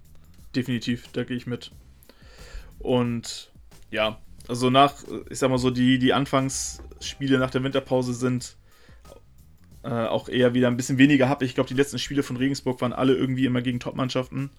Definitiv, 0.54 1.08
da 1.14 1.24
gehe 1.24 1.38
ich 1.38 1.48
mit. 1.48 1.72
Und 2.80 3.51
ja, 3.92 4.20
also 4.48 4.70
nach, 4.70 4.96
ich 5.30 5.40
sag 5.40 5.50
mal 5.50 5.58
so, 5.58 5.70
die, 5.70 6.00
die 6.00 6.14
Anfangsspiele 6.14 7.38
nach 7.38 7.52
der 7.52 7.64
Winterpause 7.64 8.14
sind 8.14 8.58
äh, 9.84 9.90
auch 9.90 10.30
eher 10.30 10.54
wieder 10.54 10.68
ein 10.68 10.78
bisschen 10.78 10.98
weniger 10.98 11.30
happig. 11.30 11.50
Ich 11.50 11.56
glaube, 11.56 11.68
die 11.68 11.76
letzten 11.76 12.00
Spiele 12.00 12.24
von 12.24 12.38
Regensburg 12.38 12.82
waren 12.82 12.94
alle 12.94 13.16
irgendwie 13.16 13.46
immer 13.46 13.62
gegen 13.62 13.80
Top-Mannschaften, 13.80 14.50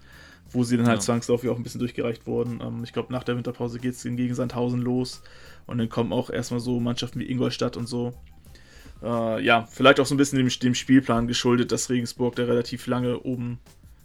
wo 0.50 0.64
sie 0.64 0.76
dann 0.76 0.86
halt 0.86 0.98
ja. 0.98 1.04
zwangsläufig 1.04 1.50
auch 1.50 1.56
ein 1.56 1.62
bisschen 1.62 1.78
durchgereicht 1.78 2.26
wurden. 2.26 2.60
Ähm, 2.62 2.84
ich 2.84 2.92
glaube, 2.92 3.12
nach 3.12 3.24
der 3.24 3.36
Winterpause 3.36 3.78
geht 3.78 3.94
es 3.94 4.02
gegen 4.02 4.34
Sandhausen 4.34 4.80
los 4.80 5.22
und 5.66 5.78
dann 5.78 5.88
kommen 5.88 6.12
auch 6.12 6.30
erstmal 6.30 6.60
so 6.60 6.80
Mannschaften 6.80 7.20
wie 7.20 7.30
Ingolstadt 7.30 7.76
und 7.76 7.86
so. 7.86 8.14
Äh, 9.02 9.44
ja, 9.44 9.66
vielleicht 9.70 10.00
auch 10.00 10.06
so 10.06 10.14
ein 10.14 10.18
bisschen 10.18 10.38
dem, 10.38 10.48
dem 10.48 10.74
Spielplan 10.74 11.26
geschuldet, 11.26 11.72
dass 11.72 11.90
Regensburg 11.90 12.36
da 12.36 12.44
relativ 12.44 12.86
lange 12.86 13.20
oben, 13.20 13.58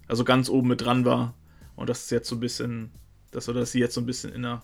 also 0.07 0.23
ganz 0.23 0.49
oben 0.49 0.69
mit 0.69 0.81
dran 0.81 1.05
war 1.05 1.33
und 1.75 1.89
das 1.89 2.03
ist 2.03 2.11
jetzt 2.11 2.29
so 2.29 2.35
ein 2.35 2.39
bisschen, 2.39 2.91
dass, 3.31 3.47
oder 3.47 3.61
dass 3.61 3.71
sie 3.71 3.79
jetzt 3.79 3.93
so 3.93 4.01
ein 4.01 4.05
bisschen 4.05 4.33
in 4.33 4.43
der 4.43 4.63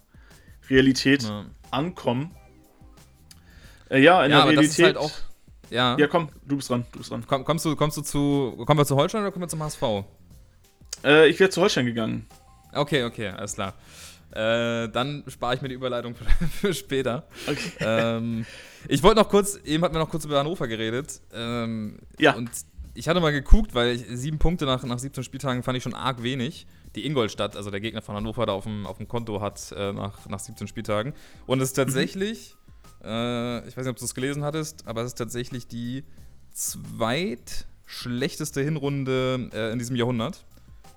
Realität 0.69 1.23
ja. 1.23 1.45
ankommen. 1.71 2.32
Äh, 3.89 3.99
ja, 3.99 4.23
in 4.26 4.32
ja, 4.32 4.38
der 4.45 4.52
Realität. 4.52 4.86
Halt 4.86 4.97
auch, 4.97 5.12
ja. 5.69 5.97
ja, 5.97 6.08
komm, 6.08 6.30
du 6.45 6.56
bist 6.58 6.69
dran. 6.69 6.86
Du 6.91 6.99
bist 6.99 7.12
dran. 7.12 7.23
Komm, 7.28 7.43
kommst, 7.43 7.65
du, 7.65 7.76
kommst 7.76 7.97
du 7.97 8.02
zu. 8.02 8.63
Kommen 8.65 8.80
wir 8.80 8.86
zu 8.86 8.95
Holstein 8.95 9.21
oder 9.21 9.32
kommen 9.32 9.43
wir 9.43 9.49
zum 9.49 9.63
HSV? 9.63 9.82
Äh, 11.04 11.30
ich 11.30 11.39
wäre 11.39 11.49
zu 11.49 11.62
Holstein 11.62 11.86
gegangen. 11.86 12.28
Okay, 12.73 13.04
okay, 13.04 13.30
alles 13.30 13.54
klar. 13.54 13.73
Äh, 14.32 14.89
dann 14.89 15.23
spare 15.28 15.56
ich 15.56 15.62
mir 15.62 15.69
die 15.69 15.76
Überleitung 15.76 16.15
für, 16.15 16.26
für 16.47 16.73
später. 16.73 17.28
Okay. 17.47 17.71
Ähm, 17.80 18.45
ich 18.88 19.04
wollte 19.04 19.21
noch 19.21 19.30
kurz, 19.30 19.60
eben 19.63 19.84
hatten 19.84 19.93
wir 19.93 19.99
noch 19.99 20.10
kurz 20.10 20.26
über 20.26 20.39
Hannover 20.39 20.67
geredet. 20.67 21.21
Ähm, 21.34 21.99
ja. 22.19 22.34
Und 22.34 22.49
ich 22.95 23.08
hatte 23.08 23.19
mal 23.19 23.32
geguckt, 23.32 23.76
weil 23.76 23.95
ich, 23.95 24.06
sieben 24.10 24.39
Punkte 24.39 24.65
nach, 24.65 24.84
nach 24.84 24.97
17 24.97 25.23
Spieltagen 25.23 25.62
fand 25.62 25.78
ich 25.78 25.84
schon 25.84 25.93
arg 25.93 26.23
wenig 26.23 26.65
die 26.95 27.06
Ingolstadt, 27.06 27.56
also 27.56 27.69
der 27.71 27.79
Gegner 27.79 28.01
von 28.01 28.15
Hannover, 28.15 28.45
da 28.45 28.51
auf 28.53 28.63
dem, 28.63 28.86
auf 28.86 28.97
dem 28.97 29.08
Konto 29.08 29.39
hat 29.41 29.73
äh, 29.75 29.93
nach, 29.93 30.27
nach 30.27 30.39
17 30.39 30.67
Spieltagen. 30.67 31.13
Und 31.45 31.62
es 31.62 31.69
ist 31.69 31.73
tatsächlich, 31.73 32.56
mhm. 33.01 33.10
äh, 33.10 33.67
ich 33.67 33.77
weiß 33.77 33.86
nicht, 33.86 33.91
ob 33.91 33.97
du 33.97 34.06
es 34.06 34.13
gelesen 34.13 34.43
hattest, 34.43 34.88
aber 34.88 35.01
es 35.01 35.08
ist 35.08 35.17
tatsächlich 35.17 35.67
die 35.67 36.03
zweitschlechteste 36.51 38.62
Hinrunde 38.62 39.49
äh, 39.53 39.71
in 39.71 39.79
diesem 39.79 39.95
Jahrhundert. 39.95 40.45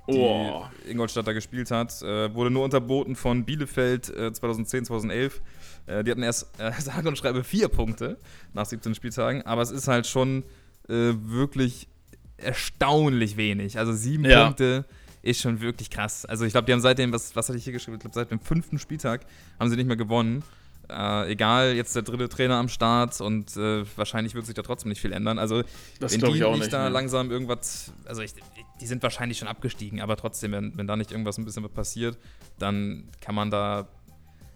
Die 0.08 0.18
oh. 0.18 0.64
Ingolstadt 0.88 1.26
da 1.26 1.32
gespielt 1.32 1.72
hat, 1.72 2.00
äh, 2.02 2.32
wurde 2.32 2.50
nur 2.50 2.62
unterboten 2.62 3.16
von 3.16 3.44
Bielefeld 3.44 4.06
2010, 4.06 4.82
äh, 4.82 4.86
2011. 4.86 5.42
Äh, 5.86 6.04
die 6.04 6.12
hatten 6.12 6.22
erst, 6.22 6.46
sage 6.78 7.08
und 7.08 7.18
schreibe, 7.18 7.42
vier 7.42 7.68
Punkte 7.68 8.18
nach 8.54 8.66
17 8.66 8.94
Spieltagen, 8.94 9.42
aber 9.42 9.62
es 9.62 9.70
ist 9.70 9.88
halt 9.88 10.06
schon 10.06 10.44
wirklich 10.88 11.88
erstaunlich 12.36 13.36
wenig. 13.36 13.76
Also 13.76 13.92
sieben 13.92 14.24
ja. 14.24 14.44
Punkte 14.44 14.84
ist 15.26 15.40
schon 15.40 15.60
wirklich 15.60 15.90
krass. 15.90 16.24
Also 16.24 16.44
ich 16.44 16.52
glaube, 16.52 16.66
die 16.66 16.72
haben 16.72 16.80
seitdem, 16.80 17.12
was, 17.12 17.34
was 17.34 17.48
hatte 17.48 17.58
ich 17.58 17.64
hier 17.64 17.72
geschrieben? 17.72 17.96
Ich 17.96 18.00
glaube, 18.00 18.14
seit 18.14 18.30
dem 18.30 18.40
fünften 18.40 18.78
Spieltag 18.78 19.26
haben 19.58 19.68
sie 19.68 19.76
nicht 19.76 19.86
mehr 19.86 19.96
gewonnen. 19.96 20.42
Äh, 20.88 21.32
egal, 21.32 21.74
jetzt 21.74 21.96
der 21.96 22.02
dritte 22.02 22.28
Trainer 22.28 22.56
am 22.56 22.68
Start 22.68 23.20
und 23.20 23.56
äh, 23.56 23.84
wahrscheinlich 23.96 24.34
wird 24.34 24.46
sich 24.46 24.54
da 24.54 24.62
trotzdem 24.62 24.90
nicht 24.90 25.00
viel 25.00 25.12
ändern. 25.12 25.38
Also, 25.38 25.62
das 25.98 26.12
wenn 26.12 26.20
die 26.20 26.38
ich 26.38 26.58
nicht, 26.58 26.72
da 26.72 26.84
ne? 26.84 26.90
langsam 26.90 27.32
irgendwas, 27.32 27.92
also 28.04 28.22
ich, 28.22 28.34
die 28.80 28.86
sind 28.86 29.02
wahrscheinlich 29.02 29.38
schon 29.38 29.48
abgestiegen, 29.48 30.00
aber 30.00 30.16
trotzdem, 30.16 30.52
wenn, 30.52 30.76
wenn 30.78 30.86
da 30.86 30.94
nicht 30.94 31.10
irgendwas 31.10 31.38
ein 31.38 31.44
bisschen 31.44 31.68
passiert, 31.70 32.18
dann 32.60 33.08
kann 33.20 33.34
man 33.34 33.50
da 33.50 33.88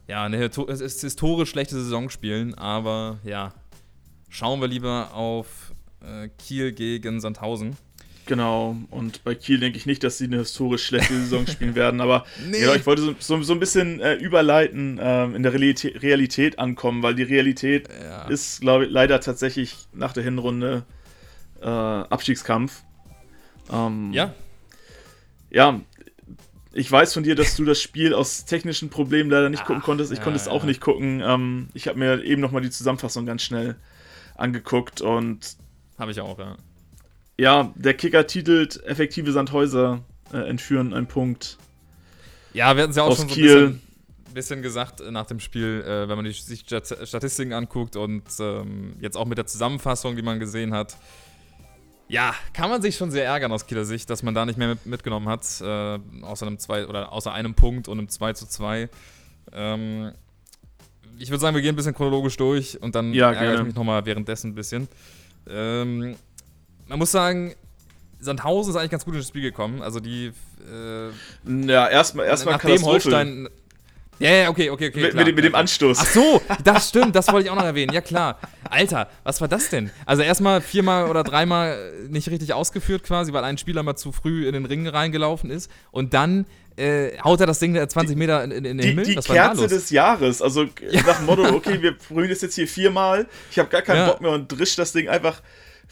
ja 0.06 0.22
eine 0.22 0.38
historisch 0.38 1.50
schlechte 1.50 1.74
Saison 1.74 2.10
spielen, 2.10 2.54
aber 2.54 3.18
ja, 3.24 3.52
schauen 4.28 4.60
wir 4.60 4.68
lieber 4.68 5.12
auf 5.14 5.72
äh, 6.00 6.28
Kiel 6.38 6.72
gegen 6.72 7.20
Sandhausen. 7.20 7.76
Genau, 8.26 8.76
und 8.90 9.24
bei 9.24 9.34
Kiel 9.34 9.58
denke 9.58 9.76
ich 9.76 9.86
nicht, 9.86 10.04
dass 10.04 10.18
sie 10.18 10.24
eine 10.24 10.38
historisch 10.38 10.86
schlechte 10.86 11.14
Saison 11.14 11.46
spielen 11.48 11.74
werden, 11.74 12.00
aber 12.00 12.24
nee. 12.48 12.62
ja, 12.62 12.74
ich 12.74 12.86
wollte 12.86 13.02
so, 13.02 13.14
so, 13.18 13.42
so 13.42 13.52
ein 13.52 13.60
bisschen 13.60 14.00
äh, 14.00 14.14
überleiten, 14.14 14.98
äh, 14.98 15.24
in 15.24 15.42
der 15.42 15.52
Realität, 15.52 16.02
Realität, 16.02 16.58
ankommen, 16.58 17.02
weil 17.02 17.14
die 17.14 17.24
Realität 17.24 17.88
ja. 18.02 18.28
ist, 18.28 18.60
glaube 18.60 18.86
ich, 18.86 18.90
leider 18.90 19.20
tatsächlich 19.20 19.76
nach 19.92 20.12
der 20.12 20.22
Hinrunde 20.22 20.84
äh, 21.60 21.66
Abstiegskampf. 21.66 22.82
Ähm, 23.72 24.12
ja. 24.12 24.32
Ja, 25.50 25.80
ich 26.72 26.90
weiß 26.90 27.12
von 27.14 27.24
dir, 27.24 27.34
dass 27.34 27.56
du 27.56 27.64
das 27.64 27.80
Spiel 27.82 28.14
aus 28.14 28.44
technischen 28.44 28.90
Problemen 28.90 29.30
leider 29.30 29.50
nicht 29.50 29.62
Ach, 29.62 29.66
gucken 29.66 29.82
konntest. 29.82 30.12
Ich 30.12 30.18
ja, 30.18 30.24
konnte 30.24 30.38
es 30.38 30.46
auch 30.46 30.62
ja. 30.62 30.66
nicht 30.66 30.80
gucken. 30.80 31.20
Ähm, 31.24 31.68
ich 31.74 31.88
habe 31.88 31.98
mir 31.98 32.22
eben 32.22 32.40
nochmal 32.40 32.62
die 32.62 32.70
Zusammenfassung 32.70 33.26
ganz 33.26 33.42
schnell 33.42 33.76
angeguckt 34.36 35.00
und. 35.00 35.56
Habe 35.98 36.12
ich 36.12 36.20
auch, 36.20 36.38
ja. 36.38 36.56
Ja, 37.40 37.72
der 37.74 37.94
Kicker 37.94 38.26
titelt 38.26 38.84
effektive 38.84 39.32
Sandhäuser 39.32 40.00
äh, 40.30 40.36
entführen 40.36 40.92
einen 40.92 41.06
Punkt. 41.06 41.56
Ja, 42.52 42.76
wir 42.76 42.82
hatten 42.82 42.90
es 42.90 42.98
ja 42.98 43.02
auch 43.04 43.16
schon 43.16 43.30
so 43.30 43.34
ein 43.34 43.40
bisschen, 43.40 43.80
bisschen, 44.34 44.62
gesagt 44.62 45.00
äh, 45.00 45.10
nach 45.10 45.24
dem 45.24 45.40
Spiel, 45.40 45.82
äh, 45.82 46.06
wenn 46.06 46.16
man 46.16 46.26
die, 46.26 46.32
sich 46.32 46.66
Statistiken 46.66 47.54
anguckt 47.54 47.96
und 47.96 48.24
ähm, 48.40 48.92
jetzt 49.00 49.16
auch 49.16 49.24
mit 49.24 49.38
der 49.38 49.46
Zusammenfassung, 49.46 50.16
die 50.16 50.22
man 50.22 50.38
gesehen 50.38 50.74
hat. 50.74 50.98
Ja, 52.08 52.34
kann 52.52 52.68
man 52.68 52.82
sich 52.82 52.96
schon 52.96 53.10
sehr 53.10 53.24
ärgern 53.24 53.52
aus 53.52 53.66
Kieler 53.66 53.86
Sicht, 53.86 54.10
dass 54.10 54.22
man 54.22 54.34
da 54.34 54.44
nicht 54.44 54.58
mehr 54.58 54.68
mit, 54.68 54.84
mitgenommen 54.84 55.30
hat, 55.30 55.46
äh, 55.62 55.98
außer 56.20 56.46
einem 56.46 56.58
zwei 56.58 56.86
oder 56.88 57.10
außer 57.10 57.32
einem 57.32 57.54
Punkt 57.54 57.88
und 57.88 57.96
einem 57.96 58.10
2 58.10 58.34
zu 58.34 58.48
2. 58.48 58.90
Ähm, 59.54 60.12
ich 61.18 61.30
würde 61.30 61.40
sagen, 61.40 61.54
wir 61.54 61.62
gehen 61.62 61.72
ein 61.72 61.76
bisschen 61.76 61.94
chronologisch 61.94 62.36
durch 62.36 62.82
und 62.82 62.94
dann 62.94 63.14
ja, 63.14 63.32
ärgere 63.32 63.60
ich 63.60 63.66
mich 63.68 63.74
nochmal 63.74 64.04
währenddessen 64.04 64.50
ein 64.50 64.54
bisschen. 64.54 64.88
Ähm, 65.48 66.16
man 66.90 66.98
muss 66.98 67.12
sagen, 67.12 67.54
Sandhausen 68.18 68.72
ist 68.72 68.76
eigentlich 68.76 68.90
ganz 68.90 69.04
gut 69.04 69.14
ins 69.14 69.28
Spiel 69.28 69.42
gekommen. 69.42 69.80
Also 69.80 70.00
die. 70.00 70.32
Äh, 70.68 71.66
ja, 71.66 71.88
erstmal 71.88 72.26
erstmal 72.26 72.56
nachdem 72.56 72.84
Holstein. 72.84 73.48
Ja, 74.18 74.30
ja, 74.30 74.50
okay, 74.50 74.68
okay, 74.68 74.88
okay. 74.88 75.00
Mit, 75.00 75.14
mit, 75.14 75.36
mit 75.36 75.44
dem 75.46 75.54
Anstoß. 75.54 75.98
Ach 75.98 76.06
so, 76.06 76.42
das 76.62 76.90
stimmt, 76.90 77.16
das 77.16 77.32
wollte 77.32 77.46
ich 77.46 77.50
auch 77.50 77.56
noch 77.56 77.64
erwähnen. 77.64 77.90
Ja, 77.94 78.02
klar. 78.02 78.38
Alter, 78.68 79.08
was 79.24 79.40
war 79.40 79.48
das 79.48 79.70
denn? 79.70 79.90
Also 80.04 80.22
erstmal 80.22 80.60
viermal 80.60 81.08
oder 81.08 81.24
dreimal 81.24 81.90
nicht 82.10 82.28
richtig 82.28 82.52
ausgeführt 82.52 83.02
quasi, 83.02 83.32
weil 83.32 83.44
ein 83.44 83.56
Spieler 83.56 83.82
mal 83.82 83.96
zu 83.96 84.12
früh 84.12 84.46
in 84.46 84.52
den 84.52 84.66
Ring 84.66 84.86
reingelaufen 84.86 85.50
ist. 85.50 85.70
Und 85.90 86.12
dann 86.12 86.44
äh, 86.76 87.16
haut 87.24 87.40
er 87.40 87.46
das 87.46 87.60
Ding 87.60 87.74
20 87.88 88.14
Meter 88.14 88.44
in, 88.44 88.50
in 88.50 88.64
den 88.64 88.78
die, 88.78 88.88
Himmel. 88.88 89.04
Die 89.06 89.14
Kerze 89.14 89.68
des 89.68 89.88
Jahres. 89.88 90.42
Also 90.42 90.64
ja. 90.64 91.02
nach 91.06 91.16
dem 91.16 91.24
Motto, 91.24 91.44
okay, 91.54 91.80
wir 91.80 91.96
probieren 91.96 92.28
das 92.28 92.42
jetzt 92.42 92.56
hier 92.56 92.68
viermal. 92.68 93.26
Ich 93.50 93.58
habe 93.58 93.70
gar 93.70 93.80
keinen 93.80 94.00
ja. 94.00 94.10
Bock 94.10 94.20
mehr 94.20 94.32
und 94.32 94.48
drisch 94.48 94.76
das 94.76 94.92
Ding 94.92 95.08
einfach 95.08 95.40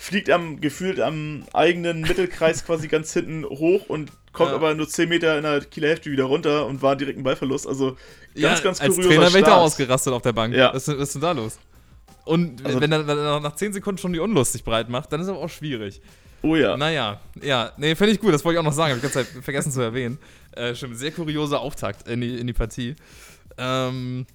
fliegt 0.00 0.30
am 0.30 0.60
gefühlt 0.60 1.00
am 1.00 1.42
eigenen 1.52 2.02
Mittelkreis 2.02 2.64
quasi 2.64 2.86
ganz 2.86 3.12
hinten 3.12 3.44
hoch 3.44 3.88
und 3.88 4.12
kommt 4.32 4.50
ja. 4.50 4.56
aber 4.56 4.72
nur 4.74 4.88
10 4.88 5.08
Meter 5.08 5.36
in 5.36 5.42
der 5.42 5.60
Kieler 5.60 5.88
Hälfte 5.88 6.12
wieder 6.12 6.24
runter 6.24 6.66
und 6.66 6.82
war 6.82 6.94
direkt 6.94 7.18
ein 7.18 7.24
Ballverlust. 7.24 7.66
Also 7.66 7.96
ganz, 8.40 8.58
ja, 8.58 8.60
ganz 8.60 8.78
kurioser 8.78 8.98
Als 9.00 9.06
Trainer 9.08 9.28
wäre 9.32 9.38
ich 9.38 9.44
da 9.44 9.56
ausgerastet 9.56 10.12
auf 10.12 10.22
der 10.22 10.32
Bank. 10.32 10.54
Ja. 10.54 10.72
Was, 10.72 10.86
was 10.86 10.94
ist 10.94 11.14
denn 11.14 11.22
da 11.22 11.32
los? 11.32 11.58
Und 12.24 12.64
also, 12.64 12.80
wenn, 12.80 12.92
er, 12.92 13.08
er 13.08 13.40
nach 13.40 13.56
10 13.56 13.72
Sekunden 13.72 13.98
schon 13.98 14.12
die 14.12 14.20
Unlust 14.20 14.52
sich 14.52 14.62
breit 14.62 14.88
macht, 14.88 15.12
dann 15.12 15.20
ist 15.20 15.28
aber 15.28 15.38
auch 15.38 15.50
schwierig. 15.50 16.00
Oh 16.42 16.54
ja. 16.54 16.76
Naja, 16.76 17.20
ja, 17.42 17.72
nee, 17.76 17.96
finde 17.96 18.12
ich 18.12 18.20
gut, 18.20 18.32
das 18.32 18.44
wollte 18.44 18.54
ich 18.56 18.60
auch 18.60 18.64
noch 18.64 18.72
sagen, 18.72 18.94
habe 18.94 19.04
ich 19.04 19.12
ganz 19.12 19.28
vergessen 19.42 19.72
zu 19.72 19.80
erwähnen. 19.80 20.18
Äh, 20.52 20.76
stimmt, 20.76 20.96
sehr 20.96 21.10
kurioser 21.10 21.58
Auftakt 21.58 22.06
in 22.06 22.20
die, 22.20 22.38
in 22.38 22.46
die 22.46 22.52
Partie. 22.52 22.94
Ähm, 23.56 24.26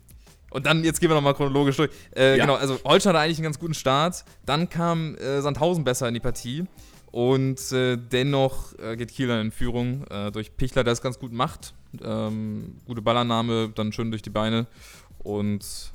und 0.53 0.67
dann, 0.67 0.83
jetzt 0.83 0.99
gehen 0.99 1.09
wir 1.09 1.15
nochmal 1.15 1.33
chronologisch 1.33 1.77
durch. 1.77 1.89
Äh, 2.15 2.37
ja. 2.37 2.45
Genau, 2.45 2.55
also 2.55 2.79
Holstein 2.83 3.13
hatte 3.13 3.19
eigentlich 3.23 3.39
einen 3.39 3.45
ganz 3.45 3.57
guten 3.57 3.73
Start. 3.73 4.23
Dann 4.45 4.69
kam 4.69 5.15
äh, 5.15 5.41
Sandhausen 5.41 5.83
besser 5.83 6.07
in 6.07 6.13
die 6.13 6.19
Partie. 6.19 6.65
Und 7.11 7.71
äh, 7.71 7.97
dennoch 7.97 8.77
äh, 8.77 8.95
geht 8.95 9.11
Kiel 9.11 9.29
in 9.29 9.51
Führung 9.51 10.05
äh, 10.09 10.31
durch 10.31 10.55
Pichler, 10.55 10.83
der 10.83 10.93
es 10.93 11.01
ganz 11.01 11.17
gut 11.17 11.31
macht. 11.31 11.73
Ähm, 12.03 12.77
gute 12.85 13.01
Ballannahme, 13.01 13.69
dann 13.73 13.91
schön 13.91 14.11
durch 14.11 14.21
die 14.21 14.29
Beine. 14.29 14.67
Und 15.19 15.91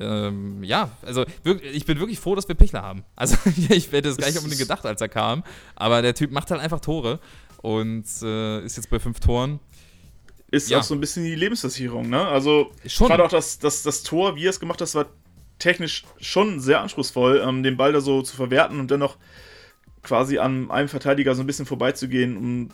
ähm, 0.00 0.62
ja, 0.62 0.90
also 1.02 1.24
ich 1.44 1.84
bin 1.86 1.98
wirklich 1.98 2.18
froh, 2.18 2.34
dass 2.34 2.48
wir 2.48 2.54
Pichler 2.54 2.82
haben. 2.82 3.04
Also 3.16 3.36
ich 3.68 3.92
hätte 3.92 4.08
es 4.08 4.16
gar 4.16 4.26
nicht 4.26 4.38
unbedingt 4.38 4.60
gedacht, 4.60 4.86
als 4.86 5.02
er 5.02 5.08
kam. 5.08 5.42
Aber 5.74 6.00
der 6.00 6.14
Typ 6.14 6.32
macht 6.32 6.50
halt 6.50 6.62
einfach 6.62 6.80
Tore 6.80 7.20
und 7.62 8.06
äh, 8.22 8.64
ist 8.64 8.76
jetzt 8.76 8.88
bei 8.90 8.98
fünf 8.98 9.20
Toren 9.20 9.60
ist 10.50 10.70
ja. 10.70 10.78
auch 10.78 10.82
so 10.82 10.94
ein 10.94 11.00
bisschen 11.00 11.24
die 11.24 11.34
Lebensversicherung, 11.34 12.08
ne? 12.08 12.26
Also 12.26 12.72
gerade 12.84 13.24
auch 13.24 13.30
das, 13.30 13.58
das, 13.58 13.82
das 13.82 14.02
Tor, 14.02 14.36
wie 14.36 14.46
er 14.46 14.50
es 14.50 14.60
gemacht 14.60 14.80
hat, 14.80 14.94
war 14.94 15.06
technisch 15.58 16.04
schon 16.20 16.60
sehr 16.60 16.80
anspruchsvoll, 16.80 17.42
ähm, 17.46 17.62
den 17.62 17.76
Ball 17.76 17.92
da 17.92 18.00
so 18.00 18.22
zu 18.22 18.36
verwerten 18.36 18.78
und 18.78 18.90
dennoch 18.90 19.16
quasi 20.02 20.38
an 20.38 20.70
einem 20.70 20.88
Verteidiger 20.88 21.34
so 21.34 21.42
ein 21.42 21.46
bisschen 21.46 21.66
vorbeizugehen, 21.66 22.36
um 22.36 22.70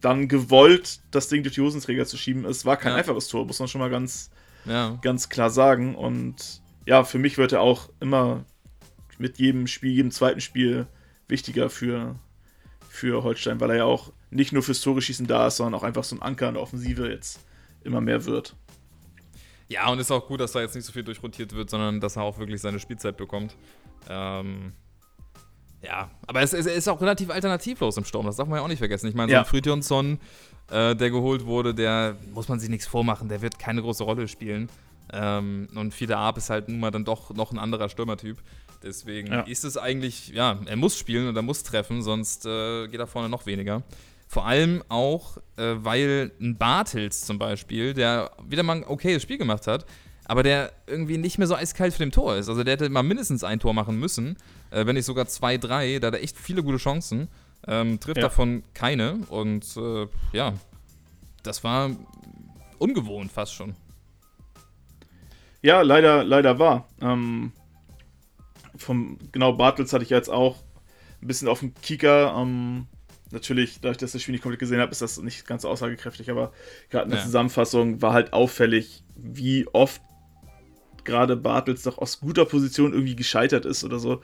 dann 0.00 0.28
gewollt 0.28 1.00
das 1.10 1.28
Ding 1.28 1.42
durch 1.42 1.54
die 1.54 1.62
Hosenträger 1.62 2.04
zu 2.04 2.18
schieben. 2.18 2.44
Es 2.44 2.66
war 2.66 2.76
kein 2.76 2.92
ja. 2.92 2.98
einfaches 2.98 3.28
Tor, 3.28 3.46
muss 3.46 3.58
man 3.58 3.68
schon 3.68 3.80
mal 3.80 3.90
ganz, 3.90 4.30
ja. 4.66 4.98
ganz 5.00 5.30
klar 5.30 5.48
sagen. 5.48 5.94
Und 5.94 6.60
ja, 6.84 7.04
für 7.04 7.18
mich 7.18 7.38
wird 7.38 7.52
er 7.52 7.62
auch 7.62 7.88
immer 8.00 8.44
mit 9.18 9.38
jedem 9.38 9.66
Spiel, 9.66 9.92
jedem 9.92 10.10
zweiten 10.10 10.42
Spiel 10.42 10.86
wichtiger 11.26 11.70
für, 11.70 12.16
für 12.94 13.24
Holstein, 13.24 13.60
weil 13.60 13.70
er 13.70 13.76
ja 13.76 13.84
auch 13.84 14.12
nicht 14.30 14.52
nur 14.52 14.62
fürs 14.62 14.80
Tore 14.80 15.02
schießen 15.02 15.26
da 15.26 15.48
ist, 15.48 15.56
sondern 15.56 15.74
auch 15.74 15.82
einfach 15.82 16.04
so 16.04 16.14
ein 16.14 16.22
Anker 16.22 16.48
in 16.48 16.54
der 16.54 16.62
Offensive 16.62 17.10
jetzt 17.10 17.40
immer 17.82 18.00
mehr 18.00 18.24
wird. 18.24 18.54
Ja, 19.68 19.90
und 19.90 19.98
ist 19.98 20.12
auch 20.12 20.26
gut, 20.28 20.40
dass 20.40 20.52
da 20.52 20.60
jetzt 20.60 20.76
nicht 20.76 20.84
so 20.84 20.92
viel 20.92 21.02
durchrotiert 21.02 21.54
wird, 21.54 21.70
sondern 21.70 22.00
dass 22.00 22.16
er 22.16 22.22
auch 22.22 22.38
wirklich 22.38 22.60
seine 22.60 22.78
Spielzeit 22.78 23.16
bekommt. 23.16 23.56
Ähm, 24.08 24.72
ja, 25.82 26.10
aber 26.26 26.42
es, 26.42 26.52
es, 26.52 26.66
ist 26.66 26.88
auch 26.88 27.00
relativ 27.00 27.30
alternativlos 27.30 27.96
im 27.96 28.04
Sturm, 28.04 28.26
das 28.26 28.36
darf 28.36 28.46
man 28.46 28.58
ja 28.58 28.64
auch 28.64 28.68
nicht 28.68 28.78
vergessen. 28.78 29.08
Ich 29.08 29.14
meine, 29.14 29.32
so 29.32 29.38
ein 29.38 29.44
Fridjonsson, 29.44 30.20
äh, 30.70 30.94
der 30.94 31.10
geholt 31.10 31.46
wurde, 31.46 31.74
der 31.74 32.16
muss 32.32 32.48
man 32.48 32.60
sich 32.60 32.70
nichts 32.70 32.86
vormachen, 32.86 33.28
der 33.28 33.42
wird 33.42 33.58
keine 33.58 33.82
große 33.82 34.04
Rolle 34.04 34.28
spielen. 34.28 34.68
Ähm, 35.12 35.68
und 35.74 35.92
Fiete 35.92 36.16
Arp 36.16 36.38
ist 36.38 36.48
halt 36.48 36.68
nun 36.68 36.78
mal 36.78 36.90
dann 36.90 37.04
doch 37.04 37.34
noch 37.34 37.50
ein 37.50 37.58
anderer 37.58 37.88
Stürmertyp. 37.88 38.38
Deswegen 38.84 39.32
ja. 39.32 39.40
ist 39.40 39.64
es 39.64 39.78
eigentlich, 39.78 40.28
ja, 40.28 40.60
er 40.66 40.76
muss 40.76 40.98
spielen 40.98 41.26
und 41.26 41.36
er 41.36 41.42
muss 41.42 41.62
treffen, 41.62 42.02
sonst 42.02 42.44
äh, 42.44 42.86
geht 42.88 43.00
da 43.00 43.06
vorne 43.06 43.30
noch 43.30 43.46
weniger. 43.46 43.82
Vor 44.28 44.46
allem 44.46 44.82
auch, 44.88 45.38
äh, 45.56 45.74
weil 45.76 46.32
ein 46.40 46.56
Bartels 46.56 47.24
zum 47.24 47.38
Beispiel, 47.38 47.94
der 47.94 48.30
wieder 48.46 48.62
mal 48.62 48.76
ein 48.76 48.84
okayes 48.84 49.22
Spiel 49.22 49.38
gemacht 49.38 49.66
hat, 49.66 49.86
aber 50.26 50.42
der 50.42 50.72
irgendwie 50.86 51.16
nicht 51.16 51.38
mehr 51.38 51.46
so 51.46 51.54
eiskalt 51.54 51.94
für 51.94 52.00
dem 52.00 52.12
Tor 52.12 52.36
ist. 52.36 52.48
Also 52.48 52.62
der 52.62 52.74
hätte 52.74 52.88
mal 52.90 53.02
mindestens 53.02 53.42
ein 53.42 53.58
Tor 53.58 53.72
machen 53.72 53.98
müssen, 53.98 54.36
äh, 54.70 54.84
wenn 54.84 54.96
nicht 54.96 55.06
sogar 55.06 55.26
zwei, 55.26 55.56
drei. 55.56 55.98
Da 55.98 56.08
hat 56.08 56.14
er 56.14 56.22
echt 56.22 56.38
viele 56.38 56.62
gute 56.62 56.78
Chancen. 56.78 57.28
Ähm, 57.66 58.00
trifft 58.00 58.18
ja. 58.18 58.24
davon 58.24 58.64
keine. 58.74 59.20
Und 59.28 59.64
äh, 59.76 60.06
ja, 60.32 60.54
das 61.42 61.64
war 61.64 61.90
ungewohnt 62.78 63.32
fast 63.32 63.54
schon. 63.54 63.74
Ja, 65.62 65.80
leider, 65.80 66.24
leider 66.24 66.58
war. 66.58 66.88
Ähm, 67.00 67.52
vom, 68.76 69.18
genau, 69.32 69.52
Bartels 69.52 69.92
hatte 69.92 70.04
ich 70.04 70.10
jetzt 70.10 70.28
auch 70.28 70.56
ein 71.20 71.26
bisschen 71.26 71.48
auf 71.48 71.60
dem 71.60 71.74
Kieker. 71.74 72.34
Ähm, 72.36 72.86
natürlich, 73.30 73.80
dadurch, 73.80 73.98
dass 73.98 74.10
ich 74.10 74.14
das 74.14 74.22
Spiel 74.22 74.32
nicht 74.32 74.42
komplett 74.42 74.60
gesehen 74.60 74.80
habe, 74.80 74.92
ist 74.92 75.02
das 75.02 75.20
nicht 75.20 75.46
ganz 75.46 75.64
aussagekräftig, 75.64 76.30
aber 76.30 76.52
gerade 76.90 77.04
in 77.04 77.10
der 77.10 77.20
ja. 77.20 77.24
Zusammenfassung 77.24 78.02
war 78.02 78.12
halt 78.12 78.32
auffällig, 78.32 79.04
wie 79.16 79.66
oft 79.72 80.00
gerade 81.04 81.36
Bartels 81.36 81.82
doch 81.82 81.98
aus 81.98 82.20
guter 82.20 82.46
Position 82.46 82.92
irgendwie 82.92 83.16
gescheitert 83.16 83.66
ist 83.66 83.84
oder 83.84 83.98
so. 83.98 84.22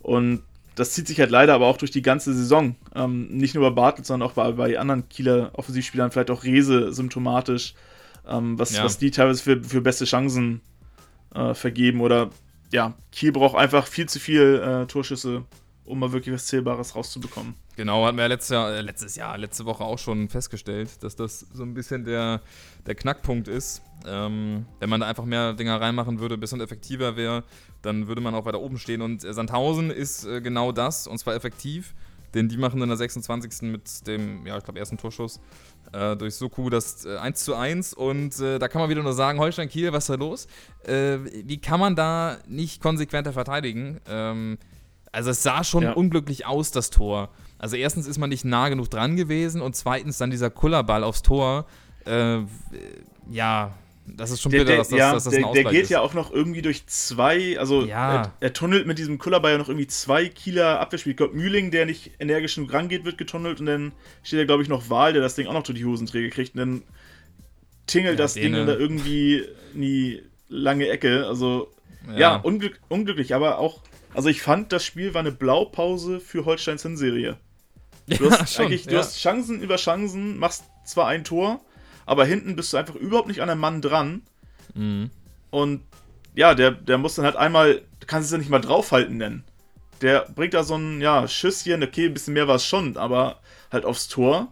Und 0.00 0.42
das 0.74 0.92
zieht 0.92 1.08
sich 1.08 1.18
halt 1.20 1.30
leider 1.30 1.54
aber 1.54 1.66
auch 1.66 1.78
durch 1.78 1.90
die 1.90 2.02
ganze 2.02 2.34
Saison. 2.34 2.76
Ähm, 2.94 3.28
nicht 3.28 3.54
nur 3.54 3.68
bei 3.68 3.74
Bartels, 3.74 4.08
sondern 4.08 4.28
auch 4.28 4.34
bei, 4.34 4.52
bei 4.52 4.78
anderen 4.78 5.08
Kieler 5.08 5.50
Offensivspielern, 5.54 6.10
vielleicht 6.10 6.30
auch 6.30 6.44
Rese 6.44 6.92
symptomatisch, 6.92 7.74
ähm, 8.28 8.58
was, 8.58 8.76
ja. 8.76 8.84
was 8.84 8.98
die 8.98 9.10
teilweise 9.10 9.42
für, 9.42 9.62
für 9.64 9.80
beste 9.80 10.04
Chancen 10.04 10.60
äh, 11.34 11.54
vergeben. 11.54 12.00
Oder 12.02 12.30
ja, 12.72 12.94
Kiel 13.12 13.32
braucht 13.32 13.56
einfach 13.56 13.86
viel 13.86 14.08
zu 14.08 14.18
viel 14.18 14.62
äh, 14.62 14.86
Torschüsse, 14.86 15.44
um 15.84 15.98
mal 15.98 16.12
wirklich 16.12 16.34
was 16.34 16.46
Zählbares 16.46 16.94
rauszubekommen. 16.94 17.54
Genau, 17.76 18.06
hatten 18.06 18.16
wir 18.16 18.22
ja 18.22 18.28
letztes 18.28 18.50
Jahr, 18.50 18.72
äh, 18.72 18.80
letztes 18.80 19.16
Jahr, 19.16 19.36
letzte 19.36 19.66
Woche 19.66 19.84
auch 19.84 19.98
schon 19.98 20.28
festgestellt, 20.28 21.02
dass 21.02 21.14
das 21.14 21.40
so 21.40 21.62
ein 21.62 21.74
bisschen 21.74 22.04
der, 22.04 22.40
der 22.86 22.94
Knackpunkt 22.94 23.48
ist. 23.48 23.82
Ähm, 24.06 24.66
wenn 24.80 24.88
man 24.88 25.00
da 25.00 25.06
einfach 25.06 25.24
mehr 25.24 25.52
Dinger 25.52 25.80
reinmachen 25.80 26.18
würde, 26.18 26.34
ein 26.34 26.40
bisschen 26.40 26.60
effektiver 26.60 27.16
wäre, 27.16 27.44
dann 27.82 28.08
würde 28.08 28.20
man 28.20 28.34
auch 28.34 28.46
weiter 28.46 28.60
oben 28.60 28.78
stehen. 28.78 29.02
Und 29.02 29.20
Sandhausen 29.20 29.90
ist 29.90 30.24
äh, 30.24 30.40
genau 30.40 30.72
das, 30.72 31.06
und 31.06 31.18
zwar 31.18 31.34
effektiv. 31.34 31.94
Denn 32.36 32.48
die 32.48 32.58
machen 32.58 32.82
in 32.82 32.88
der 32.88 32.98
26. 32.98 33.62
mit 33.62 34.06
dem, 34.06 34.46
ja, 34.46 34.58
ich 34.58 34.64
glaube, 34.64 34.78
ersten 34.78 34.98
Torschuss 34.98 35.40
äh, 35.92 36.14
durch 36.16 36.34
Soku 36.34 36.68
das 36.68 37.06
äh, 37.06 37.16
1 37.16 37.42
zu 37.42 37.54
1. 37.54 37.94
Und 37.94 38.38
äh, 38.40 38.58
da 38.58 38.68
kann 38.68 38.82
man 38.82 38.90
wieder 38.90 39.02
nur 39.02 39.14
sagen, 39.14 39.38
Holstein 39.38 39.70
Kiel, 39.70 39.92
was 39.94 40.04
ist 40.04 40.10
da 40.10 40.14
los? 40.16 40.46
Äh, 40.84 41.18
wie 41.44 41.58
kann 41.58 41.80
man 41.80 41.96
da 41.96 42.36
nicht 42.46 42.82
konsequenter 42.82 43.32
verteidigen? 43.32 44.00
Ähm, 44.06 44.58
also 45.12 45.30
es 45.30 45.42
sah 45.42 45.64
schon 45.64 45.84
ja. 45.84 45.92
unglücklich 45.94 46.44
aus, 46.44 46.72
das 46.72 46.90
Tor. 46.90 47.30
Also 47.58 47.76
erstens 47.76 48.06
ist 48.06 48.18
man 48.18 48.28
nicht 48.28 48.44
nah 48.44 48.68
genug 48.68 48.90
dran 48.90 49.16
gewesen 49.16 49.62
und 49.62 49.74
zweitens 49.74 50.18
dann 50.18 50.30
dieser 50.30 50.50
Kullerball 50.50 51.04
aufs 51.04 51.22
Tor. 51.22 51.64
Äh, 52.04 52.40
ja, 53.30 53.72
das 54.06 54.30
ist 54.30 54.40
schon 54.40 54.52
der, 54.52 54.60
bitter, 54.60 54.76
dass 54.76 54.88
das, 54.88 54.98
ja, 54.98 55.12
dass 55.12 55.24
das 55.24 55.34
der, 55.34 55.52
der 55.52 55.64
geht 55.64 55.84
ist. 55.84 55.90
ja 55.90 56.00
auch 56.00 56.14
noch 56.14 56.32
irgendwie 56.32 56.62
durch 56.62 56.86
zwei, 56.86 57.58
also 57.58 57.84
ja. 57.84 58.22
er, 58.22 58.32
er, 58.40 58.52
tunnelt 58.52 58.86
mit 58.86 58.98
diesem 58.98 59.18
Kullerball 59.18 59.52
ja 59.52 59.58
noch 59.58 59.68
irgendwie 59.68 59.88
zwei 59.88 60.28
Kieler 60.28 60.80
Abwehrspieler. 60.80 61.12
Ich 61.12 61.16
glaube, 61.16 61.36
Mühling, 61.36 61.70
der 61.70 61.86
nicht 61.86 62.12
energisch 62.20 62.54
genug 62.54 62.72
rangeht, 62.72 63.04
wird 63.04 63.18
getunnelt 63.18 63.60
und 63.60 63.66
dann 63.66 63.92
steht 64.22 64.38
da, 64.38 64.44
glaube 64.44 64.62
ich, 64.62 64.68
noch 64.68 64.90
Wahl, 64.90 65.12
der 65.12 65.22
das 65.22 65.34
Ding 65.34 65.48
auch 65.48 65.52
noch 65.52 65.64
durch 65.64 65.78
die 65.78 65.84
Hosenträger 65.84 66.30
kriegt 66.30 66.54
und 66.54 66.60
dann 66.60 66.82
tingelt 67.86 68.18
ja, 68.18 68.24
das 68.24 68.34
Ding 68.34 68.52
da 68.52 68.74
irgendwie 68.74 69.44
in 69.74 69.80
die 69.80 70.22
lange 70.48 70.88
Ecke. 70.88 71.26
Also, 71.26 71.72
ja, 72.16 72.36
unglück, 72.36 72.80
unglücklich, 72.88 73.34
aber 73.34 73.58
auch, 73.58 73.80
also 74.14 74.28
ich 74.28 74.40
fand, 74.40 74.72
das 74.72 74.84
Spiel 74.84 75.14
war 75.14 75.20
eine 75.20 75.32
Blaupause 75.32 76.20
für 76.20 76.44
Holsteins 76.44 76.82
Hinserie. 76.82 77.36
Du 78.06 78.30
hast 78.30 78.54
schon, 78.54 78.70
du 78.70 78.98
hast 78.98 79.18
Chancen 79.18 79.60
über 79.60 79.76
Chancen, 79.76 80.38
machst 80.38 80.64
zwar 80.84 81.08
ein 81.08 81.24
Tor, 81.24 81.60
aber 82.06 82.24
hinten 82.24 82.56
bist 82.56 82.72
du 82.72 82.76
einfach 82.76 82.94
überhaupt 82.94 83.28
nicht 83.28 83.42
an 83.42 83.50
einem 83.50 83.60
Mann 83.60 83.82
dran. 83.82 84.22
Mhm. 84.74 85.10
Und 85.50 85.82
ja, 86.34 86.54
der, 86.54 86.70
der 86.70 86.98
muss 86.98 87.16
dann 87.16 87.24
halt 87.24 87.36
einmal, 87.36 87.82
du 88.00 88.06
kannst 88.06 88.26
es 88.26 88.32
ja 88.32 88.38
nicht 88.38 88.50
mal 88.50 88.60
draufhalten 88.60 89.16
nennen. 89.16 89.44
Der 90.00 90.26
bringt 90.34 90.54
da 90.54 90.62
so 90.62 90.76
ein, 90.76 91.00
ja, 91.00 91.26
Schüsschen, 91.26 91.82
okay, 91.82 92.06
ein 92.06 92.14
bisschen 92.14 92.34
mehr 92.34 92.48
war 92.48 92.56
es 92.56 92.66
schon, 92.66 92.96
aber 92.96 93.40
halt 93.72 93.84
aufs 93.84 94.08
Tor. 94.08 94.48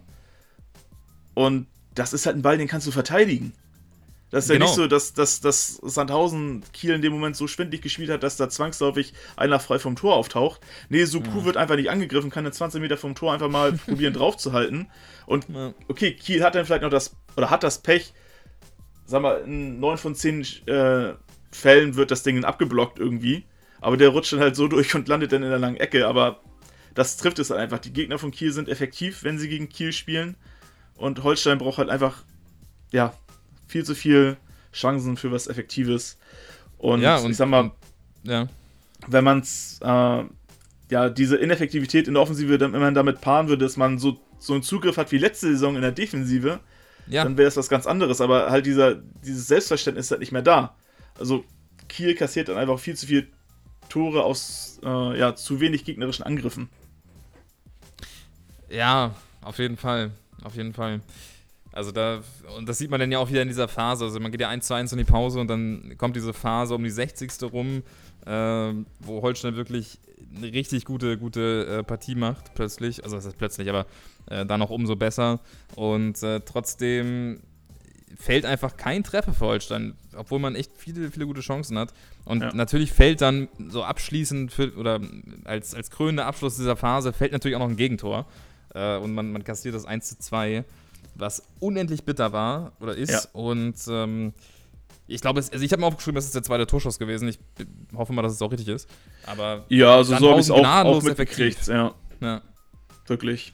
Und 1.33 1.67
das 1.93 2.13
ist 2.13 2.25
halt 2.25 2.35
ein 2.35 2.41
Ball, 2.41 2.57
den 2.57 2.67
kannst 2.67 2.87
du 2.87 2.91
verteidigen. 2.91 3.53
Das 4.35 4.43
ist 4.43 4.51
genau. 4.51 4.65
ja 4.65 4.69
nicht 4.69 4.75
genau. 4.75 4.83
so, 4.83 4.89
dass, 4.89 5.13
dass, 5.13 5.39
dass 5.39 5.75
Sandhausen 5.81 6.61
Kiel 6.73 6.93
in 6.93 7.01
dem 7.01 7.13
Moment 7.13 7.37
so 7.37 7.47
schwindlig 7.47 7.81
gespielt 7.81 8.09
hat, 8.09 8.21
dass 8.21 8.35
da 8.35 8.49
zwangsläufig 8.49 9.13
einer 9.37 9.61
frei 9.61 9.79
vom 9.79 9.95
Tor 9.95 10.17
auftaucht. 10.17 10.59
Nee, 10.89 11.05
Suku 11.05 11.39
ja. 11.39 11.45
wird 11.45 11.55
einfach 11.55 11.77
nicht 11.77 11.89
angegriffen, 11.89 12.31
kann 12.31 12.43
dann 12.43 12.51
20 12.51 12.81
Meter 12.81 12.97
vom 12.97 13.15
Tor 13.15 13.31
einfach 13.31 13.47
mal 13.47 13.71
probieren 13.85 14.11
draufzuhalten. 14.11 14.91
Und 15.25 15.45
okay, 15.87 16.11
Kiel 16.11 16.43
hat 16.43 16.53
dann 16.53 16.65
vielleicht 16.65 16.81
noch 16.81 16.89
das, 16.89 17.15
oder 17.37 17.49
hat 17.49 17.63
das 17.63 17.81
Pech, 17.81 18.13
sag 19.05 19.21
mal, 19.21 19.37
in 19.37 19.79
9 19.79 19.97
von 19.97 20.15
10 20.15 20.41
äh, 20.65 21.13
Fällen 21.53 21.95
wird 21.95 22.11
das 22.11 22.23
Ding 22.23 22.35
dann 22.35 22.43
abgeblockt 22.43 22.99
irgendwie. 22.99 23.45
Aber 23.79 23.95
der 23.95 24.09
rutscht 24.09 24.33
dann 24.33 24.41
halt 24.41 24.57
so 24.57 24.67
durch 24.67 24.93
und 24.95 25.07
landet 25.07 25.31
dann 25.31 25.43
in 25.43 25.49
der 25.49 25.59
langen 25.59 25.77
Ecke. 25.77 26.07
Aber 26.07 26.41
das 26.93 27.15
trifft 27.15 27.39
es 27.39 27.51
halt 27.51 27.61
einfach. 27.61 27.79
Die 27.79 27.93
Gegner 27.93 28.19
von 28.19 28.31
Kiel 28.31 28.51
sind 28.51 28.67
effektiv, 28.67 29.23
wenn 29.23 29.39
sie 29.39 29.47
gegen 29.47 29.69
Kiel 29.69 29.93
spielen. 29.93 30.35
Und 30.97 31.23
Holstein 31.23 31.57
braucht 31.57 31.77
halt 31.77 31.89
einfach, 31.89 32.25
ja, 32.91 33.13
viel 33.67 33.83
zu 33.83 33.95
viel 33.95 34.37
Chancen 34.73 35.17
für 35.17 35.31
was 35.31 35.47
Effektives. 35.47 36.17
Und, 36.77 37.01
ja, 37.01 37.17
und 37.17 37.31
ich 37.31 37.37
sag 37.37 37.47
mal, 37.47 37.71
ja. 38.23 38.47
wenn 39.07 39.23
man 39.23 39.39
es, 39.39 39.79
äh, 39.81 40.23
ja, 40.91 41.09
diese 41.09 41.37
Ineffektivität 41.37 42.07
in 42.07 42.13
der 42.13 42.23
Offensive, 42.23 42.59
wenn 42.59 42.71
man 42.71 42.93
damit 42.93 43.21
paaren 43.21 43.47
würde, 43.47 43.65
dass 43.65 43.77
man 43.77 43.97
so, 43.97 44.19
so 44.39 44.53
einen 44.53 44.63
Zugriff 44.63 44.97
hat 44.97 45.11
wie 45.11 45.17
letzte 45.17 45.47
Saison 45.47 45.75
in 45.75 45.81
der 45.81 45.91
Defensive, 45.91 46.59
ja. 47.07 47.23
dann 47.23 47.37
wäre 47.37 47.47
es 47.47 47.57
was 47.57 47.69
ganz 47.69 47.87
anderes. 47.87 48.21
Aber 48.21 48.51
halt 48.51 48.65
dieser, 48.65 48.95
dieses 48.95 49.47
Selbstverständnis 49.47 50.07
ist 50.07 50.11
halt 50.11 50.19
nicht 50.19 50.31
mehr 50.31 50.41
da. 50.41 50.75
Also 51.17 51.45
Kiel 51.87 52.15
kassiert 52.15 52.49
dann 52.49 52.57
einfach 52.57 52.79
viel 52.79 52.95
zu 52.95 53.07
viele 53.07 53.27
Tore 53.89 54.23
aus 54.23 54.79
äh, 54.83 55.19
ja, 55.19 55.35
zu 55.35 55.59
wenig 55.59 55.85
gegnerischen 55.85 56.25
Angriffen. 56.25 56.69
Ja, 58.69 59.15
auf 59.41 59.59
jeden 59.59 59.77
Fall. 59.77 60.11
Auf 60.43 60.55
jeden 60.55 60.73
Fall. 60.73 61.01
Also 61.75 61.91
da, 61.91 62.21
und 62.57 62.69
das 62.69 62.77
sieht 62.77 62.89
man 62.89 63.01
dann 63.01 63.11
ja 63.11 63.19
auch 63.19 63.29
wieder 63.29 63.41
in 63.41 63.49
dieser 63.49 63.67
Phase. 63.67 64.05
Also 64.05 64.21
man 64.21 64.31
geht 64.31 64.39
ja 64.39 64.47
1 64.47 64.65
zu 64.65 64.73
1 64.73 64.93
in 64.93 64.97
die 64.97 65.03
Pause 65.03 65.41
und 65.41 65.49
dann 65.49 65.95
kommt 65.97 66.15
diese 66.15 66.33
Phase 66.33 66.73
um 66.73 66.81
die 66.81 66.89
60. 66.89 67.29
rum, 67.51 67.83
äh, 68.25 68.31
wo 69.01 69.21
Holstein 69.21 69.57
wirklich 69.57 69.99
eine 70.37 70.53
richtig 70.53 70.85
gute, 70.85 71.17
gute 71.17 71.79
äh, 71.79 71.83
Partie 71.83 72.15
macht, 72.15 72.53
plötzlich. 72.55 73.03
Also 73.03 73.17
das 73.17 73.25
ist 73.25 73.37
plötzlich, 73.37 73.67
aber 73.69 73.85
äh, 74.29 74.45
dann 74.45 74.61
noch 74.61 74.69
umso 74.69 74.95
besser. 74.95 75.41
Und 75.75 76.23
äh, 76.23 76.39
trotzdem 76.39 77.41
fällt 78.17 78.45
einfach 78.45 78.77
kein 78.77 79.03
Treffer 79.03 79.33
für 79.33 79.45
Holstein, 79.45 79.95
obwohl 80.15 80.39
man 80.39 80.55
echt 80.55 80.71
viele, 80.77 81.11
viele 81.11 81.25
gute 81.25 81.41
Chancen 81.41 81.77
hat. 81.77 81.93
Und 82.23 82.41
ja. 82.41 82.53
natürlich 82.53 82.93
fällt 82.93 83.19
dann 83.19 83.49
so 83.67 83.83
abschließend 83.83 84.53
für, 84.53 84.73
oder 84.77 85.01
als, 85.43 85.75
als 85.75 85.91
krönender 85.91 86.25
Abschluss 86.25 86.55
dieser 86.55 86.77
Phase 86.77 87.11
fällt 87.11 87.33
natürlich 87.33 87.57
auch 87.57 87.61
noch 87.61 87.69
ein 87.69 87.75
Gegentor. 87.75 88.27
Äh, 88.73 88.95
und 88.95 89.13
man, 89.13 89.33
man 89.33 89.43
kassiert 89.43 89.75
das 89.75 89.83
1 89.83 90.07
zu 90.07 90.19
2 90.19 90.63
was 91.15 91.43
unendlich 91.59 92.03
bitter 92.03 92.33
war 92.33 92.73
oder 92.79 92.95
ist. 92.95 93.11
Ja. 93.11 93.21
Und 93.33 93.75
ähm, 93.89 94.33
ich 95.07 95.21
glaube, 95.21 95.39
also 95.39 95.63
ich 95.63 95.71
habe 95.71 95.81
mir 95.81 95.87
aufgeschrieben, 95.87 96.15
das 96.15 96.25
ist 96.25 96.35
der 96.35 96.43
zweite 96.43 96.67
Torschuss 96.67 96.99
gewesen. 96.99 97.27
Ich 97.27 97.39
hoffe 97.95 98.13
mal, 98.13 98.21
dass 98.21 98.33
es 98.33 98.41
auch 98.41 98.51
richtig 98.51 98.69
ist. 98.69 98.89
Aber 99.25 99.65
ja, 99.69 99.95
also 99.95 100.15
so 100.15 100.29
habe 100.29 100.39
ich 100.39 100.47
es 100.47 100.51
auch, 100.51 100.65
auch 100.65 101.03
mitgekriegt. 101.03 101.67
Ja. 101.67 101.93
ja. 102.21 102.41
Wirklich. 103.07 103.53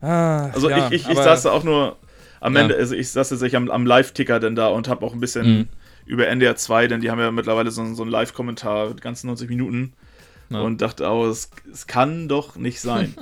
Ah, 0.00 0.48
also 0.50 0.68
ja, 0.68 0.88
ich, 0.88 1.04
ich, 1.04 1.08
ich 1.08 1.16
saß 1.16 1.44
da 1.44 1.52
auch 1.52 1.64
nur 1.64 1.96
am 2.40 2.56
Ende, 2.56 2.76
also 2.76 2.94
ich 2.94 3.10
saß 3.10 3.30
jetzt 3.30 3.54
am, 3.54 3.70
am 3.70 3.86
Live-Ticker 3.86 4.38
denn 4.38 4.54
da 4.54 4.68
und 4.68 4.88
habe 4.88 5.06
auch 5.06 5.14
ein 5.14 5.20
bisschen 5.20 5.46
mhm. 5.46 5.68
über 6.04 6.26
NDR 6.26 6.56
2, 6.56 6.88
denn 6.88 7.00
die 7.00 7.10
haben 7.10 7.20
ja 7.20 7.30
mittlerweile 7.30 7.70
so, 7.70 7.94
so 7.94 8.02
einen 8.02 8.10
Live-Kommentar, 8.10 8.92
die 8.92 9.00
ganzen 9.00 9.28
90 9.28 9.48
Minuten. 9.48 9.94
Und 10.50 10.82
dachte 10.82 11.08
auch, 11.08 11.24
es, 11.24 11.50
es 11.72 11.86
kann 11.86 12.28
doch 12.28 12.54
nicht 12.54 12.80
sein. 12.80 13.14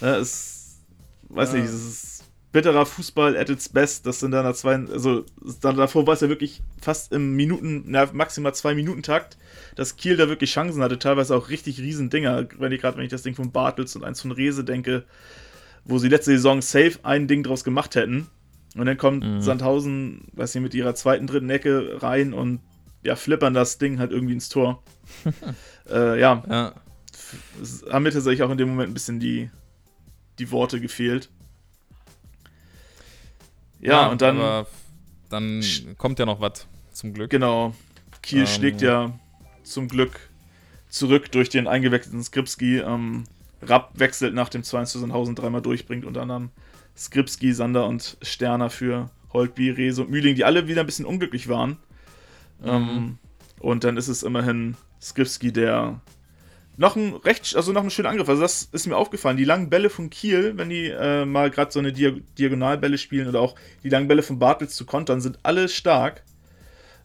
ja, 0.00 0.16
es, 0.18 0.80
weiß 1.28 1.54
nicht, 1.54 1.64
es 1.64 1.72
ist 1.72 2.17
bitterer 2.52 2.86
Fußball 2.86 3.36
at 3.36 3.50
its 3.50 3.68
best. 3.68 4.06
Das 4.06 4.20
sind 4.20 4.30
dann 4.30 4.52
zwei, 4.54 4.74
also 4.74 5.24
dann 5.60 5.76
davor 5.76 6.06
war 6.06 6.14
es 6.14 6.20
ja 6.20 6.28
wirklich 6.28 6.62
fast 6.80 7.12
im 7.12 7.34
Minuten, 7.34 7.84
na, 7.86 8.08
maximal 8.12 8.54
zwei 8.54 8.74
Minuten 8.74 9.02
Takt, 9.02 9.36
dass 9.76 9.96
Kiel 9.96 10.16
da 10.16 10.28
wirklich 10.28 10.52
Chancen 10.52 10.82
hatte, 10.82 10.98
teilweise 10.98 11.36
auch 11.36 11.50
richtig 11.50 11.80
riesen 11.80 12.10
Dinger. 12.10 12.48
Wenn 12.58 12.72
ich 12.72 12.80
gerade, 12.80 12.96
wenn 12.96 13.04
ich 13.04 13.10
das 13.10 13.22
Ding 13.22 13.34
von 13.34 13.52
Bartels 13.52 13.96
und 13.96 14.04
eins 14.04 14.22
von 14.22 14.32
Rese 14.32 14.64
denke, 14.64 15.04
wo 15.84 15.98
sie 15.98 16.08
letzte 16.08 16.32
Saison 16.32 16.62
safe 16.62 16.98
ein 17.02 17.28
Ding 17.28 17.42
draus 17.42 17.64
gemacht 17.64 17.94
hätten. 17.94 18.28
Und 18.76 18.86
dann 18.86 18.98
kommt 18.98 19.24
mhm. 19.24 19.40
Sandhausen, 19.40 20.28
weiß 20.32 20.54
nicht, 20.54 20.62
mit 20.62 20.74
ihrer 20.74 20.94
zweiten, 20.94 21.26
dritten 21.26 21.50
Ecke 21.50 22.02
rein 22.02 22.32
und 22.32 22.60
ja, 23.02 23.16
flippern 23.16 23.54
das 23.54 23.78
Ding 23.78 23.98
halt 23.98 24.12
irgendwie 24.12 24.34
ins 24.34 24.48
Tor. 24.48 24.82
äh, 25.90 26.20
ja. 26.20 26.42
ja. 26.48 26.74
Haben 27.90 28.02
mir 28.02 28.10
tatsächlich 28.10 28.42
auch 28.42 28.50
in 28.50 28.58
dem 28.58 28.68
Moment 28.68 28.90
ein 28.90 28.94
bisschen 28.94 29.20
die, 29.20 29.50
die 30.38 30.50
Worte 30.50 30.80
gefehlt. 30.80 31.30
Ja, 33.80 33.90
ja 33.90 34.08
und 34.08 34.22
dann. 34.22 34.38
Aber 34.38 34.66
dann 35.30 35.62
kommt 35.98 36.18
ja 36.18 36.26
noch 36.26 36.40
was, 36.40 36.66
zum 36.92 37.12
Glück. 37.12 37.30
Genau. 37.30 37.74
Kiel 38.22 38.40
ähm, 38.40 38.46
schlägt 38.46 38.82
ja 38.82 39.12
zum 39.62 39.88
Glück 39.88 40.18
zurück 40.88 41.30
durch 41.32 41.48
den 41.48 41.66
eingewechselten 41.66 42.22
Skripski. 42.22 42.78
Ähm, 42.78 43.24
Rapp 43.60 43.92
wechselt 43.94 44.34
nach 44.34 44.48
dem 44.48 44.62
2 44.62 44.84
zu 44.84 44.98
Sandhausen 44.98 45.34
dreimal 45.34 45.62
durchbringt, 45.62 46.04
unter 46.04 46.22
anderem 46.22 46.50
Skripski, 46.96 47.52
Sander 47.52 47.86
und 47.86 48.16
Sterner 48.22 48.70
für 48.70 49.10
Holtby, 49.32 49.70
Rese 49.70 50.02
und 50.02 50.10
Mühling, 50.10 50.34
die 50.34 50.44
alle 50.44 50.68
wieder 50.68 50.80
ein 50.80 50.86
bisschen 50.86 51.04
unglücklich 51.04 51.48
waren. 51.48 51.78
Mhm. 52.60 52.68
Ähm, 52.68 53.18
und 53.60 53.84
dann 53.84 53.96
ist 53.96 54.08
es 54.08 54.22
immerhin 54.22 54.76
Skripski, 55.00 55.52
der 55.52 56.00
noch 56.78 56.94
ein 56.94 57.14
recht, 57.14 57.56
also 57.56 57.72
noch 57.72 57.82
ein 57.82 57.90
schöner 57.90 58.10
Angriff. 58.10 58.28
Also 58.28 58.40
das 58.40 58.68
ist 58.70 58.86
mir 58.86 58.96
aufgefallen. 58.96 59.36
Die 59.36 59.44
langen 59.44 59.68
Bälle 59.68 59.90
von 59.90 60.10
Kiel, 60.10 60.56
wenn 60.56 60.68
die 60.68 60.86
äh, 60.86 61.24
mal 61.24 61.50
gerade 61.50 61.72
so 61.72 61.80
eine 61.80 61.92
Diag 61.92 62.22
Diagonalbälle 62.36 62.98
spielen 62.98 63.28
oder 63.28 63.40
auch 63.40 63.56
die 63.82 63.88
langen 63.88 64.06
Bälle 64.06 64.22
von 64.22 64.38
Bartels 64.38 64.76
zu 64.76 64.86
kontern, 64.86 65.20
sind 65.20 65.40
alle 65.42 65.68
stark. 65.68 66.22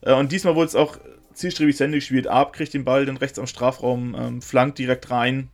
Äh, 0.00 0.14
und 0.14 0.30
diesmal 0.30 0.54
wurde 0.54 0.68
es 0.68 0.76
auch 0.76 0.96
zielstrebig 1.34 1.76
zu 1.76 1.84
Ende 1.84 1.98
gespielt. 1.98 2.28
Arp 2.28 2.52
kriegt 2.52 2.72
den 2.72 2.84
Ball 2.84 3.04
dann 3.04 3.16
rechts 3.16 3.36
am 3.40 3.48
Strafraum, 3.48 4.14
ähm, 4.16 4.42
flankt 4.42 4.78
direkt 4.78 5.10
rein. 5.10 5.50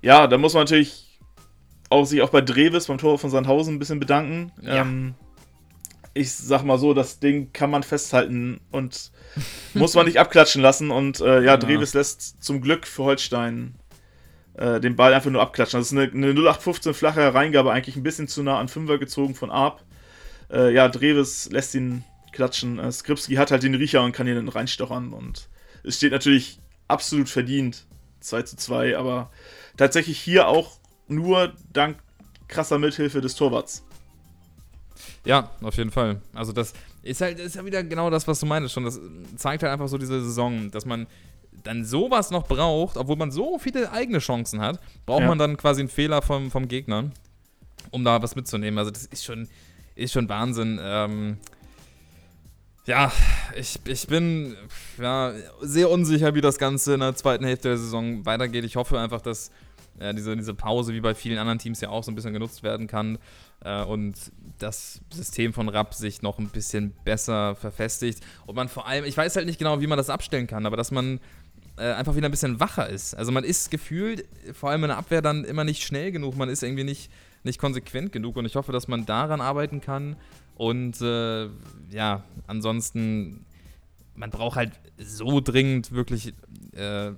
Ja, 0.00 0.26
da 0.26 0.38
muss 0.38 0.54
man 0.54 0.62
natürlich 0.62 1.20
auch 1.90 2.06
sich 2.06 2.22
auch 2.22 2.30
bei 2.30 2.40
Dreves 2.40 2.86
beim 2.86 2.96
Tor 2.96 3.18
von 3.18 3.28
Sandhausen 3.28 3.74
ein 3.74 3.78
bisschen 3.78 4.00
bedanken. 4.00 4.50
Ja. 4.62 4.80
Ähm, 4.80 5.14
ich 6.18 6.32
sag 6.32 6.64
mal 6.64 6.78
so, 6.78 6.94
das 6.94 7.20
Ding 7.20 7.52
kann 7.52 7.70
man 7.70 7.82
festhalten 7.82 8.60
und 8.70 9.10
muss 9.74 9.94
man 9.94 10.06
nicht 10.06 10.18
abklatschen 10.18 10.62
lassen. 10.62 10.90
Und 10.90 11.20
äh, 11.20 11.36
ja, 11.36 11.40
ja, 11.40 11.56
Dreves 11.56 11.94
lässt 11.94 12.42
zum 12.42 12.60
Glück 12.60 12.86
für 12.86 13.04
Holstein 13.04 13.74
äh, 14.54 14.80
den 14.80 14.96
Ball 14.96 15.14
einfach 15.14 15.30
nur 15.30 15.42
abklatschen. 15.42 15.80
Das 15.80 15.92
ist 15.92 15.92
eine, 15.92 16.10
eine 16.10 16.32
0815 16.32 16.94
flache 16.94 17.32
Reingabe, 17.32 17.72
eigentlich 17.72 17.96
ein 17.96 18.02
bisschen 18.02 18.28
zu 18.28 18.42
nah 18.42 18.58
an 18.58 18.68
Fünfer 18.68 18.98
gezogen 18.98 19.34
von 19.34 19.50
Arp. 19.50 19.84
Äh, 20.50 20.72
ja, 20.72 20.88
Dreves 20.88 21.50
lässt 21.50 21.74
ihn 21.74 22.04
klatschen. 22.32 22.78
Äh, 22.78 22.90
Skripski 22.92 23.34
hat 23.34 23.50
halt 23.50 23.62
den 23.62 23.74
Riecher 23.74 24.02
und 24.02 24.12
kann 24.12 24.26
ihn 24.26 24.34
dann 24.34 24.48
reinstochern. 24.48 25.12
Und 25.12 25.48
es 25.84 25.96
steht 25.96 26.12
natürlich 26.12 26.58
absolut 26.88 27.28
verdient 27.28 27.86
2 28.20 28.42
zu 28.42 28.56
2, 28.56 28.98
aber 28.98 29.30
tatsächlich 29.76 30.18
hier 30.18 30.48
auch 30.48 30.78
nur 31.06 31.54
dank 31.72 31.98
krasser 32.48 32.78
Mithilfe 32.78 33.20
des 33.20 33.34
Torwarts. 33.34 33.84
Ja, 35.24 35.50
auf 35.62 35.76
jeden 35.76 35.90
Fall. 35.90 36.20
Also 36.34 36.52
das 36.52 36.72
ist 37.02 37.20
halt 37.20 37.38
ist 37.38 37.56
ja 37.56 37.64
wieder 37.64 37.82
genau 37.82 38.10
das, 38.10 38.26
was 38.28 38.40
du 38.40 38.46
meinst 38.46 38.72
schon. 38.72 38.84
Das 38.84 39.00
zeigt 39.36 39.62
halt 39.62 39.72
einfach 39.72 39.88
so 39.88 39.98
diese 39.98 40.22
Saison, 40.22 40.70
dass 40.70 40.84
man 40.84 41.06
dann 41.64 41.84
sowas 41.84 42.30
noch 42.30 42.46
braucht, 42.46 42.96
obwohl 42.96 43.16
man 43.16 43.30
so 43.30 43.58
viele 43.58 43.90
eigene 43.92 44.18
Chancen 44.18 44.60
hat, 44.60 44.80
braucht 45.06 45.22
ja. 45.22 45.28
man 45.28 45.38
dann 45.38 45.56
quasi 45.56 45.80
einen 45.80 45.88
Fehler 45.88 46.22
vom, 46.22 46.50
vom 46.50 46.68
Gegner, 46.68 47.10
um 47.90 48.04
da 48.04 48.22
was 48.22 48.36
mitzunehmen. 48.36 48.78
Also 48.78 48.90
das 48.90 49.06
ist 49.06 49.24
schon, 49.24 49.48
ist 49.94 50.12
schon 50.12 50.28
Wahnsinn. 50.28 50.78
Ähm, 50.82 51.38
ja, 52.86 53.12
ich, 53.54 53.78
ich 53.86 54.06
bin 54.06 54.56
ja, 54.98 55.32
sehr 55.60 55.90
unsicher, 55.90 56.34
wie 56.34 56.40
das 56.40 56.58
Ganze 56.58 56.94
in 56.94 57.00
der 57.00 57.14
zweiten 57.14 57.44
Hälfte 57.44 57.68
der 57.68 57.76
Saison 57.76 58.24
weitergeht. 58.24 58.64
Ich 58.64 58.76
hoffe 58.76 58.98
einfach, 58.98 59.20
dass 59.20 59.50
äh, 59.98 60.14
diese, 60.14 60.36
diese 60.36 60.54
Pause 60.54 60.94
wie 60.94 61.00
bei 61.00 61.14
vielen 61.14 61.38
anderen 61.38 61.58
Teams 61.58 61.80
ja 61.80 61.90
auch 61.90 62.02
so 62.02 62.10
ein 62.10 62.14
bisschen 62.14 62.32
genutzt 62.32 62.62
werden 62.62 62.86
kann 62.86 63.18
äh, 63.64 63.82
und 63.84 64.14
das 64.58 65.00
System 65.12 65.52
von 65.52 65.68
Rapp 65.68 65.94
sich 65.94 66.22
noch 66.22 66.38
ein 66.38 66.48
bisschen 66.48 66.92
besser 67.04 67.54
verfestigt. 67.54 68.20
Und 68.46 68.56
man 68.56 68.68
vor 68.68 68.86
allem, 68.86 69.04
ich 69.04 69.16
weiß 69.16 69.36
halt 69.36 69.46
nicht 69.46 69.58
genau, 69.58 69.80
wie 69.80 69.86
man 69.86 69.98
das 69.98 70.10
abstellen 70.10 70.46
kann, 70.46 70.66
aber 70.66 70.76
dass 70.76 70.90
man 70.90 71.20
äh, 71.76 71.92
einfach 71.92 72.16
wieder 72.16 72.28
ein 72.28 72.30
bisschen 72.30 72.60
wacher 72.60 72.88
ist. 72.88 73.14
Also 73.14 73.32
man 73.32 73.44
ist 73.44 73.70
gefühlt, 73.70 74.26
vor 74.52 74.70
allem 74.70 74.84
in 74.84 74.88
der 74.88 74.98
Abwehr, 74.98 75.22
dann 75.22 75.44
immer 75.44 75.64
nicht 75.64 75.82
schnell 75.82 76.12
genug, 76.12 76.36
man 76.36 76.48
ist 76.48 76.62
irgendwie 76.62 76.84
nicht, 76.84 77.10
nicht 77.44 77.58
konsequent 77.58 78.12
genug. 78.12 78.36
Und 78.36 78.46
ich 78.46 78.56
hoffe, 78.56 78.72
dass 78.72 78.88
man 78.88 79.06
daran 79.06 79.40
arbeiten 79.40 79.80
kann. 79.80 80.16
Und 80.56 81.00
äh, 81.00 81.48
ja, 81.90 82.24
ansonsten, 82.46 83.44
man 84.16 84.30
braucht 84.30 84.56
halt 84.56 84.72
so 84.98 85.40
dringend 85.40 85.92
wirklich 85.92 86.34
äh, 86.72 87.12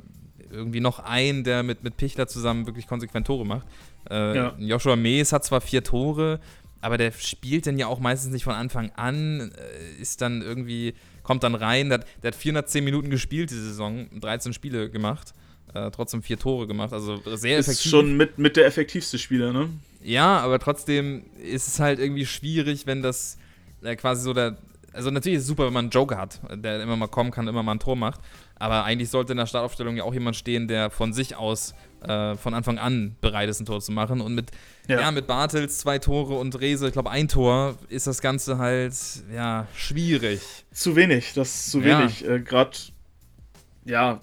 irgendwie 0.50 0.80
noch 0.80 0.98
einen, 0.98 1.44
der 1.44 1.62
mit, 1.62 1.82
mit 1.84 1.96
Pichler 1.96 2.26
zusammen 2.26 2.66
wirklich 2.66 2.86
konsequent 2.86 3.26
Tore 3.26 3.46
macht. 3.46 3.66
Äh, 4.08 4.36
ja. 4.36 4.54
Joshua 4.58 4.96
Mees 4.96 5.32
hat 5.32 5.44
zwar 5.44 5.60
vier 5.60 5.84
Tore, 5.84 6.40
aber 6.80 6.96
der 6.98 7.12
spielt 7.12 7.66
dann 7.66 7.78
ja 7.78 7.86
auch 7.86 8.00
meistens 8.00 8.32
nicht 8.32 8.44
von 8.44 8.54
Anfang 8.54 8.90
an, 8.96 9.52
äh, 9.52 10.00
ist 10.00 10.20
dann 10.20 10.42
irgendwie, 10.42 10.94
kommt 11.22 11.42
dann 11.42 11.54
rein, 11.54 11.88
der, 11.90 12.04
der, 12.22 12.32
hat 12.32 12.34
410 12.34 12.84
Minuten 12.84 13.10
gespielt 13.10 13.50
diese 13.50 13.64
Saison, 13.64 14.08
13 14.20 14.52
Spiele 14.52 14.90
gemacht, 14.90 15.32
äh, 15.74 15.90
trotzdem 15.90 16.22
vier 16.22 16.38
Tore 16.38 16.66
gemacht, 16.66 16.92
also 16.92 17.16
sehr 17.16 17.58
ist 17.58 17.68
effektiv. 17.68 17.84
Ist 17.84 17.90
schon 17.90 18.16
mit, 18.16 18.38
mit 18.38 18.56
der 18.56 18.66
effektivste 18.66 19.18
Spieler, 19.18 19.52
ne? 19.52 19.68
Ja, 20.02 20.38
aber 20.38 20.58
trotzdem 20.58 21.24
ist 21.42 21.68
es 21.68 21.78
halt 21.78 21.98
irgendwie 21.98 22.24
schwierig, 22.24 22.86
wenn 22.86 23.02
das 23.02 23.36
äh, 23.82 23.96
quasi 23.96 24.22
so 24.22 24.32
der, 24.32 24.56
also 24.92 25.10
natürlich 25.10 25.36
ist 25.36 25.42
es 25.42 25.48
super, 25.48 25.66
wenn 25.66 25.72
man 25.72 25.86
einen 25.86 25.90
Joker 25.90 26.18
hat, 26.18 26.40
der 26.52 26.82
immer 26.82 26.96
mal 26.96 27.08
kommen 27.08 27.30
kann, 27.30 27.48
immer 27.48 27.62
mal 27.62 27.72
ein 27.72 27.80
Tor 27.80 27.96
macht, 27.96 28.20
aber 28.56 28.84
eigentlich 28.84 29.10
sollte 29.10 29.32
in 29.32 29.38
der 29.38 29.46
Startaufstellung 29.46 29.96
ja 29.96 30.04
auch 30.04 30.14
jemand 30.14 30.36
stehen, 30.36 30.68
der 30.68 30.90
von 30.90 31.12
sich 31.12 31.36
aus 31.36 31.74
äh, 32.02 32.36
von 32.36 32.54
Anfang 32.54 32.78
an 32.78 33.16
bereit 33.20 33.48
ist, 33.48 33.60
ein 33.60 33.66
Tor 33.66 33.80
zu 33.80 33.92
machen. 33.92 34.20
Und 34.20 34.34
mit, 34.34 34.50
ja. 34.88 35.00
ja 35.00 35.10
mit 35.10 35.26
Bartels 35.26 35.78
zwei 35.78 35.98
Tore 35.98 36.34
und 36.34 36.58
Rese, 36.60 36.86
ich 36.86 36.92
glaube, 36.92 37.10
ein 37.10 37.28
Tor, 37.28 37.76
ist 37.88 38.06
das 38.06 38.20
Ganze 38.20 38.58
halt, 38.58 38.94
ja, 39.34 39.66
schwierig. 39.74 40.40
Zu 40.72 40.96
wenig, 40.96 41.34
das 41.34 41.48
ist 41.48 41.70
zu 41.70 41.84
wenig. 41.84 42.20
Ja. 42.20 42.36
Äh, 42.36 42.40
Gerade, 42.40 42.76
ja, 43.84 44.20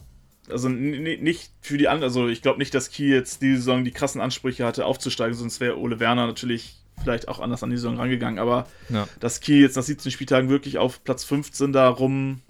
also 0.50 0.70
nicht 0.70 1.52
für 1.62 1.78
die 1.78 1.88
anderen, 1.88 2.10
also 2.10 2.28
ich 2.28 2.42
glaube 2.42 2.60
nicht, 2.60 2.74
dass 2.74 2.90
Kiel 2.90 3.14
jetzt 3.14 3.42
diese 3.42 3.58
Saison 3.58 3.84
die 3.84 3.92
krassen 3.92 4.22
Ansprüche 4.22 4.66
hatte, 4.66 4.86
aufzusteigen, 4.86 5.34
sonst 5.34 5.60
wäre 5.60 5.78
Ole 5.78 6.00
Werner 6.00 6.26
natürlich 6.26 6.78
vielleicht 7.02 7.28
auch 7.28 7.40
anders 7.40 7.64
an 7.64 7.70
die 7.70 7.78
Saison 7.78 7.98
rangegangen. 7.98 8.40
Aber 8.40 8.68
ja. 8.90 9.08
dass 9.20 9.40
Kiel 9.40 9.62
jetzt 9.62 9.76
nach 9.76 9.84
17 9.84 10.12
Spieltagen 10.12 10.50
wirklich 10.50 10.78
auf 10.78 11.04
Platz 11.04 11.24
15 11.24 11.74
da 11.74 11.88
rum, 11.88 12.42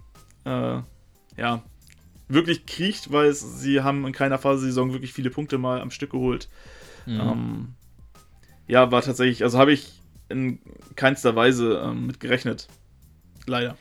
äh, 0.45 0.79
ja, 1.37 1.63
wirklich 2.27 2.65
kriecht, 2.65 3.11
weil 3.11 3.29
es, 3.29 3.61
sie 3.61 3.81
haben 3.81 4.05
in 4.05 4.13
keiner 4.13 4.37
Phase 4.37 4.61
der 4.61 4.71
Saison 4.71 4.93
wirklich 4.93 5.13
viele 5.13 5.29
Punkte 5.29 5.57
mal 5.57 5.81
am 5.81 5.91
Stück 5.91 6.11
geholt. 6.11 6.49
Mhm. 7.05 7.19
Ähm, 7.19 7.67
ja, 8.67 8.91
war 8.91 9.01
tatsächlich, 9.01 9.43
also 9.43 9.57
habe 9.57 9.71
ich 9.71 10.01
in 10.29 10.59
keinster 10.95 11.35
Weise 11.35 11.81
ähm, 11.83 12.05
mit 12.05 12.19
gerechnet. 12.19 12.67
Leider. 13.45 13.77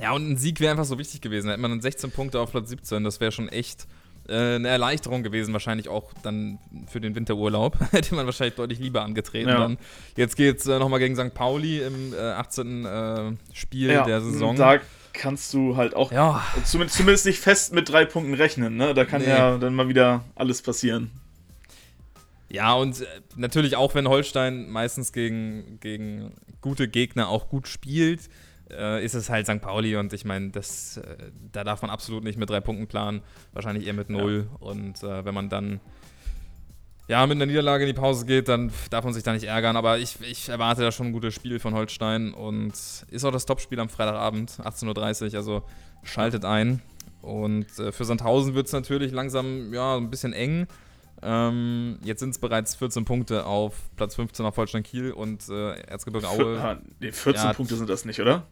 Ja, 0.00 0.12
und 0.12 0.28
ein 0.28 0.36
Sieg 0.36 0.60
wäre 0.60 0.72
einfach 0.72 0.84
so 0.84 0.98
wichtig 0.98 1.20
gewesen. 1.20 1.46
Da 1.46 1.52
hätte 1.52 1.62
man 1.62 1.70
dann 1.72 1.80
16 1.80 2.10
Punkte 2.10 2.40
auf 2.40 2.50
Platz 2.50 2.68
17, 2.68 3.02
das 3.04 3.20
wäre 3.20 3.32
schon 3.32 3.48
echt 3.48 3.86
äh, 4.28 4.56
eine 4.56 4.68
Erleichterung 4.68 5.22
gewesen, 5.22 5.52
wahrscheinlich 5.52 5.88
auch 5.88 6.12
dann 6.22 6.58
für 6.86 7.00
den 7.00 7.14
Winterurlaub. 7.14 7.78
hätte 7.92 8.14
man 8.14 8.26
wahrscheinlich 8.26 8.54
deutlich 8.54 8.78
lieber 8.78 9.02
angetreten. 9.02 9.48
Ja. 9.48 9.58
Dann. 9.58 9.78
Jetzt 10.16 10.36
geht 10.36 10.58
es 10.58 10.66
äh, 10.66 10.78
nochmal 10.78 10.98
gegen 10.98 11.16
St. 11.16 11.34
Pauli 11.34 11.80
im 11.80 12.14
äh, 12.14 12.18
18. 12.18 12.84
Äh, 12.84 13.32
Spiel 13.52 13.90
ja, 13.90 14.04
der 14.04 14.20
Saison. 14.20 14.56
Da 14.56 14.78
kannst 15.12 15.54
du 15.54 15.76
halt 15.76 15.94
auch 15.94 16.12
ja. 16.12 16.44
zumindest, 16.64 16.98
zumindest 16.98 17.26
nicht 17.26 17.38
fest 17.38 17.72
mit 17.72 17.88
drei 17.88 18.04
Punkten 18.04 18.34
rechnen. 18.34 18.76
Ne? 18.76 18.94
Da 18.94 19.04
kann 19.04 19.22
nee. 19.22 19.28
ja 19.28 19.58
dann 19.58 19.74
mal 19.74 19.88
wieder 19.88 20.24
alles 20.34 20.62
passieren. 20.62 21.10
Ja, 22.48 22.74
und 22.74 23.00
äh, 23.00 23.06
natürlich 23.36 23.76
auch, 23.76 23.94
wenn 23.94 24.08
Holstein 24.08 24.70
meistens 24.70 25.12
gegen, 25.12 25.78
gegen 25.80 26.32
gute 26.60 26.88
Gegner 26.88 27.28
auch 27.28 27.48
gut 27.48 27.68
spielt, 27.68 28.28
äh, 28.76 29.04
ist 29.04 29.14
es 29.14 29.30
halt 29.30 29.46
St. 29.46 29.60
Pauli 29.60 29.96
und 29.96 30.12
ich 30.12 30.24
meine, 30.24 30.50
das, 30.50 30.98
äh, 30.98 31.16
da 31.52 31.64
darf 31.64 31.82
man 31.82 31.90
absolut 31.90 32.24
nicht 32.24 32.38
mit 32.38 32.50
drei 32.50 32.60
Punkten 32.60 32.86
planen, 32.86 33.22
wahrscheinlich 33.52 33.86
eher 33.86 33.94
mit 33.94 34.10
null. 34.10 34.48
Ja. 34.50 34.66
Und 34.66 35.02
äh, 35.02 35.24
wenn 35.24 35.34
man 35.34 35.48
dann 35.48 35.80
ja, 37.06 37.26
mit 37.26 37.36
einer 37.36 37.46
Niederlage 37.46 37.84
in 37.84 37.88
die 37.94 38.00
Pause 38.00 38.24
geht, 38.24 38.48
dann 38.48 38.72
darf 38.90 39.04
man 39.04 39.12
sich 39.12 39.22
da 39.22 39.32
nicht 39.32 39.44
ärgern. 39.44 39.76
Aber 39.76 39.98
ich, 39.98 40.16
ich 40.22 40.48
erwarte 40.48 40.82
da 40.82 40.90
schon 40.90 41.08
ein 41.08 41.12
gutes 41.12 41.34
Spiel 41.34 41.58
von 41.58 41.74
Holstein 41.74 42.32
und 42.32 42.72
ist 43.10 43.24
auch 43.24 43.30
das 43.30 43.44
Topspiel 43.44 43.78
am 43.78 43.90
Freitagabend, 43.90 44.52
18.30 44.52 45.28
Uhr. 45.28 45.34
Also 45.34 45.62
schaltet 46.02 46.44
ein. 46.44 46.80
Und 47.20 47.78
äh, 47.78 47.92
für 47.92 48.04
Sandhausen 48.04 48.54
wird 48.54 48.66
es 48.66 48.72
natürlich 48.72 49.12
langsam 49.12 49.72
ja, 49.74 49.96
ein 49.96 50.10
bisschen 50.10 50.32
eng. 50.32 50.66
Ähm, 51.22 51.98
jetzt 52.02 52.20
sind 52.20 52.30
es 52.30 52.38
bereits 52.38 52.74
14 52.74 53.04
Punkte 53.04 53.46
auf 53.46 53.74
Platz 53.96 54.14
15 54.14 54.44
auf 54.44 54.56
Holstein 54.56 54.82
Kiel 54.82 55.12
und 55.12 55.48
äh, 55.48 55.80
Erzgebirge 55.80 56.28
Aue. 56.28 56.60
Ah, 56.60 56.78
nee, 57.00 57.12
14 57.12 57.44
ja, 57.44 57.52
Punkte 57.52 57.76
sind 57.76 57.88
das 57.88 58.04
nicht, 58.04 58.20
oder? 58.20 58.46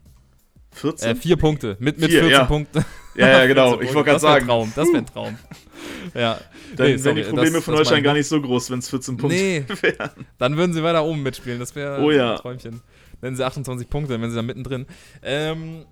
14? 0.73 1.09
Äh, 1.09 1.15
vier 1.15 1.37
Punkte. 1.37 1.77
Mit, 1.79 1.99
mit 1.99 2.09
vier, 2.09 2.21
14 2.21 2.31
ja. 2.31 2.45
Punkten. 2.45 2.85
Ja, 3.15 3.27
ja, 3.27 3.45
genau. 3.47 3.79
ich 3.81 3.93
wollte 3.93 4.09
gerade 4.09 4.19
sagen. 4.19 4.47
Traum. 4.47 4.71
Das 4.75 4.87
wäre 4.87 4.99
ein 4.99 5.05
Traum. 5.05 5.37
ja. 6.13 6.39
Dann 6.75 6.87
nee, 6.87 7.03
wären 7.03 7.15
die 7.15 7.23
Probleme 7.23 7.51
das, 7.53 7.63
von 7.63 7.75
Holstein 7.75 8.03
gar 8.03 8.13
nicht 8.13 8.27
so 8.27 8.41
groß, 8.41 8.71
wenn 8.71 8.79
es 8.79 8.89
14 8.89 9.17
Punkte 9.17 9.37
nee, 9.37 9.63
wären. 9.81 10.25
Dann 10.37 10.57
würden 10.57 10.73
sie 10.73 10.83
weiter 10.83 11.03
oben 11.03 11.21
mitspielen. 11.21 11.59
Das 11.59 11.75
wäre 11.75 12.01
oh, 12.01 12.11
ja. 12.11 12.33
ein 12.33 12.37
Träumchen. 12.37 12.81
Nennen 13.21 13.35
sie 13.35 13.45
28 13.45 13.89
Punkte, 13.89 14.13
dann 14.13 14.21
wären 14.21 14.31
sie 14.31 14.35
da 14.35 14.41
mittendrin. 14.41 14.85
Ähm, 15.21 15.85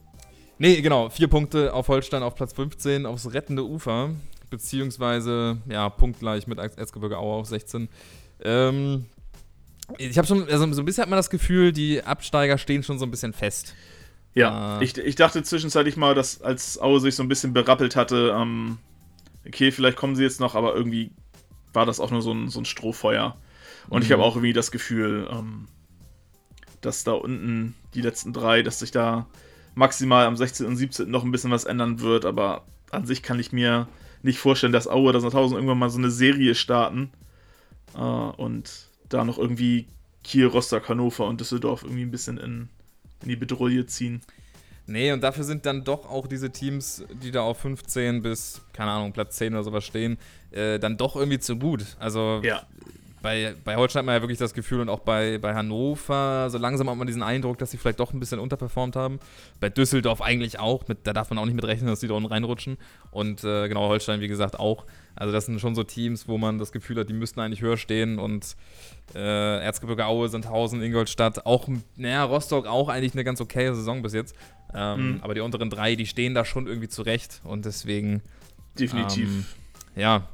nee, 0.58 0.82
genau. 0.82 1.10
Vier 1.10 1.28
Punkte 1.28 1.74
auf 1.74 1.88
Holstein 1.88 2.24
auf 2.24 2.36
Platz 2.36 2.54
15 2.54 3.06
aufs 3.06 3.34
rettende 3.34 3.64
Ufer. 3.64 4.12
Beziehungsweise, 4.50 5.58
ja, 5.70 5.88
punktgleich 5.90 6.46
mit 6.48 6.60
Erzgebirge 6.60 7.18
Aue 7.18 7.36
auf 7.36 7.48
16. 7.48 7.88
Ähm, 8.44 9.06
ich 9.98 10.18
habe 10.18 10.28
schon, 10.28 10.44
also 10.50 10.74
so 10.74 10.82
ein 10.82 10.86
bisschen 10.86 11.04
hat 11.04 11.10
man 11.10 11.18
das 11.18 11.30
Gefühl, 11.30 11.72
die 11.72 12.04
Absteiger 12.04 12.58
stehen 12.58 12.84
schon 12.84 13.00
so 13.00 13.06
ein 13.06 13.12
bisschen 13.12 13.34
fest. 13.34 13.76
Ja, 14.34 14.80
äh, 14.80 14.84
ich, 14.84 14.98
ich 14.98 15.16
dachte 15.16 15.44
zwischenzeitlich 15.44 15.98
mal, 15.98 16.16
dass 16.16 16.42
als 16.42 16.80
Aue 16.80 17.00
sich 17.00 17.16
so 17.16 17.24
ein 17.24 17.30
bisschen 17.30 17.54
berappelt 17.54 17.96
hatte, 17.96 18.36
ähm, 18.36 18.78
okay, 19.46 19.72
vielleicht 19.72 19.98
kommen 19.98 20.16
sie 20.16 20.24
jetzt 20.24 20.40
noch, 20.40 20.56
aber 20.56 20.76
irgendwie 20.76 21.12
war 21.74 21.86
das 21.86 22.00
auch 22.00 22.12
nur 22.12 22.22
so 22.22 22.34
ein, 22.34 22.50
so 22.50 22.60
ein 22.60 22.66
Strohfeuer. 22.66 23.36
Und 23.90 24.00
mhm. 24.00 24.06
ich 24.06 24.12
habe 24.12 24.24
auch 24.24 24.36
irgendwie 24.36 24.54
das 24.54 24.72
Gefühl, 24.72 25.28
ähm, 25.32 25.68
dass 26.82 27.04
da 27.04 27.14
unten 27.14 27.76
die 27.94 28.02
letzten 28.02 28.34
drei, 28.34 28.64
dass 28.64 28.80
sich 28.80 28.92
da 28.92 29.28
maximal 29.76 30.26
am 30.26 30.36
16. 30.36 30.66
und 30.66 30.76
17. 30.76 31.10
noch 31.10 31.24
ein 31.24 31.32
bisschen 31.32 31.52
was 31.52 31.66
ändern 31.66 32.00
wird, 32.00 32.26
aber 32.26 32.66
an 32.90 33.06
sich 33.06 33.24
kann 33.24 33.40
ich 33.40 33.52
mir 33.52 33.88
nicht 34.22 34.40
vorstellen, 34.40 34.74
dass 34.74 34.88
Aue 34.88 35.10
oder 35.10 35.22
Sandhausen 35.22 35.56
irgendwann 35.56 35.80
mal 35.80 35.90
so 35.90 35.98
eine 35.98 36.12
Serie 36.12 36.56
starten 36.56 37.12
äh, 37.96 38.00
und 38.00 38.88
da 39.10 39.24
noch 39.24 39.38
irgendwie 39.38 39.88
Kiel, 40.24 40.46
Rostock, 40.46 40.90
Hannover 40.90 41.26
und 41.28 41.40
Düsseldorf 41.40 41.84
irgendwie 41.84 42.04
ein 42.04 42.12
bisschen 42.12 42.38
in, 42.38 42.70
in 43.24 43.30
die 43.30 43.36
Bedrohung 43.36 43.88
ziehen. 43.88 44.22
Nee, 44.88 45.12
und 45.12 45.22
dafür 45.22 45.44
sind 45.44 45.66
dann 45.66 45.84
doch 45.84 46.10
auch 46.10 46.28
diese 46.28 46.52
Teams, 46.52 47.04
die 47.24 47.32
da 47.32 47.42
auf 47.42 47.60
15 47.60 48.22
bis, 48.22 48.62
keine 48.74 48.92
Ahnung, 48.92 49.14
Platz 49.14 49.38
10 49.38 49.54
oder 49.54 49.64
sowas 49.64 49.86
stehen, 49.86 50.18
äh, 50.52 50.80
dann 50.80 50.98
doch 50.98 51.16
irgendwie 51.16 51.40
zu 51.40 51.58
gut. 51.58 51.86
Also 52.00 52.42
ja. 52.44 52.64
bei, 53.22 53.56
bei 53.64 53.76
Holstein 53.76 54.02
hat 54.02 54.06
man 54.08 54.16
ja 54.16 54.22
wirklich 54.22 54.40
das 54.40 54.54
Gefühl 54.54 54.82
und 54.82 54.90
auch 54.90 55.00
bei, 55.00 55.38
bei 55.38 55.54
Hannover, 55.54 56.50
so 56.50 56.58
langsam 56.58 56.90
hat 56.90 56.98
man 56.98 57.08
diesen 57.08 57.24
Eindruck, 57.24 57.58
dass 57.60 57.72
sie 57.72 57.78
vielleicht 57.78 58.00
doch 58.00 58.12
ein 58.12 58.20
bisschen 58.20 58.40
unterperformt 58.40 58.96
haben. 58.96 59.20
Bei 59.60 59.70
Düsseldorf 59.70 60.22
eigentlich 60.22 60.60
auch, 60.60 60.88
mit, 60.88 61.00
da 61.04 61.14
darf 61.14 61.30
man 61.30 61.40
auch 61.40 61.46
nicht 61.46 61.56
mit 61.56 61.66
rechnen, 61.66 61.88
dass 61.88 62.00
die 62.00 62.08
da 62.08 62.16
unten 62.16 62.30
reinrutschen. 62.30 62.78
Und 63.12 63.44
äh, 63.44 63.68
genau, 63.68 63.88
Holstein, 63.88 64.20
wie 64.20 64.28
gesagt, 64.28 64.60
auch. 64.60 64.86
Also 65.16 65.34
das 65.34 65.46
sind 65.46 65.60
schon 65.60 65.76
so 65.76 65.84
Teams, 65.84 66.28
wo 66.28 66.38
man 66.38 66.58
das 66.58 66.72
Gefühl 66.72 66.98
hat, 67.00 67.10
die 67.10 67.14
müssten 67.14 67.40
eigentlich 67.40 67.62
höher 67.62 67.78
stehen 67.78 68.20
und 68.20 68.56
äh, 69.14 69.64
Erzgebirge 69.64 70.06
Aue, 70.06 70.30
Sandhausen, 70.30 70.82
Ingolstadt, 70.82 71.46
auch, 71.46 71.68
naja, 71.98 72.24
Rostock 72.24 72.66
auch 72.66 72.90
eigentlich 72.90 73.14
eine 73.14 73.24
ganz 73.24 73.42
okay 73.42 73.74
Saison 73.74 74.02
bis 74.02 74.14
jetzt. 74.14 74.36
Ähm, 74.74 75.16
mhm. 75.16 75.20
Aber 75.22 75.34
die 75.34 75.42
unteren 75.42 75.70
drei, 75.70 75.96
die 75.96 76.06
stehen 76.06 76.34
da 76.34 76.46
schon 76.46 76.68
irgendwie 76.68 76.88
zurecht 76.88 77.42
und 77.44 77.66
deswegen. 77.66 78.22
Definitiv. 78.80 79.28
Ähm, 79.28 79.46
ja. 79.96 80.28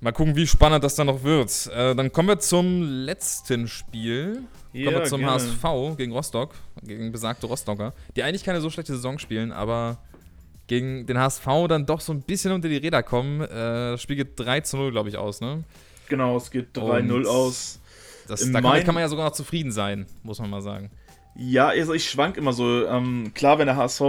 Mal 0.00 0.12
gucken, 0.12 0.36
wie 0.36 0.46
spannend 0.46 0.84
das 0.84 0.96
dann 0.96 1.06
noch 1.06 1.22
wird. 1.22 1.70
Äh, 1.74 1.94
dann 1.94 2.12
kommen 2.12 2.28
wir 2.28 2.38
zum 2.38 2.82
letzten 2.82 3.68
Spiel. 3.68 4.42
Ja, 4.74 4.86
kommen 4.90 5.02
wir 5.02 5.08
zum 5.08 5.20
gerne. 5.20 5.34
HSV 5.34 5.96
gegen 5.96 6.12
Rostock, 6.12 6.54
gegen 6.82 7.10
besagte 7.10 7.46
Rostocker, 7.46 7.94
die 8.14 8.22
eigentlich 8.22 8.44
keine 8.44 8.60
so 8.60 8.68
schlechte 8.68 8.92
Saison 8.92 9.18
spielen, 9.18 9.50
aber 9.52 9.98
gegen 10.66 11.06
den 11.06 11.18
HSV 11.18 11.46
dann 11.68 11.86
doch 11.86 12.00
so 12.00 12.12
ein 12.12 12.22
bisschen 12.22 12.52
unter 12.52 12.68
die 12.68 12.76
Räder 12.76 13.02
kommen. 13.02 13.40
Äh, 13.40 13.48
das 13.92 14.02
Spiel 14.02 14.16
geht 14.16 14.38
3 14.38 14.60
zu 14.60 14.76
0, 14.76 14.92
glaube 14.92 15.08
ich, 15.08 15.16
aus, 15.16 15.40
ne? 15.40 15.64
Genau, 16.08 16.36
es 16.36 16.50
geht 16.50 16.76
3-0 16.76 17.26
aus. 17.26 17.80
Das, 18.28 18.40
da 18.50 18.60
kann, 18.60 18.84
kann, 18.84 18.94
man 18.94 19.02
ja 19.02 19.08
sogar 19.08 19.26
noch 19.26 19.34
zufrieden 19.34 19.72
sein, 19.72 20.06
muss 20.22 20.38
man 20.38 20.50
mal 20.50 20.62
sagen. 20.62 20.90
Ja, 21.36 21.68
also 21.68 21.92
ich 21.92 22.08
schwank 22.08 22.36
immer 22.36 22.52
so. 22.52 22.86
Ähm, 22.86 23.32
klar, 23.34 23.58
wenn 23.58 23.66
der 23.66 23.76
HSV 23.76 24.00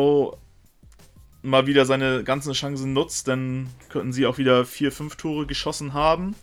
mal 1.42 1.68
wieder 1.68 1.86
seine 1.86 2.24
ganzen 2.24 2.54
Chancen 2.54 2.94
nutzt, 2.94 3.28
dann 3.28 3.68
könnten 3.90 4.14
sie 4.14 4.26
auch 4.26 4.38
wieder 4.38 4.66
4, 4.66 4.92
5 4.92 5.16
Tore 5.16 5.46
geschossen 5.46 5.94
haben. 5.94 6.36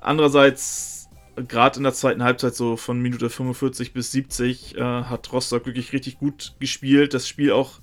Andererseits, 0.00 1.08
gerade 1.48 1.78
in 1.78 1.84
der 1.84 1.94
zweiten 1.94 2.22
Halbzeit, 2.22 2.54
so 2.54 2.76
von 2.76 3.00
Minute 3.00 3.30
45 3.30 3.92
bis 3.92 4.12
70, 4.12 4.76
äh, 4.76 4.80
hat 4.80 5.32
Rostock 5.32 5.66
wirklich 5.66 5.92
richtig 5.92 6.18
gut 6.18 6.54
gespielt. 6.58 7.14
Das 7.14 7.26
Spiel 7.26 7.52
auch 7.52 7.80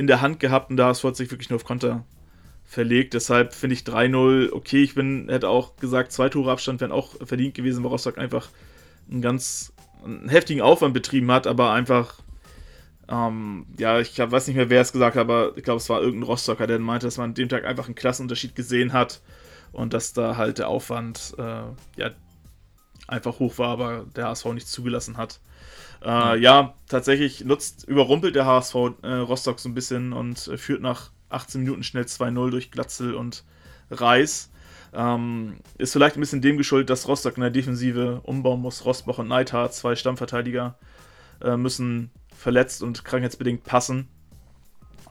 in 0.00 0.06
der 0.06 0.22
Hand 0.22 0.40
gehabt 0.40 0.70
und 0.70 0.78
da 0.78 0.88
hat 0.88 1.16
sich 1.16 1.30
wirklich 1.30 1.50
nur 1.50 1.56
auf 1.56 1.64
Konter 1.64 2.06
verlegt. 2.64 3.12
Deshalb 3.12 3.52
finde 3.52 3.74
ich 3.74 3.82
3-0 3.82 4.50
okay. 4.50 4.82
Ich 4.82 4.94
bin, 4.94 5.28
hätte 5.28 5.50
auch 5.50 5.76
gesagt, 5.76 6.10
zwei 6.10 6.30
Tore 6.30 6.50
Abstand 6.50 6.80
wären 6.80 6.90
auch 6.90 7.16
verdient 7.22 7.54
gewesen, 7.54 7.84
weil 7.84 7.90
Rostock 7.90 8.16
einfach 8.16 8.48
einen 9.10 9.20
ganz 9.20 9.74
einen 10.02 10.30
heftigen 10.30 10.62
Aufwand 10.62 10.94
betrieben 10.94 11.30
hat, 11.30 11.46
aber 11.46 11.72
einfach, 11.72 12.14
ähm, 13.10 13.66
ja, 13.78 14.00
ich 14.00 14.14
glaub, 14.14 14.30
weiß 14.30 14.46
nicht 14.46 14.56
mehr, 14.56 14.70
wer 14.70 14.80
es 14.80 14.92
gesagt 14.92 15.16
hat, 15.16 15.20
aber 15.20 15.52
ich 15.56 15.64
glaube, 15.64 15.76
es 15.76 15.90
war 15.90 16.00
irgendein 16.00 16.30
Rostocker, 16.30 16.66
der 16.66 16.78
meinte, 16.78 17.06
dass 17.06 17.18
man 17.18 17.30
an 17.30 17.34
dem 17.34 17.50
Tag 17.50 17.66
einfach 17.66 17.84
einen 17.84 17.94
Klassenunterschied 17.94 18.54
gesehen 18.54 18.94
hat 18.94 19.20
und 19.72 19.92
dass 19.92 20.14
da 20.14 20.38
halt 20.38 20.56
der 20.56 20.68
Aufwand, 20.68 21.34
äh, 21.36 21.42
ja, 22.00 22.10
einfach 23.06 23.38
hoch 23.38 23.58
war, 23.58 23.68
aber 23.68 24.06
der 24.16 24.28
HSV 24.28 24.46
nicht 24.54 24.68
zugelassen 24.68 25.18
hat. 25.18 25.40
Äh, 26.02 26.38
ja, 26.38 26.74
tatsächlich 26.88 27.44
nutzt, 27.44 27.86
überrumpelt 27.86 28.34
der 28.34 28.46
HSV 28.46 28.74
äh, 29.02 29.12
Rostock 29.12 29.60
so 29.60 29.68
ein 29.68 29.74
bisschen 29.74 30.12
und 30.12 30.48
äh, 30.48 30.56
führt 30.56 30.80
nach 30.80 31.10
18 31.28 31.62
Minuten 31.62 31.82
schnell 31.82 32.04
2-0 32.04 32.50
durch 32.50 32.70
Glatzel 32.70 33.14
und 33.14 33.44
Reis. 33.90 34.50
Ähm, 34.92 35.58
ist 35.78 35.92
vielleicht 35.92 36.16
ein 36.16 36.20
bisschen 36.20 36.40
dem 36.40 36.56
geschuldet, 36.56 36.90
dass 36.90 37.06
Rostock 37.06 37.36
in 37.36 37.42
der 37.42 37.50
Defensive 37.50 38.20
umbauen 38.24 38.60
muss. 38.60 38.84
Rosbach 38.84 39.18
und 39.18 39.28
Neidhardt, 39.28 39.74
zwei 39.74 39.94
Stammverteidiger, 39.94 40.76
äh, 41.42 41.56
müssen 41.56 42.10
verletzt 42.34 42.82
und 42.82 43.04
krankheitsbedingt 43.04 43.64
passen. 43.64 44.08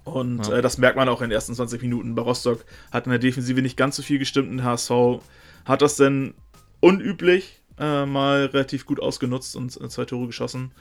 Und 0.04 0.48
ja. 0.48 0.58
äh, 0.58 0.62
das 0.62 0.78
merkt 0.78 0.98
man 0.98 1.08
auch 1.08 1.22
in 1.22 1.30
den 1.30 1.36
ersten 1.36 1.54
20 1.54 1.82
Minuten. 1.82 2.16
Bei 2.16 2.24
Rostock 2.24 2.66
hat 2.92 3.06
in 3.06 3.12
der 3.12 3.20
Defensive 3.20 3.62
nicht 3.62 3.78
ganz 3.78 3.96
so 3.96 4.02
viel 4.02 4.20
gestimmt. 4.20 4.52
In 4.52 4.64
HSV 4.64 4.92
hat 5.66 5.82
das 5.82 5.96
denn 5.96 6.34
unüblich 6.80 7.59
äh, 7.80 8.06
mal 8.06 8.46
relativ 8.46 8.86
gut 8.86 9.00
ausgenutzt 9.00 9.56
und 9.56 9.80
äh, 9.80 9.90
zwei 9.90 10.06
Tore 10.06 10.28
geschossen. 10.28 10.72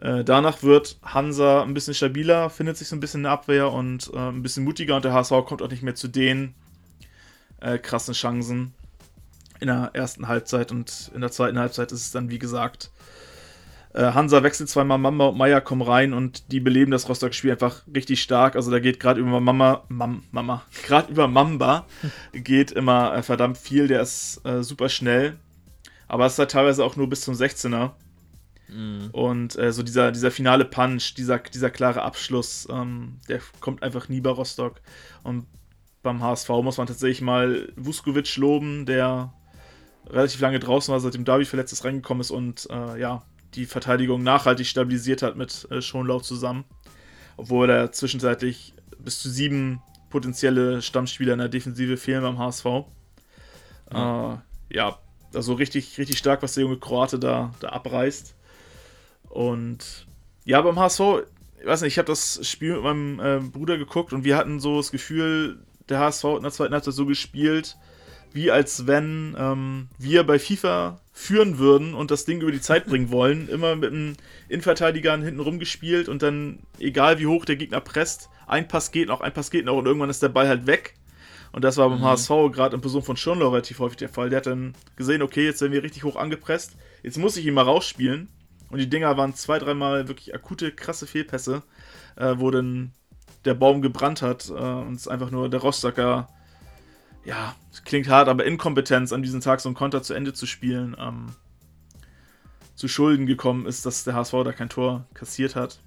Äh, 0.00 0.24
danach 0.24 0.62
wird 0.62 0.98
Hansa 1.02 1.62
ein 1.62 1.74
bisschen 1.74 1.94
stabiler, 1.94 2.50
findet 2.50 2.76
sich 2.76 2.88
so 2.88 2.96
ein 2.96 3.00
bisschen 3.00 3.20
in 3.20 3.24
der 3.24 3.32
Abwehr 3.32 3.72
und 3.72 4.10
äh, 4.14 4.18
ein 4.18 4.42
bisschen 4.42 4.64
mutiger 4.64 4.96
und 4.96 5.04
der 5.04 5.12
HSV 5.12 5.32
kommt 5.46 5.62
auch 5.62 5.70
nicht 5.70 5.82
mehr 5.82 5.96
zu 5.96 6.08
den 6.08 6.54
äh, 7.60 7.78
krassen 7.78 8.14
Chancen 8.14 8.74
in 9.60 9.66
der 9.66 9.90
ersten 9.92 10.28
Halbzeit 10.28 10.70
und 10.70 11.10
in 11.14 11.20
der 11.20 11.32
zweiten 11.32 11.58
Halbzeit 11.58 11.90
ist 11.90 12.02
es 12.02 12.12
dann, 12.12 12.30
wie 12.30 12.38
gesagt, 12.38 12.90
äh, 13.94 14.12
Hansa 14.12 14.42
wechselt 14.44 14.68
zweimal, 14.68 14.98
Mamba 14.98 15.26
und 15.28 15.38
Meier 15.38 15.60
kommen 15.60 15.82
rein 15.82 16.12
und 16.12 16.52
die 16.52 16.60
beleben 16.60 16.92
das 16.92 17.08
Rostock-Spiel 17.08 17.52
einfach 17.52 17.82
richtig 17.92 18.22
stark. 18.22 18.54
Also 18.54 18.70
da 18.70 18.78
geht 18.78 19.00
gerade 19.00 19.20
über 19.20 19.40
Mama, 19.40 19.82
Mam, 19.88 20.22
Mama, 20.30 20.62
gerade 20.86 21.10
über 21.10 21.26
Mamba 21.26 21.86
geht 22.32 22.70
immer 22.70 23.14
äh, 23.16 23.22
verdammt 23.22 23.58
viel. 23.58 23.88
Der 23.88 24.02
ist 24.02 24.40
äh, 24.44 24.62
super 24.62 24.88
schnell, 24.88 25.36
aber 26.08 26.26
es 26.26 26.32
ist 26.32 26.38
halt 26.38 26.50
teilweise 26.50 26.84
auch 26.84 26.96
nur 26.96 27.08
bis 27.08 27.20
zum 27.20 27.34
16er. 27.34 27.92
Mhm. 28.68 29.10
Und 29.12 29.58
äh, 29.58 29.72
so 29.72 29.82
dieser, 29.82 30.10
dieser 30.12 30.30
finale 30.30 30.64
Punch, 30.64 31.14
dieser, 31.14 31.38
dieser 31.38 31.70
klare 31.70 32.02
Abschluss, 32.02 32.66
ähm, 32.70 33.18
der 33.28 33.40
kommt 33.60 33.82
einfach 33.82 34.08
nie 34.08 34.20
bei 34.20 34.30
Rostock. 34.30 34.80
Und 35.22 35.46
beim 36.02 36.22
HSV 36.22 36.48
muss 36.62 36.78
man 36.78 36.86
tatsächlich 36.86 37.20
mal 37.20 37.72
Vuskovic 37.76 38.36
loben, 38.36 38.86
der 38.86 39.32
relativ 40.08 40.40
lange 40.40 40.58
draußen 40.58 40.92
war, 40.92 41.00
seitdem 41.00 41.24
Davi 41.24 41.44
verletzt 41.44 41.72
ist, 41.72 41.84
reingekommen 41.84 42.22
ist 42.22 42.30
und 42.30 42.66
äh, 42.70 42.98
ja, 42.98 43.22
die 43.54 43.66
Verteidigung 43.66 44.22
nachhaltig 44.22 44.66
stabilisiert 44.66 45.22
hat 45.22 45.36
mit 45.36 45.66
äh, 45.70 45.82
Schonlauf 45.82 46.22
zusammen. 46.22 46.64
Obwohl 47.36 47.68
er 47.70 47.92
zwischenzeitlich 47.92 48.74
bis 48.98 49.20
zu 49.20 49.28
sieben 49.28 49.82
potenzielle 50.10 50.80
Stammspieler 50.80 51.34
in 51.34 51.38
der 51.38 51.48
Defensive 51.48 51.96
fehlen 51.96 52.22
beim 52.22 52.38
HSV. 52.38 52.64
Ja, 53.92 54.34
äh, 54.70 54.76
ja 54.76 54.98
also 55.34 55.54
richtig, 55.54 55.98
richtig 55.98 56.18
stark, 56.18 56.42
was 56.42 56.54
der 56.54 56.64
junge 56.64 56.78
Kroate 56.78 57.18
da, 57.18 57.54
da 57.60 57.68
abreißt. 57.70 58.34
Und 59.28 60.06
ja, 60.44 60.60
beim 60.62 60.78
HSV, 60.78 61.00
ich 61.60 61.66
weiß 61.66 61.82
nicht, 61.82 61.94
ich 61.94 61.98
habe 61.98 62.06
das 62.06 62.46
Spiel 62.46 62.74
mit 62.74 62.82
meinem 62.82 63.20
äh, 63.20 63.40
Bruder 63.40 63.78
geguckt 63.78 64.12
und 64.12 64.24
wir 64.24 64.36
hatten 64.36 64.60
so 64.60 64.78
das 64.78 64.90
Gefühl, 64.90 65.58
der 65.88 66.00
HSV 66.00 66.24
in 66.24 66.42
der 66.42 66.52
zweiten 66.52 66.74
Halbzeit 66.74 66.94
so 66.94 67.06
gespielt, 67.06 67.76
wie 68.32 68.50
als 68.50 68.86
wenn 68.86 69.36
ähm, 69.38 69.88
wir 69.98 70.24
bei 70.24 70.38
FIFA 70.38 71.00
führen 71.12 71.58
würden 71.58 71.94
und 71.94 72.10
das 72.10 72.24
Ding 72.24 72.40
über 72.40 72.52
die 72.52 72.60
Zeit 72.60 72.86
bringen 72.88 73.10
wollen. 73.10 73.48
Immer 73.48 73.76
mit 73.76 73.92
einem 73.92 74.14
Innenverteidigern 74.48 75.22
hinten 75.22 75.40
rumgespielt 75.40 76.08
und 76.08 76.22
dann, 76.22 76.60
egal 76.78 77.18
wie 77.18 77.26
hoch 77.26 77.44
der 77.44 77.56
Gegner 77.56 77.80
presst, 77.80 78.28
ein 78.46 78.68
Pass 78.68 78.90
geht 78.90 79.08
noch, 79.08 79.20
ein 79.20 79.32
Pass 79.32 79.50
geht 79.50 79.64
noch 79.64 79.76
und 79.76 79.86
irgendwann 79.86 80.10
ist 80.10 80.22
der 80.22 80.28
Ball 80.28 80.48
halt 80.48 80.66
weg. 80.66 80.94
Und 81.52 81.64
das 81.64 81.76
war 81.76 81.88
beim 81.88 82.00
mhm. 82.00 82.04
HSV 82.04 82.28
gerade 82.52 82.74
in 82.74 82.80
Person 82.80 83.02
von 83.02 83.16
Schirnlau 83.16 83.48
relativ 83.48 83.78
häufig 83.78 83.98
der 83.98 84.08
Fall. 84.08 84.30
Der 84.30 84.38
hat 84.38 84.46
dann 84.46 84.74
gesehen, 84.96 85.22
okay, 85.22 85.44
jetzt 85.44 85.60
werden 85.60 85.72
wir 85.72 85.82
richtig 85.82 86.04
hoch 86.04 86.16
angepresst, 86.16 86.76
jetzt 87.02 87.18
muss 87.18 87.36
ich 87.36 87.46
ihn 87.46 87.54
mal 87.54 87.62
rausspielen. 87.62 88.28
Und 88.70 88.78
die 88.78 88.88
Dinger 88.88 89.16
waren 89.16 89.34
zwei, 89.34 89.58
dreimal 89.58 90.08
wirklich 90.08 90.34
akute, 90.34 90.72
krasse 90.72 91.06
Fehlpässe, 91.06 91.62
äh, 92.16 92.34
wo 92.36 92.50
dann 92.50 92.92
der 93.44 93.54
Baum 93.54 93.80
gebrannt 93.80 94.20
hat 94.20 94.50
äh, 94.50 94.52
und 94.52 94.94
es 94.94 95.08
einfach 95.08 95.30
nur 95.30 95.48
der 95.48 95.60
Rostocker 95.60 96.28
ja, 97.28 97.54
klingt 97.84 98.08
hart, 98.08 98.28
aber 98.28 98.46
Inkompetenz 98.46 99.12
an 99.12 99.22
diesem 99.22 99.40
Tag 99.42 99.60
so 99.60 99.68
ein 99.68 99.74
Konter 99.74 100.02
zu 100.02 100.14
Ende 100.14 100.32
zu 100.32 100.46
spielen, 100.46 100.96
ähm, 100.98 101.26
zu 102.74 102.88
Schulden 102.88 103.26
gekommen 103.26 103.66
ist, 103.66 103.84
dass 103.84 104.04
der 104.04 104.14
HSV 104.14 104.32
da 104.44 104.52
kein 104.52 104.70
Tor 104.70 105.06
kassiert 105.12 105.54
hat. 105.54 105.80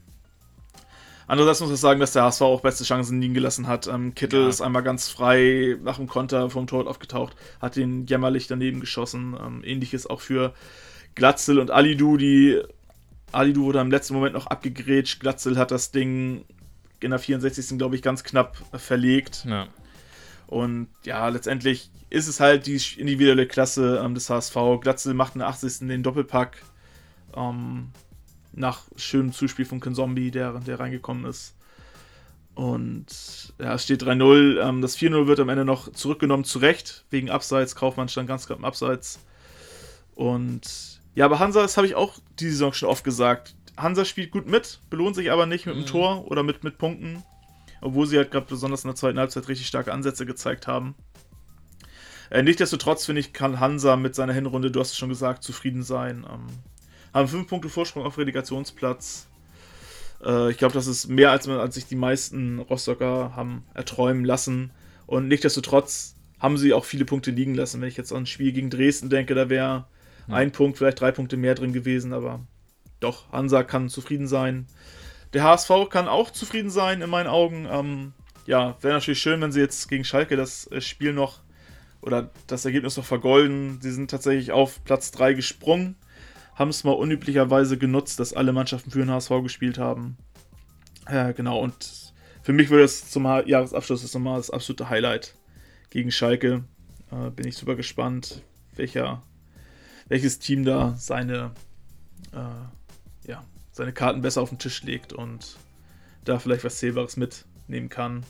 Andererseits 1.32 1.62
muss 1.62 1.70
man 1.70 1.78
sagen, 1.78 2.02
dass 2.02 2.12
der 2.12 2.24
HSV 2.24 2.42
auch 2.42 2.60
beste 2.60 2.84
Chancen 2.84 3.22
liegen 3.22 3.34
gelassen 3.34 3.66
hat. 3.66 3.88
Ähm, 3.88 4.14
Kittel 4.16 4.42
ja. 4.42 4.50
ist 4.50 4.60
einmal 4.60 4.84
ganz 4.84 5.08
frei 5.08 5.78
nach 5.82 5.96
dem 5.96 6.08
Konter 6.08 6.50
vom 6.50 6.68
Tor 6.68 6.86
aufgetaucht, 6.88 7.38
hat 7.62 7.78
den 7.78 8.06
jämmerlich 8.06 8.48
daneben 8.48 8.82
geschossen. 8.82 9.38
Ähm, 9.42 9.64
Ähnliches 9.64 10.06
auch 10.06 10.20
für 10.20 10.54
Glatzel 11.16 11.60
und 11.60 11.72
Alidu, 11.72 12.18
die 12.18 12.62
Alidu 13.32 13.64
wurde 13.64 13.80
im 13.80 13.92
letzten 13.92 14.14
Moment 14.14 14.34
noch 14.34 14.48
abgegrätscht. 14.48 15.22
Glatzel 15.22 15.58
hat 15.58 15.72
das 15.72 15.92
Ding 15.92 16.44
in 17.00 17.12
der 17.12 17.20
64. 17.20 17.78
glaube 17.78 17.96
ich 17.96 18.02
ganz 18.02 18.26
knapp 18.26 18.58
verlegt. 18.74 19.46
Ja. 19.48 19.68
Und 20.48 20.90
ja, 21.06 21.30
letztendlich 21.30 21.92
ist 22.10 22.28
es 22.28 22.42
halt 22.42 22.66
die 22.68 22.82
individuelle 22.98 23.48
Klasse 23.48 24.02
ähm, 24.04 24.16
des 24.16 24.30
HSV. 24.30 24.82
Glatzel 24.82 25.14
macht 25.14 25.36
in 25.36 25.40
der 25.40 25.48
80. 25.48 25.88
den 25.88 26.04
Doppelpack. 26.04 26.62
Ähm, 27.38 27.92
nach 28.54 28.84
schönem 28.95 29.32
Zuspiel 29.32 29.66
von 29.66 29.82
Zombie, 29.93 30.32
der, 30.32 30.54
der 30.60 30.80
reingekommen 30.80 31.26
ist. 31.26 31.56
Und 32.54 33.54
ja, 33.60 33.76
es 33.76 33.84
steht 33.84 34.04
3-0. 34.04 34.62
Ähm, 34.62 34.82
das 34.82 34.97
4-0 34.97 35.28
wird 35.28 35.39
am 35.39 35.49
Ende 35.49 35.66
noch 35.66 35.91
zurückgenommen, 35.91 36.43
zu 36.43 36.60
Recht, 36.60 37.06
wegen 37.10 37.30
Abseits. 37.30 37.76
Kaufmann 37.76 38.10
stand 38.10 38.28
ganz 38.28 38.45
knapp 38.45 38.60
im 38.60 38.66
Abseits. 38.66 39.20
Und 40.16 41.02
ja, 41.16 41.26
aber 41.26 41.39
Hansa, 41.39 41.62
das 41.62 41.78
habe 41.78 41.88
ich 41.88 41.95
auch 41.95 42.20
die 42.39 42.49
Saison 42.49 42.74
schon 42.74 42.89
oft 42.89 43.04
gesagt. 43.04 43.56
Hansa 43.78 44.04
spielt 44.06 44.32
gut 44.32 44.47
mit, 44.47 44.80
belohnt 44.89 45.16
sich 45.16 45.32
aber 45.32 45.45
nicht 45.45 45.66
mit 45.66 45.76
mhm. 45.76 45.82
einem 45.82 45.89
Tor 45.89 46.28
oder 46.30 46.43
mit, 46.43 46.64
mit 46.64 46.78
Punkten 46.78 47.24
obwohl 47.82 48.06
sie 48.06 48.18
halt 48.18 48.32
gerade 48.32 48.45
besonders 48.45 48.84
in 48.84 48.89
der 48.89 48.95
zweiten 48.95 49.20
Halbzeit 49.20 49.47
richtig 49.49 49.68
starke 49.68 49.91
Ansätze 49.91 50.26
gezeigt 50.26 50.68
haben. 50.68 50.95
Äh, 52.30 52.43
Nichtsdestotrotz 52.43 53.06
finde 53.06 53.20
ich, 53.20 53.34
kann 53.34 53.60
Hansa 53.60 53.95
mit 53.97 54.16
seiner 54.16 54.34
Hinrunde, 54.34 54.72
du 54.72 54.80
hast 54.80 54.91
es 54.91 54.97
schon 54.97 55.10
gesagt, 55.10 55.43
zufrieden 55.43 55.84
sein. 55.84 56.26
Ähm, 56.32 56.47
haben 57.14 57.28
fünf 57.28 57.47
Punkte 57.47 57.70
Vorsprung 57.70 58.05
auf 58.05 58.18
Relegationsplatz. 58.18 59.28
Äh, 60.24 60.51
ich 60.51 60.57
glaube, 60.57 60.74
das 60.74 60.88
ist 60.88 61.07
mehr, 61.07 61.32
als, 61.32 61.47
man, 61.47 61.59
als 61.59 61.76
sich 61.76 61.88
die 61.88 61.95
meisten 61.95 62.59
Rostocker 62.59 63.36
haben 63.36 63.64
erträumen 63.74 64.26
lassen. 64.26 64.72
Und 65.07 65.28
nichtsdestotrotz 65.28 66.16
haben 66.39 66.57
sie 66.57 66.74
auch 66.74 66.86
viele 66.86 67.05
Punkte 67.05 67.32
liegen 67.32 67.53
lassen. 67.53 67.82
Wenn 67.82 67.89
ich 67.89 67.97
jetzt 67.97 68.12
an 68.12 68.24
ein 68.24 68.26
Spiel 68.26 68.51
gegen 68.51 68.70
Dresden 68.70 69.09
denke, 69.09 69.36
da 69.36 69.49
wäre 69.49 69.86
hm. 70.26 70.34
ein 70.34 70.51
Punkt, 70.51 70.78
vielleicht 70.78 70.99
drei 70.99 71.12
Punkte 71.12 71.38
mehr 71.38 71.55
drin 71.55 71.74
gewesen, 71.74 72.14
aber 72.14 72.41
doch, 72.99 73.32
Hansa 73.32 73.64
kann 73.64 73.89
zufrieden 73.89 74.28
sein. 74.28 74.68
Der 75.34 75.43
HSV 75.43 75.72
kann 75.89 76.07
auch 76.07 76.32
zufrieden 76.32 76.70
sein, 76.70 77.01
in 77.01 77.09
meinen 77.09 77.28
Augen. 77.28 77.68
Ähm, 77.70 78.14
ja, 78.45 78.76
wäre 78.82 78.95
natürlich 78.95 79.22
schön, 79.22 79.41
wenn 79.41 79.51
sie 79.51 79.59
jetzt 79.59 79.88
gegen 79.88 80.03
Schalke 80.03 80.36
das 80.36 80.70
äh, 80.72 80.82
Spiel 80.82 81.14
noch 81.14 81.39
oder 82.01 82.32
das 82.47 82.66
Ergebnis 82.66 82.97
noch 82.97 83.05
vergolden. 83.05 83.80
Sie 83.82 83.91
sind 83.91 84.12
tatsächlich 84.12 84.51
auf 84.51 84.84
Platz 84.84 85.12
3 85.12 85.34
gesprungen, 85.34 85.95
haben 86.56 86.70
es 86.70 86.84
mal 86.84 86.91
unüblicherweise 86.91 87.78
genutzt, 87.78 88.20
dass 88.20 88.34
alle 88.34 88.54
Mannschaften 88.54 88.91
für 88.91 88.99
den 88.99 89.12
HSV 89.12 89.32
gespielt 89.43 89.78
haben. 89.78 90.18
Ja, 91.10 91.32
genau, 91.32 91.60
und 91.60 92.14
für 92.43 92.54
mich 92.54 92.70
würde 92.70 92.84
es 92.84 93.10
zum 93.10 93.26
Jahresabschluss 93.26 94.02
das 94.02 94.14
nochmal 94.14 94.38
das 94.38 94.49
absolute 94.49 94.89
Highlight 94.89 95.36
gegen 95.89 96.12
Schalke. 96.12 96.64
Äh, 97.12 97.30
bin 97.32 97.47
ich 97.47 97.58
super 97.58 97.76
gespannt, 97.76 98.41
welcher, 98.76 99.22
welches 100.08 100.39
Team 100.39 100.66
da 100.66 100.95
seine 100.97 101.52
äh, 102.34 103.30
ja, 103.30 103.43
seine 103.72 103.93
Karten 103.93 104.22
besser 104.22 104.41
auf 104.41 104.49
den 104.49 104.60
Tisch 104.60 104.84
legt 104.84 105.14
und 105.14 105.58
da 106.26 106.39
vielleicht 106.39 106.64
was 106.64 106.78
Zählbares 106.78 107.18
mitnehmen 107.18 107.89
kann. 107.89 108.26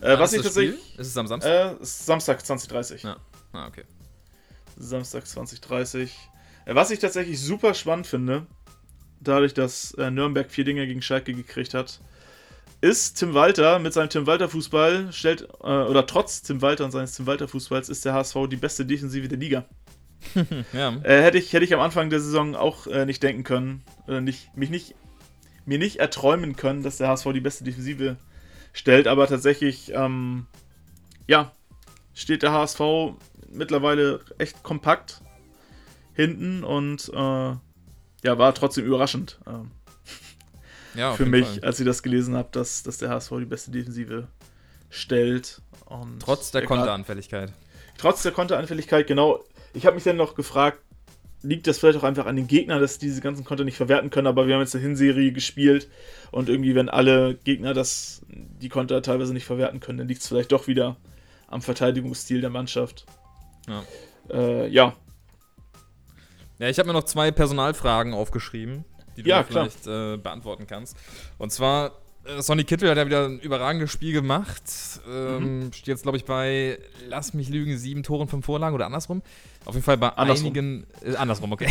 Äh, 0.00 0.18
was 0.18 0.32
ich 0.32 0.42
tatsächlich. 0.42 0.80
Spiel? 0.80 1.00
Ist 1.00 1.08
es 1.08 1.16
am 1.16 1.26
Samstag? 1.26 1.80
Äh, 1.80 1.84
Samstag 1.84 2.44
2030. 2.44 3.02
Ja. 3.04 3.16
Ah, 3.52 3.66
okay. 3.66 3.84
Samstag 4.76 5.26
2030. 5.26 6.14
Was 6.66 6.90
ich 6.90 6.98
tatsächlich 6.98 7.40
super 7.40 7.74
spannend 7.74 8.06
finde, 8.06 8.46
dadurch, 9.20 9.54
dass 9.54 9.94
äh, 9.94 10.10
Nürnberg 10.10 10.50
vier 10.50 10.64
Dinge 10.64 10.86
gegen 10.86 11.02
Schalke 11.02 11.34
gekriegt 11.34 11.74
hat, 11.74 12.00
ist 12.80 13.18
Tim 13.18 13.32
Walter 13.34 13.78
mit 13.78 13.92
seinem 13.92 14.10
Tim 14.10 14.26
Walter 14.26 14.48
Fußball 14.48 15.12
stellt 15.12 15.42
äh, 15.62 15.66
oder 15.66 16.06
trotz 16.06 16.42
Tim 16.42 16.60
Walter 16.62 16.84
und 16.84 16.90
seines 16.90 17.14
Tim 17.14 17.26
Walter 17.26 17.48
Fußballs 17.48 17.88
ist 17.88 18.04
der 18.04 18.12
HSV 18.12 18.36
die 18.50 18.56
beste 18.56 18.84
Defensive 18.84 19.28
der 19.28 19.38
Liga. 19.38 19.64
ja. 20.72 20.96
äh, 21.02 21.22
hätte, 21.22 21.38
ich, 21.38 21.52
hätte 21.52 21.64
ich 21.64 21.74
am 21.74 21.80
Anfang 21.80 22.10
der 22.10 22.20
Saison 22.20 22.54
auch 22.54 22.86
äh, 22.86 23.06
nicht 23.06 23.22
denken 23.22 23.44
können, 23.44 23.84
äh, 24.08 24.20
nicht, 24.20 24.56
mich 24.56 24.70
nicht, 24.70 24.94
mir 25.64 25.78
nicht 25.78 25.96
erträumen 25.96 26.56
können, 26.56 26.82
dass 26.82 26.98
der 26.98 27.08
HSV 27.08 27.28
die 27.32 27.40
beste 27.40 27.64
Defensive 27.64 28.16
stellt, 28.72 29.06
aber 29.06 29.26
tatsächlich, 29.26 29.92
ähm, 29.94 30.46
ja, 31.26 31.52
steht 32.14 32.42
der 32.42 32.52
HSV 32.52 32.80
mittlerweile 33.48 34.20
echt 34.38 34.62
kompakt 34.62 35.21
hinten 36.14 36.64
und 36.64 37.10
äh, 37.12 37.16
ja, 37.16 38.38
war 38.38 38.54
trotzdem 38.54 38.84
überraschend. 38.84 39.38
Ähm, 39.46 39.70
ja, 40.94 41.14
für 41.14 41.26
mich, 41.26 41.46
Fall. 41.46 41.64
als 41.64 41.80
ich 41.80 41.86
das 41.86 42.02
gelesen 42.02 42.36
habe, 42.36 42.48
dass, 42.52 42.82
dass 42.82 42.98
der 42.98 43.10
HSV 43.10 43.32
die 43.38 43.44
beste 43.46 43.70
Defensive 43.70 44.28
stellt. 44.90 45.62
Und 45.86 46.20
trotz 46.20 46.50
der 46.50 46.64
Konteranfälligkeit. 46.64 47.52
Trotz 47.98 48.22
der 48.22 48.32
Konteranfälligkeit, 48.32 49.06
genau. 49.06 49.44
Ich 49.74 49.86
habe 49.86 49.94
mich 49.94 50.04
dann 50.04 50.16
noch 50.16 50.34
gefragt, 50.34 50.78
liegt 51.42 51.66
das 51.66 51.78
vielleicht 51.78 51.98
auch 51.98 52.04
einfach 52.04 52.26
an 52.26 52.36
den 52.36 52.46
Gegnern, 52.46 52.80
dass 52.80 52.98
diese 52.98 53.20
ganzen 53.20 53.44
Konter 53.44 53.64
nicht 53.64 53.76
verwerten 53.76 54.10
können, 54.10 54.26
aber 54.26 54.46
wir 54.46 54.54
haben 54.54 54.60
jetzt 54.60 54.74
eine 54.74 54.84
Hinserie 54.84 55.32
gespielt 55.32 55.88
und 56.30 56.48
irgendwie, 56.48 56.74
wenn 56.74 56.88
alle 56.88 57.34
Gegner 57.34 57.74
das, 57.74 58.22
die 58.28 58.68
Konter 58.68 59.02
teilweise 59.02 59.32
nicht 59.32 59.44
verwerten 59.44 59.80
können, 59.80 59.98
dann 59.98 60.08
liegt 60.08 60.22
es 60.22 60.28
vielleicht 60.28 60.52
doch 60.52 60.66
wieder 60.66 60.96
am 61.48 61.62
Verteidigungsstil 61.62 62.40
der 62.40 62.50
Mannschaft. 62.50 63.06
Ja. 63.68 63.84
Äh, 64.30 64.68
ja. 64.68 64.94
Ja, 66.62 66.68
ich 66.68 66.78
habe 66.78 66.86
mir 66.86 66.92
noch 66.92 67.02
zwei 67.02 67.32
Personalfragen 67.32 68.14
aufgeschrieben, 68.14 68.84
die 69.16 69.24
du 69.24 69.30
Ja, 69.30 69.42
vielleicht 69.42 69.84
äh, 69.88 70.16
beantworten 70.16 70.68
kannst. 70.68 70.96
Und 71.36 71.50
zwar, 71.50 71.90
äh, 72.24 72.40
Sonny 72.40 72.62
Kittel 72.62 72.88
hat 72.88 72.96
ja 72.98 73.04
wieder 73.04 73.24
ein 73.26 73.40
überragendes 73.40 73.90
Spiel 73.90 74.12
gemacht. 74.12 74.62
Ähm, 75.10 75.72
Steht 75.72 75.88
jetzt, 75.88 76.02
glaube 76.04 76.18
ich, 76.18 76.24
bei, 76.24 76.78
lass 77.08 77.34
mich 77.34 77.48
lügen, 77.48 77.76
sieben 77.78 78.04
Toren, 78.04 78.28
fünf 78.28 78.46
Vorlagen 78.46 78.76
oder 78.76 78.86
andersrum. 78.86 79.22
Auf 79.64 79.74
jeden 79.74 79.84
Fall 79.84 79.96
bei 79.96 80.10
Andersrum. 80.10 80.46
einigen, 80.46 80.86
äh, 81.04 81.16
andersrum, 81.16 81.50
okay. 81.50 81.66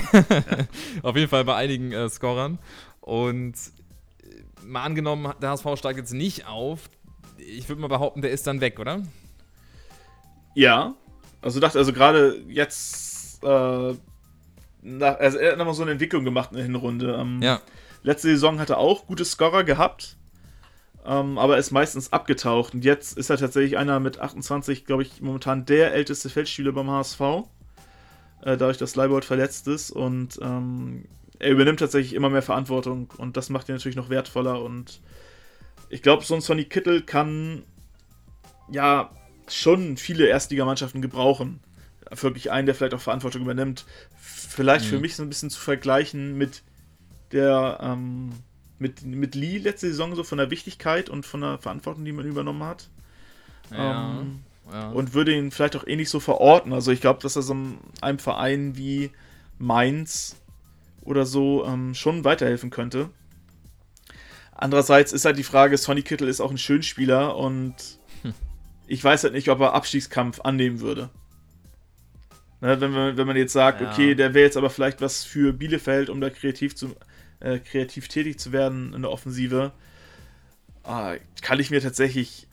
Auf 1.04 1.16
jeden 1.16 1.30
Fall 1.30 1.46
bei 1.46 1.56
einigen 1.56 1.94
äh, 1.94 2.10
Scorern. 2.10 2.60
Und 3.00 3.54
äh, 3.54 4.66
mal 4.66 4.84
angenommen, 4.84 5.32
der 5.42 5.52
HSV 5.52 5.68
steigt 5.78 6.00
jetzt 6.00 6.12
nicht 6.12 6.48
auf. 6.48 6.90
Ich 7.38 7.70
würde 7.70 7.82
mal 7.82 7.88
behaupten, 7.88 8.22
der 8.22 8.32
ist 8.32 8.46
dann 8.46 8.60
weg, 8.60 8.78
oder? 8.78 9.04
Ja. 10.54 10.96
Also 11.40 11.62
dachte, 11.62 11.78
also 11.80 11.94
gerade 11.94 12.44
jetzt, 12.50 13.42
äh, 13.46 13.94
nach, 14.82 15.20
also 15.20 15.38
er 15.38 15.52
hat 15.52 15.58
nochmal 15.58 15.74
so 15.74 15.84
eine 15.84 15.92
Entwicklung 15.92 16.24
gemacht 16.24 16.52
in 16.52 16.58
der 16.58 16.66
Hinrunde. 16.66 17.18
Ähm, 17.20 17.42
Ja. 17.42 17.62
Letzte 18.04 18.30
Saison 18.30 18.60
hat 18.60 18.72
er 18.72 18.80
auch 18.80 19.06
gute 19.06 19.24
Scorer 19.26 19.64
gehabt, 19.64 20.18
ähm, 21.06 21.38
aber 21.38 21.58
ist 21.58 21.72
meistens 21.72 22.12
abgetaucht. 22.12 22.74
Und 22.74 22.84
jetzt 22.84 23.18
ist 23.18 23.30
er 23.30 23.38
tatsächlich 23.38 23.78
einer 23.78 24.00
mit 24.00 24.20
28, 24.20 24.86
glaube 24.86 25.04
ich, 25.04 25.22
momentan 25.22 25.66
der 25.66 25.94
älteste 25.94 26.30
Feldspieler 26.30 26.72
beim 26.72 26.90
HSV. 26.90 27.20
Äh, 28.42 28.58
dadurch, 28.58 28.78
dass 28.78 28.96
Leibold 28.96 29.24
verletzt 29.24 29.68
ist. 29.68 29.92
Und 29.92 30.40
ähm, 30.42 31.06
er 31.38 31.52
übernimmt 31.52 31.80
tatsächlich 31.80 32.14
immer 32.16 32.30
mehr 32.30 32.42
Verantwortung. 32.42 33.14
Und 33.18 33.38
das 33.38 33.50
macht 33.50 33.70
ihn 33.70 33.76
natürlich 33.76 33.96
noch 33.96 34.10
wertvoller. 34.10 34.64
Und 34.64 35.00
ich 35.90 36.02
glaube, 36.02 36.24
so 36.24 36.34
ein 36.34 36.42
Sonny 36.42 36.66
Kittel 36.66 37.04
kann 37.04 37.64
ja 38.72 39.12
schon 39.48 39.98
viele 39.98 40.26
Erstligamannschaften 40.28 41.02
gebrauchen. 41.02 41.60
Wirklich 42.14 42.52
einen, 42.52 42.66
der 42.66 42.76
vielleicht 42.76 42.94
auch 42.94 43.02
Verantwortung 43.02 43.42
übernimmt. 43.44 43.86
Vielleicht 44.20 44.86
für 44.86 44.96
Mhm. 44.96 45.02
mich 45.02 45.16
so 45.16 45.24
ein 45.24 45.30
bisschen 45.30 45.50
zu 45.50 45.60
vergleichen 45.60 46.38
mit 46.38 46.62
der 47.32 47.80
ähm, 47.82 48.32
mit, 48.80 49.04
mit 49.06 49.36
Lee 49.36 49.60
letzte 49.60 49.88
Saison 49.88 50.16
so 50.16 50.24
von 50.24 50.38
der 50.40 50.50
Wichtigkeit 50.52 51.10
und 51.10 51.26
von 51.26 51.42
der 51.42 51.58
Verantwortung, 51.60 52.04
die 52.04 52.12
man 52.12 52.26
übernommen 52.26 52.64
hat. 52.64 52.90
Ähm, 53.72 54.40
ja. 54.72 54.90
Und 54.90 55.14
würde 55.14 55.34
ihn 55.36 55.52
vielleicht 55.52 55.76
auch 55.76 55.86
ähnlich 55.88 56.10
so 56.10 56.20
verorten. 56.20 56.74
Also 56.74 56.92
ich 56.92 57.00
glaube, 57.00 57.22
dass 57.22 57.36
er 57.36 57.44
so 57.44 57.56
einem 58.02 58.20
Verein 58.20 58.76
wie 58.78 59.12
Mainz 59.60 60.36
oder 61.04 61.26
so 61.26 61.64
ähm, 61.66 61.94
schon 61.94 62.24
weiterhelfen 62.24 62.72
könnte. 62.72 63.10
Andererseits 64.54 65.14
ist 65.14 65.26
halt 65.26 65.38
die 65.38 65.44
Frage, 65.44 65.78
Sonny 65.78 66.02
Kittel 66.04 66.28
ist 66.28 66.42
auch 66.42 66.52
ein 66.52 66.58
Schönspieler 66.58 67.36
und 67.38 67.76
Hm. 68.24 68.34
ich 68.88 69.04
weiß 69.04 69.24
halt 69.24 69.34
nicht, 69.34 69.50
ob 69.50 69.60
er 69.62 69.74
Abstiegskampf 69.74 70.42
annehmen 70.42 70.80
würde. 70.82 71.10
Ne, 72.62 72.80
wenn, 72.80 72.92
man, 72.92 73.18
wenn 73.18 73.28
man 73.28 73.36
jetzt 73.36 73.54
sagt, 73.54 73.82
Ja. 73.82 73.92
okay, 73.92 74.14
der 74.14 74.34
wäre 74.34 74.46
jetzt 74.46 74.58
aber 74.58 74.70
vielleicht 74.70 75.02
was 75.02 75.24
für 75.24 75.52
Bielefeld, 75.52 76.10
um 76.10 76.22
da 76.22 76.30
kreativ, 76.30 76.76
zu, 76.76 76.96
äh, 77.40 77.58
kreativ 77.60 78.08
tätig 78.08 78.40
zu 78.40 78.52
werden 78.52 78.94
in 78.94 79.02
der 79.02 79.12
Offensive, 79.12 79.72
ah, 80.84 81.16
kann 81.42 81.60
ich 81.60 81.72
mir 81.72 81.82
tatsächlich 81.82 82.48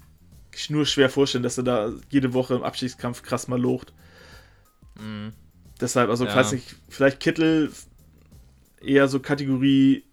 nur 0.70 0.86
schwer 0.86 1.08
vorstellen, 1.10 1.44
dass 1.44 1.58
er 1.58 1.64
da 1.64 1.92
jede 2.10 2.32
Woche 2.34 2.54
im 2.54 2.62
Abstiegskampf 2.62 3.22
krass 3.22 3.46
mal 3.48 3.60
locht. 3.60 3.92
Mhm. 4.98 5.32
Deshalb, 5.80 6.10
also, 6.10 6.24
Ja. 6.24 6.30
ich 6.30 6.36
weiß 6.36 6.52
nicht, 6.52 6.74
vielleicht 6.88 7.20
Kittel 7.20 7.70
eher 8.80 9.08
so 9.08 9.20
Kategorie 9.20 10.04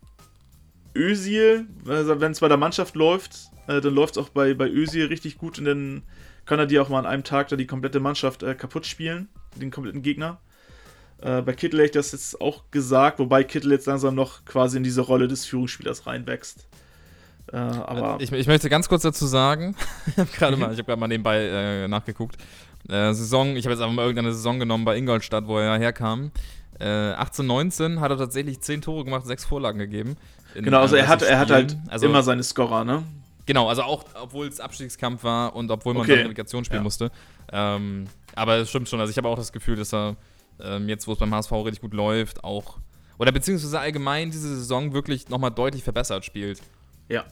Özil, 0.95 1.65
also 1.87 2.19
wenn 2.21 2.31
es 2.31 2.39
bei 2.39 2.47
der 2.47 2.57
Mannschaft 2.57 2.95
läuft, 2.95 3.47
äh, 3.67 3.81
dann 3.81 3.93
läuft 3.93 4.17
es 4.17 4.23
auch 4.23 4.29
bei, 4.29 4.53
bei 4.53 4.69
Özil 4.69 5.07
richtig 5.07 5.37
gut 5.37 5.57
und 5.57 5.65
dann 5.65 6.03
kann 6.45 6.59
er 6.59 6.67
dir 6.67 6.81
auch 6.81 6.89
mal 6.89 6.99
an 6.99 7.05
einem 7.05 7.23
Tag 7.23 7.47
da 7.49 7.55
die 7.55 7.65
komplette 7.65 7.99
Mannschaft 7.99 8.43
äh, 8.43 8.53
kaputt 8.55 8.85
spielen, 8.85 9.27
den 9.55 9.71
kompletten 9.71 10.01
Gegner. 10.01 10.39
Äh, 11.21 11.41
bei 11.41 11.53
Kittel 11.53 11.79
hätte 11.79 11.85
ich 11.87 11.91
das 11.93 12.11
jetzt 12.11 12.41
auch 12.41 12.63
gesagt, 12.71 13.19
wobei 13.19 13.43
Kittel 13.43 13.71
jetzt 13.71 13.87
langsam 13.87 14.15
noch 14.15 14.43
quasi 14.45 14.77
in 14.77 14.83
diese 14.83 15.01
Rolle 15.01 15.27
des 15.27 15.45
Führungsspielers 15.45 16.05
reinwächst. 16.07 16.67
Äh, 17.51 17.57
aber 17.57 18.17
Ich, 18.19 18.31
ich 18.31 18.47
möchte 18.47 18.69
ganz 18.69 18.89
kurz 18.89 19.03
dazu 19.03 19.25
sagen, 19.25 19.75
ich 20.07 20.17
habe 20.17 20.29
gerade 20.31 20.57
mal, 20.57 20.73
ich 20.73 20.85
gerade 20.85 20.99
mal 20.99 21.07
nebenbei 21.07 21.45
äh, 21.45 21.87
nachgeguckt. 21.87 22.37
Äh, 22.89 23.13
Saison, 23.13 23.55
ich 23.55 23.65
habe 23.65 23.73
jetzt 23.73 23.81
einfach 23.81 23.95
mal 23.95 24.03
irgendeine 24.03 24.33
Saison 24.33 24.59
genommen 24.59 24.85
bei 24.85 24.97
Ingolstadt, 24.97 25.47
wo 25.47 25.57
er 25.57 25.77
herkam. 25.77 26.31
Äh, 26.79 26.85
18, 27.13 27.47
19 27.47 27.99
hat 28.01 28.11
er 28.11 28.17
tatsächlich 28.17 28.59
10 28.61 28.81
Tore 28.81 29.05
gemacht, 29.05 29.25
6 29.25 29.45
Vorlagen 29.45 29.79
gegeben. 29.79 30.17
Genau, 30.53 30.81
also 30.81 30.95
er 30.95 31.07
hat, 31.07 31.23
31 31.23 31.29
er 31.31 31.39
hat 31.39 31.51
halt 31.51 31.77
also, 31.87 32.05
immer 32.05 32.23
seine 32.23 32.43
Scorer, 32.43 32.83
ne? 32.83 33.03
Genau, 33.45 33.69
also 33.69 33.83
auch, 33.83 34.05
obwohl 34.21 34.47
es 34.47 34.59
Abstiegskampf 34.59 35.23
war 35.23 35.55
und 35.55 35.69
obwohl 35.69 35.93
man 35.93 36.03
Okay. 36.03 36.21
Relegation 36.21 36.65
spielen 36.65 36.79
Ja. 36.79 36.83
musste. 36.83 37.11
Ähm, 37.51 38.05
aber 38.35 38.57
es 38.57 38.69
stimmt 38.69 38.89
schon, 38.89 38.99
also 38.99 39.11
ich 39.11 39.17
habe 39.17 39.27
auch 39.27 39.37
das 39.37 39.51
Gefühl, 39.51 39.75
dass 39.75 39.93
er 39.93 40.15
ähm, 40.59 40.87
jetzt, 40.89 41.07
wo 41.07 41.13
es 41.13 41.19
beim 41.19 41.33
HSV 41.33 41.51
richtig 41.51 41.81
gut 41.81 41.93
läuft, 41.93 42.43
auch, 42.43 42.77
oder 43.17 43.31
beziehungsweise 43.31 43.79
allgemein 43.79 44.31
diese 44.31 44.55
Saison 44.55 44.93
wirklich 44.93 45.29
nochmal 45.29 45.51
deutlich 45.51 45.83
verbessert 45.83 46.25
spielt. 46.25 46.61
Ja. 47.09 47.23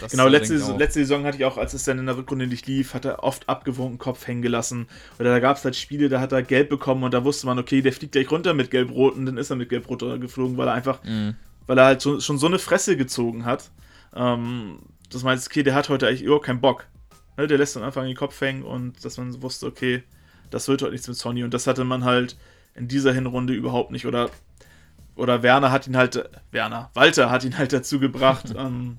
Das, 0.00 0.12
Genau, 0.12 0.28
letzte, 0.28 0.62
auch. 0.64 0.78
letzte 0.78 1.00
Saison 1.00 1.24
hatte 1.24 1.36
ich 1.38 1.44
auch, 1.44 1.58
als 1.58 1.74
es 1.74 1.84
dann 1.84 1.98
in 1.98 2.06
der 2.06 2.16
Rückrunde 2.16 2.46
nicht 2.46 2.66
lief, 2.66 2.94
hat 2.94 3.04
er 3.04 3.22
oft 3.24 3.48
abgewunken 3.48 3.98
Kopf 3.98 4.26
hängen 4.26 4.40
gelassen. 4.40 4.86
Oder 5.18 5.30
da 5.30 5.40
gab 5.40 5.56
es 5.56 5.64
halt 5.64 5.76
Spiele, 5.76 6.08
da 6.08 6.20
hat 6.20 6.32
er 6.32 6.42
gelb 6.42 6.70
bekommen 6.70 7.02
und 7.02 7.12
da 7.12 7.24
wusste 7.24 7.46
man, 7.46 7.58
okay, 7.58 7.82
der 7.82 7.92
fliegt 7.92 8.12
gleich 8.12 8.30
runter 8.30 8.54
mit 8.54 8.70
gelb-rot 8.70 9.14
und 9.16 9.26
dann 9.26 9.36
ist 9.36 9.50
er 9.50 9.56
mit 9.56 9.68
gelb-rot 9.68 10.00
geflogen, 10.20 10.56
weil 10.56 10.68
er 10.68 10.74
einfach, 10.74 11.02
Mhm. 11.04 11.34
weil 11.66 11.76
er 11.78 11.84
halt 11.86 12.02
schon, 12.02 12.20
schon 12.20 12.38
so 12.38 12.46
eine 12.46 12.58
Fresse 12.58 12.96
gezogen 12.96 13.44
hat. 13.44 13.70
Ähm, 14.14 14.78
das 15.10 15.22
meint, 15.22 15.42
okay, 15.44 15.62
der 15.62 15.74
hat 15.74 15.88
heute 15.88 16.06
eigentlich 16.06 16.22
überhaupt 16.22 16.46
keinen 16.46 16.60
Bock. 16.60 16.86
Ne, 17.36 17.46
der 17.46 17.58
lässt 17.58 17.76
dann 17.76 17.82
einfach 17.82 18.02
in 18.02 18.08
den 18.08 18.16
Kopf 18.16 18.40
hängen 18.40 18.62
und 18.62 19.04
dass 19.04 19.16
man 19.16 19.40
wusste, 19.42 19.66
okay, 19.66 20.02
das 20.50 20.68
wird 20.68 20.82
heute 20.82 20.92
nichts 20.92 21.08
mit 21.08 21.16
Sonny. 21.16 21.44
Und 21.44 21.54
das 21.54 21.66
hatte 21.66 21.84
man 21.84 22.04
halt 22.04 22.36
in 22.74 22.88
dieser 22.88 23.12
Hinrunde 23.12 23.52
überhaupt 23.52 23.90
nicht. 23.90 24.06
Oder, 24.06 24.30
oder 25.16 25.42
Werner 25.42 25.70
hat 25.70 25.86
ihn 25.86 25.96
halt, 25.96 26.28
Werner, 26.50 26.90
Walter 26.94 27.30
hat 27.30 27.44
ihn 27.44 27.56
halt 27.56 27.72
dazu 27.72 28.00
gebracht, 28.00 28.54
ähm, 28.56 28.98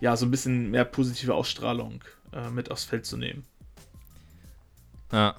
ja, 0.00 0.16
so 0.16 0.26
ein 0.26 0.30
bisschen 0.30 0.70
mehr 0.70 0.84
positive 0.84 1.34
Ausstrahlung 1.34 2.02
äh, 2.32 2.50
mit 2.50 2.70
aufs 2.70 2.84
Feld 2.84 3.06
zu 3.06 3.16
nehmen. 3.16 3.44
Ja. 5.12 5.36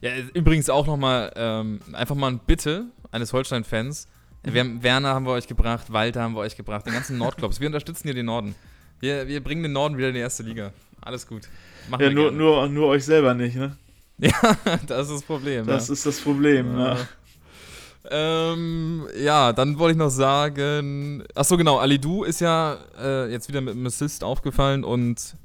Ja, 0.00 0.10
übrigens 0.34 0.68
auch 0.68 0.86
nochmal, 0.86 1.32
ähm, 1.36 1.80
einfach 1.92 2.14
mal 2.14 2.28
ein 2.28 2.40
Bitte 2.40 2.86
eines 3.12 3.32
Holstein-Fans. 3.32 4.08
Mhm. 4.44 4.82
Werner 4.82 5.14
haben 5.14 5.26
wir 5.26 5.32
euch 5.32 5.48
gebracht, 5.48 5.92
Walter 5.92 6.22
haben 6.22 6.34
wir 6.34 6.40
euch 6.40 6.56
gebracht, 6.56 6.86
den 6.86 6.92
ganzen 6.92 7.18
Nordclubs. 7.18 7.60
Wir 7.60 7.66
unterstützen 7.66 8.04
hier 8.04 8.14
den 8.14 8.26
Norden. 8.26 8.54
Wir, 9.00 9.26
wir 9.28 9.42
bringen 9.42 9.62
den 9.62 9.72
Norden 9.72 9.96
wieder 9.96 10.08
in 10.08 10.14
die 10.14 10.20
erste 10.20 10.42
Liga. 10.42 10.72
Alles 11.06 11.26
gut. 11.26 11.42
Machen 11.88 12.02
Ja, 12.02 12.10
nur, 12.10 12.24
gerne. 12.24 12.36
nur, 12.36 12.68
nur 12.68 12.86
euch 12.88 13.04
selber 13.04 13.32
nicht, 13.32 13.56
ne? 13.56 13.76
Ja, 14.18 14.32
das 14.86 15.08
ist 15.08 15.14
das 15.16 15.22
Problem. 15.22 15.66
Das 15.66 15.86
ja. 15.88 15.92
ist 15.92 16.04
das 16.06 16.20
Problem. 16.20 16.76
Ja. 16.76 16.96
Ja. 16.96 17.08
Ähm, 18.08 19.06
ja, 19.18 19.52
dann 19.52 19.78
wollte 19.78 19.92
ich 19.92 19.98
noch 19.98 20.10
sagen. 20.10 21.22
Achso, 21.34 21.56
genau. 21.56 21.78
Alidu 21.78 22.24
ist 22.24 22.40
ja 22.40 22.78
äh, 22.98 23.30
jetzt 23.30 23.48
wieder 23.48 23.60
mit 23.60 23.74
einem 23.74 23.86
Assist 23.86 24.24
aufgefallen 24.24 24.84
und. 24.84 25.36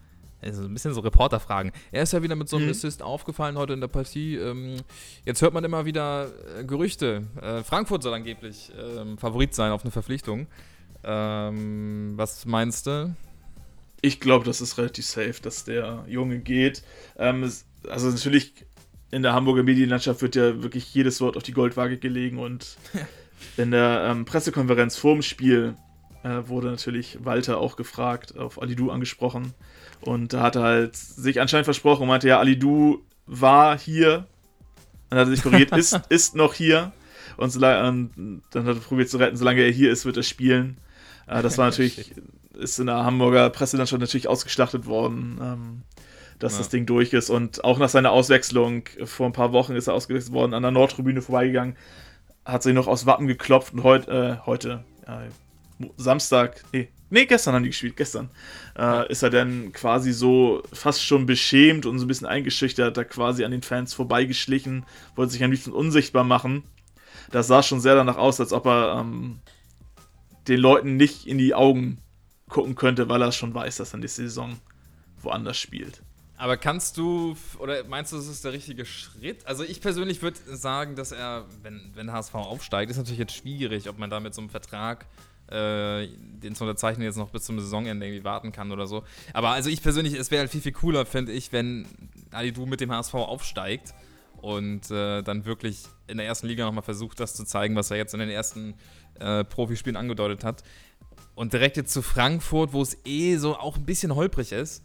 Also 0.44 0.64
ein 0.64 0.74
bisschen 0.74 0.96
so 0.96 1.02
Reporterfragen. 1.02 1.72
Er 1.92 2.02
ist 2.02 2.14
ja 2.14 2.24
wieder 2.24 2.36
mit 2.36 2.50
so 2.50 2.56
einem 2.58 2.66
Mhm. 2.66 2.72
Assist 2.72 3.04
aufgefallen 3.04 3.60
heute 3.60 3.74
in 3.74 3.82
der 3.82 3.88
Partie. 3.90 4.38
Ähm, 4.38 4.78
jetzt 5.24 5.44
hört 5.44 5.54
man 5.54 5.64
immer 5.64 5.86
wieder 5.86 6.32
äh, 6.58 6.64
Gerüchte. 6.64 7.28
Äh, 7.40 7.62
Frankfurt 7.64 8.02
soll 8.02 8.16
angeblich 8.16 8.72
ähm, 8.98 9.20
Favorit 9.20 9.54
sein 9.54 9.72
auf 9.72 9.84
eine 9.84 9.92
Verpflichtung. 9.92 10.48
Ähm, 11.04 12.14
was 12.16 12.48
meinst 12.48 12.88
du? 12.88 13.14
Ich 14.02 14.20
glaube, 14.20 14.46
das 14.46 14.62
ist 14.62 14.78
relativ 14.78 15.06
safe, 15.06 15.36
dass 15.42 15.64
der 15.64 16.06
Junge 16.08 16.40
geht. 16.40 16.84
Ähm, 17.18 17.44
es, 17.44 17.66
also 17.88 18.10
natürlich 18.10 18.54
in 19.12 19.22
der 19.22 19.34
Hamburger 19.34 19.64
Medienlandschaft 19.64 20.22
wird 20.22 20.36
ja 20.36 20.64
wirklich 20.64 20.94
jedes 20.94 21.22
Wort 21.22 21.38
auf 21.38 21.44
die 21.44 21.52
Goldwaage 21.52 21.98
gelegen 21.98 22.40
und 22.40 22.78
in 23.58 23.72
der 23.72 24.08
ähm, 24.10 24.26
Pressekonferenz 24.26 24.98
vor 24.98 25.14
dem 25.14 25.22
Spiel 25.22 25.76
äh, 26.24 26.48
wurde 26.48 26.68
natürlich 26.68 27.18
Walter 27.24 27.58
auch 27.58 27.76
gefragt, 27.76 28.38
auf 28.38 28.62
Alidu 28.62 28.92
angesprochen. 28.92 29.54
Und 30.02 30.34
da 30.34 30.42
hat 30.42 30.56
er 30.56 30.64
halt 30.64 30.96
sich 30.96 31.42
anscheinend 31.42 31.66
versprochen 31.66 32.04
und 32.04 32.08
meinte, 32.08 32.28
ja, 32.28 32.40
Alidu 32.40 33.04
war 33.26 33.78
hier. 33.78 34.28
Dann 35.10 35.20
hat 35.20 35.28
er 35.28 35.32
sich 35.32 35.44
korrigiert, 35.44 35.72
ist, 35.78 36.00
ist 36.10 36.36
noch 36.36 36.54
hier. 36.54 36.92
Und, 37.38 37.50
solange, 37.50 37.88
und 37.88 38.42
dann 38.52 38.66
hat 38.66 38.78
er 38.78 38.82
probiert 38.82 39.10
zu 39.10 39.18
retten, 39.18 39.38
solange 39.38 39.62
er 39.62 39.72
hier 39.72 39.92
ist, 39.92 40.06
wird 40.06 40.18
er 40.18 40.24
spielen. 40.24 40.78
Äh, 41.28 41.42
das 41.42 41.58
war 41.58 41.66
natürlich, 41.70 42.14
ist 42.58 42.80
in 42.80 42.88
der 42.88 43.04
Hamburger 43.04 43.50
Presselandschaft 43.50 44.00
natürlich 44.02 44.28
ausgeschlachtet 44.28 44.86
worden, 44.86 45.40
ähm, 45.42 45.82
dass 46.40 46.54
Ja. 46.54 46.58
das 46.60 46.70
Ding 46.70 46.86
durch 46.86 47.14
ist. 47.14 47.30
Und 47.30 47.64
auch 47.64 47.78
nach 47.80 47.90
seiner 47.90 48.12
Auswechslung, 48.12 48.84
vor 49.06 49.28
ein 49.28 49.34
paar 49.34 49.52
Wochen 49.54 49.76
ist 49.76 49.88
er 49.88 49.94
ausgewechselt 49.94 50.34
worden, 50.34 50.54
an 50.54 50.64
der 50.64 50.72
Nordtribüne 50.72 51.22
vorbeigegangen, 51.22 51.76
hat 52.46 52.64
sich 52.64 52.74
noch 52.74 52.88
aus 52.88 53.06
Wappen 53.06 53.28
geklopft 53.28 53.74
und 53.74 53.84
heut, 53.84 54.08
äh, 54.08 54.38
heute, 54.46 54.84
Mo- 55.78 55.94
Samstag, 55.98 56.64
nee, 56.72 56.90
nee, 57.10 57.26
gestern 57.26 57.54
haben 57.56 57.64
die 57.64 57.70
gespielt, 57.70 57.96
gestern, 57.98 58.30
äh, 58.78 59.10
ist 59.12 59.22
er 59.24 59.30
dann 59.30 59.72
quasi 59.74 60.12
so 60.14 60.64
fast 60.74 61.04
schon 61.04 61.26
beschämt 61.26 61.86
und 61.86 62.00
so 62.00 62.06
ein 62.06 62.08
bisschen 62.08 62.28
eingeschüchtert, 62.28 62.98
da 62.98 63.04
quasi 63.04 63.44
an 63.46 63.52
den 63.52 63.62
Fans 63.62 63.94
vorbeigeschlichen, 63.94 64.86
wollte 65.16 65.32
sich 65.34 65.44
am 65.44 65.52
liebsten 65.52 65.72
unsichtbar 65.72 66.24
machen. 66.24 66.64
das 67.32 67.48
sah 67.48 67.64
schon 67.64 67.80
sehr 67.80 67.96
danach 67.96 68.18
aus, 68.18 68.40
als 68.40 68.52
ob 68.52 68.66
er 68.66 69.00
ähm, 69.00 69.40
den 70.48 70.60
Leuten 70.60 70.98
nicht 70.98 71.28
in 71.28 71.38
die 71.38 71.54
Augen 71.54 72.00
gucken 72.52 72.76
könnte, 72.76 73.10
weil 73.10 73.22
er 73.22 73.32
schon 73.32 73.54
weiß, 73.54 73.78
dass 73.78 73.94
er 73.94 74.00
nächste 74.00 74.24
Saison 74.24 74.60
woanders 75.22 75.58
spielt. 75.58 76.04
Aber 76.38 76.58
kannst 76.58 76.98
du, 76.98 77.36
oder 77.60 77.84
meinst 77.86 78.12
du, 78.12 78.18
das 78.18 78.28
ist 78.28 78.44
der 78.44 78.52
richtige 78.52 78.86
Schritt? 78.86 79.46
Also 79.46 79.64
ich 79.64 79.80
persönlich 79.80 80.22
würde 80.22 80.40
sagen, 80.46 80.96
dass 80.96 81.12
er, 81.12 81.46
wenn, 81.62 81.92
wenn 81.94 82.12
HSV 82.12 82.34
aufsteigt, 82.36 82.90
ist 82.92 82.98
natürlich 82.98 83.20
jetzt 83.20 83.36
schwierig, 83.36 83.88
ob 83.90 84.00
man 84.00 84.10
da 84.10 84.20
mit 84.20 84.34
so 84.34 84.42
einem 84.42 84.50
Vertrag, 84.50 85.06
äh, 85.48 86.08
den 86.08 86.56
zu 86.56 86.64
unterzeichnen, 86.64 87.06
jetzt 87.06 87.18
noch 87.18 87.30
bis 87.30 87.44
zum 87.44 87.60
Saisonende 87.60 88.06
irgendwie 88.08 88.24
warten 88.24 88.52
kann 88.52 88.72
oder 88.72 88.88
so. 88.88 89.04
Aber 89.34 89.50
also 89.50 89.70
ich 89.70 89.84
persönlich, 89.84 90.16
es 90.16 90.32
wäre 90.32 90.42
halt 90.42 90.52
viel, 90.52 90.62
viel 90.62 90.72
cooler, 90.72 91.06
finde 91.06 91.32
ich, 91.32 91.52
wenn 91.54 91.86
Alidu 92.32 92.66
mit 92.66 92.82
dem 92.82 92.92
HSV 92.92 93.14
aufsteigt 93.14 93.94
und 94.42 94.92
äh, 94.92 95.22
dann 95.22 95.46
wirklich 95.46 95.84
in 96.08 96.18
der 96.18 96.26
ersten 96.26 96.48
Liga 96.48 96.66
nochmal 96.66 96.84
versucht, 96.84 97.20
das 97.20 97.34
zu 97.34 97.46
zeigen, 97.46 97.76
was 97.76 97.92
er 97.92 97.98
jetzt 97.98 98.14
in 98.14 98.20
den 98.20 98.30
ersten 98.30 98.76
äh, 99.20 99.44
Profispielen 99.44 99.96
angedeutet 99.96 100.44
hat. 100.44 100.64
Und 101.36 101.54
direkt 101.54 101.78
jetzt 101.78 101.94
zu 101.94 102.02
Frankfurt, 102.02 102.74
wo 102.74 102.82
es 102.82 102.98
eh 103.06 103.38
so 103.38 103.56
auch 103.58 103.78
ein 103.78 103.86
bisschen 103.86 104.16
holprig 104.16 104.52
ist 104.52 104.84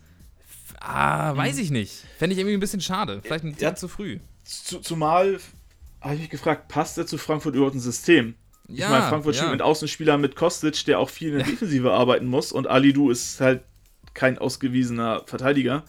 Ah, 0.80 1.30
hm. 1.30 1.38
weiß 1.38 1.59
ich 1.59 1.70
nicht. 1.70 2.04
Fände 2.18 2.34
ich 2.34 2.38
irgendwie 2.38 2.57
ein 2.57 2.61
bisschen 2.61 2.80
schade. 2.80 3.20
Vielleicht 3.22 3.44
ein 3.44 3.57
ja, 3.59 3.74
zu 3.74 3.88
früh. 3.88 4.18
zumal 4.44 5.38
habe 6.00 6.14
ich 6.14 6.20
mich 6.20 6.30
gefragt, 6.30 6.68
passt 6.68 6.98
er 6.98 7.07
zu 7.07 7.18
Frankfurt 7.18 7.54
überhaupt 7.54 7.74
ein 7.74 7.80
System? 7.80 8.34
Ich 8.68 8.78
ja, 8.78 8.90
meine, 8.90 9.09
Frankfurt 9.09 9.34
ja. 9.34 9.42
spielt 9.42 9.52
mit 9.52 9.62
Außenspielern 9.62 10.20
mit 10.20 10.34
Kostic, 10.36 10.84
der 10.86 10.98
auch 10.98 11.11
viel 11.11 11.30
in 11.30 11.38
der 11.38 11.46
Defensive 11.46 11.92
arbeiten 11.92 12.26
muss. 12.26 12.52
Und 12.52 12.66
Alidu 12.66 13.11
ist 13.11 13.40
halt 13.40 13.62
kein 14.14 14.38
ausgewiesener 14.38 15.22
Verteidiger. 15.26 15.84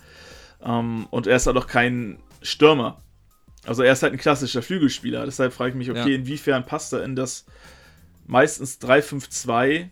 Ähm, 0.64 1.08
und 1.10 1.28
er 1.28 1.38
ist 1.38 1.48
halt 1.48 1.58
auch 1.58 1.68
kein 1.68 2.20
Stürmer. 2.42 3.02
Also 3.68 3.84
er 3.84 3.94
ist 3.94 4.04
halt 4.04 4.14
ein 4.14 4.20
klassischer 4.20 4.62
Flügelspieler. 4.62 5.26
Deshalb 5.26 5.54
frage 5.54 5.72
ich 5.72 5.76
mich, 5.76 5.92
okay, 5.92 6.12
ja. 6.12 6.16
inwiefern 6.16 6.66
passt 6.66 6.94
er 6.94 7.04
in 7.04 7.16
das 7.16 7.46
meistens 8.26 8.80
3-5-2 8.82 9.90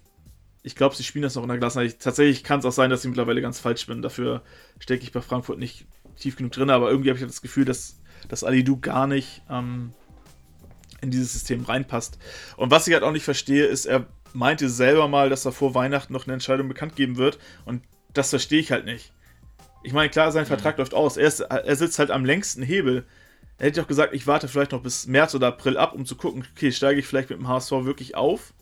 ich 0.65 0.75
glaube, 0.75 0.95
sie 0.95 1.03
spielen 1.03 1.21
das 1.21 1.35
noch 1.35 1.43
in 1.43 1.49
der 1.49 1.59
Klasse. 1.59 1.95
Tatsächlich 1.99 2.43
kann 2.43 2.57
es 2.59 2.65
auch 2.65 2.71
sein, 2.71 2.89
dass 2.89 3.03
sie 3.03 3.07
mittlerweile 3.07 3.39
ganz 3.39 3.59
falsch 3.59 3.85
bin. 3.85 4.01
Dafür 4.01 4.41
stecke 4.79 5.03
ich 5.03 5.11
bei 5.11 5.21
Frankfurt 5.21 5.59
nicht 5.59 5.85
tief 6.17 6.37
genug 6.37 6.53
drin, 6.53 6.71
aber 6.71 6.89
irgendwie 6.89 7.09
habe 7.09 7.19
ich 7.19 7.25
das 7.25 7.43
Gefühl, 7.43 7.65
dass, 7.65 7.99
dass 8.29 8.43
Alidu 8.43 8.79
gar 8.79 9.05
nicht 9.05 9.43
ähm, 9.47 9.93
in 11.01 11.11
dieses 11.11 11.33
System 11.33 11.63
reinpasst. 11.63 12.17
Und 12.57 12.71
was 12.71 12.87
ich 12.87 12.95
halt 12.95 13.03
auch 13.03 13.11
nicht 13.11 13.23
verstehe, 13.23 13.65
ist, 13.65 13.85
er 13.85 14.07
meinte 14.33 14.67
selber 14.67 15.07
mal, 15.07 15.29
dass 15.29 15.45
er 15.45 15.51
vor 15.51 15.75
Weihnachten 15.75 16.13
noch 16.13 16.25
eine 16.25 16.33
Entscheidung 16.33 16.67
bekannt 16.67 16.95
geben 16.95 17.17
wird. 17.17 17.37
Und 17.65 17.83
das 18.13 18.31
verstehe 18.31 18.59
ich 18.59 18.71
halt 18.71 18.85
nicht. 18.85 19.13
Ich 19.83 19.93
meine, 19.93 20.09
klar, 20.09 20.31
sein 20.31 20.45
mhm. 20.45 20.47
Vertrag 20.47 20.79
läuft 20.79 20.95
aus. 20.95 21.15
Er, 21.15 21.27
ist, 21.27 21.41
er 21.41 21.75
sitzt 21.75 21.99
halt 21.99 22.09
am 22.09 22.25
längsten 22.25 22.63
Hebel. 22.63 23.05
Hätte 23.57 23.81
auch 23.81 23.87
gesagt, 23.87 24.13
ich 24.13 24.27
warte 24.27 24.47
vielleicht 24.47 24.73
noch 24.73 24.81
bis 24.81 25.07
März 25.07 25.33
oder 25.33 25.47
April 25.47 25.77
ab, 25.77 25.93
um 25.93 26.05
zu 26.05 26.15
gucken, 26.15 26.45
okay, 26.55 26.71
steige 26.71 26.99
ich 26.99 27.07
vielleicht 27.07 27.29
mit 27.29 27.39
dem 27.39 27.47
HSV 27.47 27.71
wirklich 27.71 28.15
auf? 28.15 28.53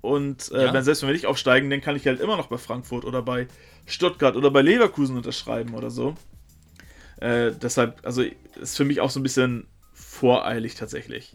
Und 0.00 0.52
äh, 0.52 0.66
ja. 0.66 0.72
wenn, 0.72 0.84
selbst 0.84 1.02
wenn 1.02 1.08
wir 1.08 1.14
nicht 1.14 1.26
aufsteigen, 1.26 1.68
dann 1.68 1.80
kann 1.80 1.96
ich 1.96 2.06
halt 2.06 2.20
immer 2.20 2.36
noch 2.36 2.46
bei 2.46 2.56
Frankfurt 2.56 3.04
oder 3.04 3.20
bei 3.20 3.48
Stuttgart 3.86 4.36
oder 4.36 4.50
bei 4.50 4.62
Leverkusen 4.62 5.16
unterschreiben 5.16 5.74
oder 5.74 5.90
so. 5.90 6.14
Äh, 7.20 7.52
deshalb, 7.60 8.00
also 8.04 8.22
ist 8.60 8.76
für 8.76 8.84
mich 8.84 9.00
auch 9.00 9.10
so 9.10 9.18
ein 9.18 9.24
bisschen 9.24 9.66
voreilig 9.92 10.76
tatsächlich. 10.76 11.34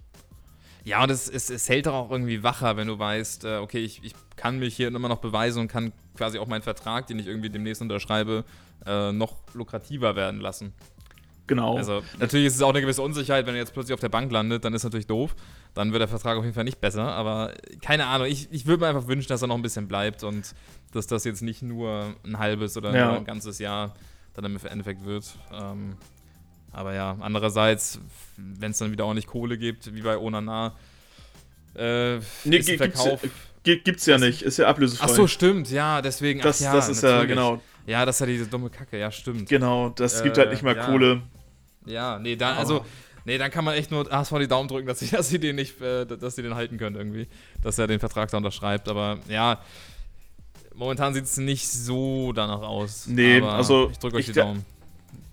Ja, 0.86 1.04
und 1.04 1.12
es, 1.12 1.30
es, 1.30 1.50
es 1.50 1.68
hält 1.70 1.86
doch 1.86 1.94
auch 1.94 2.12
irgendwie 2.12 2.44
wacher, 2.44 2.76
wenn 2.78 2.88
du 2.88 3.00
weißt, 3.00 3.46
äh, 3.46 3.58
okay, 3.58 3.80
ich, 3.80 4.04
ich 4.04 4.14
kann 4.36 4.60
mich 4.60 4.76
hier 4.76 4.88
immer 4.88 5.08
noch 5.08 5.20
beweisen 5.20 5.62
und 5.62 5.68
kann 5.68 5.94
quasi 6.16 6.40
auch 6.40 6.48
meinen 6.48 6.62
Vertrag, 6.62 7.08
den 7.08 7.20
ich 7.20 7.28
irgendwie 7.28 7.50
demnächst 7.50 7.82
unterschreibe, 7.82 8.44
äh, 8.86 9.12
noch 9.12 9.38
lukrativer 9.54 10.16
werden 10.16 10.42
lassen. 10.42 10.74
Genau. 11.46 11.76
Also 11.76 12.04
natürlich 12.20 12.48
ist 12.48 12.56
es 12.56 12.62
auch 12.62 12.70
eine 12.70 12.82
gewisse 12.82 13.02
Unsicherheit, 13.02 13.46
wenn 13.46 13.56
er 13.56 13.60
jetzt 13.60 13.74
plötzlich 13.74 13.94
auf 13.94 14.00
der 14.00 14.10
Bank 14.10 14.32
landet, 14.32 14.64
dann 14.64 14.74
ist 14.74 14.84
natürlich 14.84 15.08
doof. 15.08 15.36
Dann 15.74 15.92
wird 15.92 16.02
der 16.02 16.08
Vertrag 16.08 16.38
auf 16.38 16.44
jeden 16.44 16.56
Fall 16.56 16.64
nicht 16.64 16.80
besser. 16.80 17.04
Aber 17.04 17.54
keine 17.82 18.06
Ahnung, 18.06 18.28
ich, 18.28 18.48
ich 18.52 18.66
würde 18.66 18.82
mir 18.82 18.88
einfach 18.88 19.08
wünschen, 19.08 19.28
dass 19.28 19.42
er 19.42 19.48
noch 19.48 19.56
ein 19.56 19.62
bisschen 19.62 19.88
bleibt 19.88 20.24
und 20.24 20.56
dass 20.94 21.08
das 21.08 21.26
jetzt 21.26 21.42
nicht 21.42 21.62
nur 21.62 22.16
ein 22.24 22.40
halbes 22.40 22.78
oder 22.78 22.96
ja. 22.96 23.18
ein 23.18 23.26
ganzes 23.26 23.60
Jahr 23.60 23.94
dann 24.34 24.46
im 24.46 24.58
Endeffekt 24.64 25.04
wird. 25.06 25.38
Ähm, 25.52 25.98
aber 26.72 26.94
ja, 26.94 27.18
andererseits, 27.20 28.00
wenn 28.38 28.72
es 28.72 28.78
dann 28.78 28.92
wieder 28.92 29.06
auch 29.06 29.14
nicht 29.14 29.28
Kohle 29.28 29.58
gibt, 29.58 29.94
wie 29.94 30.02
bei 30.02 30.18
Onana, 30.18 30.74
äh, 31.76 32.18
nee, 32.46 32.58
ist 32.58 32.72
Verkauf. 32.72 33.22
Gibt's, 33.64 33.84
gibt's 33.84 34.06
ja 34.06 34.18
nicht, 34.18 34.42
ist 34.42 34.58
ja 34.58 34.68
ablösefrei. 34.68 35.06
Ach 35.06 35.16
so, 35.16 35.28
stimmt, 35.28 35.70
ja, 35.72 36.02
deswegen. 36.02 36.42
Das, 36.42 36.60
ja, 36.60 36.74
das 36.74 36.90
ist 36.90 37.02
natürlich. 37.02 37.22
ja, 37.22 37.26
genau. 37.28 37.62
Ja, 37.86 38.06
das 38.06 38.16
ist 38.16 38.20
ja 38.22 38.26
diese 38.28 38.48
dumme 38.48 38.70
Kacke, 38.70 38.98
ja, 38.98 39.12
stimmt. 39.12 39.50
Genau, 39.50 39.90
das 39.90 40.22
äh, 40.22 40.24
gibt 40.24 40.38
halt 40.38 40.52
nicht 40.52 40.64
mal 40.64 40.76
ja. 40.76 40.86
Kohle. 40.86 41.22
Ja, 41.86 42.20
nee, 42.20 42.36
dann, 42.36 42.58
also, 42.58 42.86
nee, 43.26 43.38
dann 43.38 43.52
kann 43.52 43.66
man 43.66 43.76
echt 43.76 43.92
nur 43.92 44.10
HSV 44.10 44.34
die 44.40 44.48
Daumen 44.48 44.68
drücken, 44.68 44.88
dass 44.88 45.00
sie, 45.00 45.08
dass 45.12 45.30
sie 45.30 45.40
den 45.40 45.56
nicht, 45.56 45.82
äh, 45.82 46.06
dass 46.06 46.36
sie 46.36 46.42
den 46.42 46.56
halten 46.56 46.78
können 46.78 46.96
irgendwie. 46.96 47.28
Dass 47.62 47.78
er 47.78 47.88
den 47.88 48.00
Vertrag 48.00 48.32
da 48.32 48.38
unterschreibt. 48.38 48.88
Aber 48.88 49.20
ja, 49.28 49.60
momentan 50.74 51.14
sieht 51.14 51.26
es 51.26 51.38
nicht 51.38 51.70
so 51.70 52.32
danach 52.34 52.62
aus. 52.62 53.08
Nee, 53.08 53.42
also. 53.42 53.90
Ich 53.92 54.00
drücke 54.00 54.18
euch 54.18 54.26
die 54.28 54.34
Daumen. 54.34 54.66